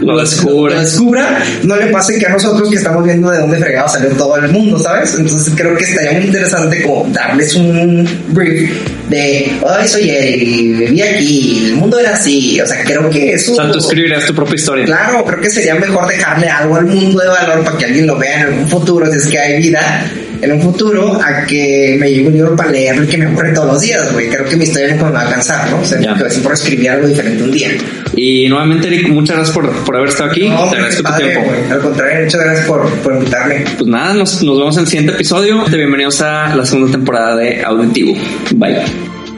Lo 0.00 0.18
descubre. 0.18 0.74
lo 0.74 0.80
descubra, 0.80 1.42
no 1.62 1.76
le 1.76 1.86
pase 1.86 2.18
que 2.18 2.26
a 2.26 2.30
nosotros 2.30 2.68
que 2.68 2.76
estamos 2.76 3.04
viendo 3.04 3.30
de 3.30 3.38
dónde 3.38 3.58
fregado 3.58 3.88
salió 3.88 4.10
todo 4.10 4.36
el 4.36 4.50
mundo, 4.50 4.78
¿sabes? 4.78 5.14
Entonces 5.18 5.52
creo 5.56 5.76
que 5.76 5.84
estaría 5.84 6.12
muy 6.12 6.24
interesante 6.24 6.82
como 6.82 7.06
darles 7.12 7.54
un 7.54 8.08
brief 8.28 8.70
de, 9.08 9.52
ay, 9.68 9.88
soy 9.88 10.10
él, 10.10 10.42
y 10.42 10.72
viví 10.72 11.02
aquí, 11.02 11.66
el 11.66 11.76
mundo 11.76 11.98
era 11.98 12.14
así, 12.14 12.60
o 12.60 12.66
sea, 12.66 12.82
creo 12.84 13.10
que 13.10 13.32
eso... 13.34 13.52
O 13.52 13.56
sea, 13.56 13.70
tú 13.70 13.78
escribirás 13.78 14.24
tu 14.24 14.34
propia 14.34 14.54
historia. 14.54 14.84
Claro, 14.84 15.24
creo 15.24 15.40
que 15.40 15.50
sería 15.50 15.74
mejor 15.74 16.06
dejarle 16.06 16.48
algo 16.48 16.76
al 16.76 16.86
mundo 16.86 17.20
de 17.20 17.28
valor 17.28 17.64
para 17.64 17.76
que 17.76 17.84
alguien 17.86 18.06
lo 18.06 18.18
vea 18.18 18.42
en 18.42 18.60
un 18.60 18.68
futuro, 18.68 19.06
si 19.10 19.18
es 19.18 19.26
que 19.26 19.38
hay 19.38 19.60
vida 19.60 20.10
en 20.42 20.52
un 20.52 20.60
futuro, 20.60 21.20
a 21.22 21.44
que 21.46 21.96
me 22.00 22.10
llegue 22.10 22.26
un 22.28 22.32
libro 22.32 22.56
para 22.56 22.70
leerlo 22.70 23.04
y 23.04 23.06
que 23.06 23.16
me 23.18 23.26
ocurre 23.26 23.52
todos 23.52 23.72
los 23.72 23.80
días, 23.80 24.12
güey. 24.12 24.28
Creo 24.28 24.44
que 24.44 24.56
mi 24.56 24.64
historia 24.64 24.88
nunca 24.92 25.04
me 25.06 25.12
va 25.12 25.20
a 25.20 25.26
alcanzar, 25.26 25.70
¿no? 25.70 25.80
O 25.80 25.84
sea, 25.84 25.98
que 25.98 26.30
siempre 26.30 26.54
escribir 26.54 26.90
algo 26.90 27.06
diferente 27.06 27.42
un 27.42 27.52
día. 27.52 27.68
Y 28.16 28.48
nuevamente, 28.48 28.86
Eric, 28.88 29.08
muchas 29.08 29.36
gracias 29.36 29.54
por, 29.54 29.70
por 29.84 29.96
haber 29.96 30.08
estado 30.08 30.30
aquí. 30.30 30.48
No, 30.48 30.68
Te 30.70 30.76
agradezco 30.76 31.02
tu 31.02 31.16
tiempo. 31.16 31.40
güey. 31.44 31.70
Al 31.70 31.80
contrario, 31.80 32.24
muchas 32.24 32.40
gracias 32.40 32.66
por, 32.66 32.88
por 33.00 33.14
invitarme. 33.14 33.64
Pues 33.76 33.86
nada, 33.86 34.14
nos, 34.14 34.42
nos 34.42 34.58
vemos 34.58 34.76
en 34.76 34.82
el 34.82 34.88
siguiente 34.88 35.12
episodio. 35.14 35.64
Bienvenidos 35.66 36.20
a 36.22 36.54
la 36.54 36.64
segunda 36.64 36.92
temporada 36.92 37.36
de 37.36 37.62
Auditivo. 37.62 38.14
Bye. 38.54 39.29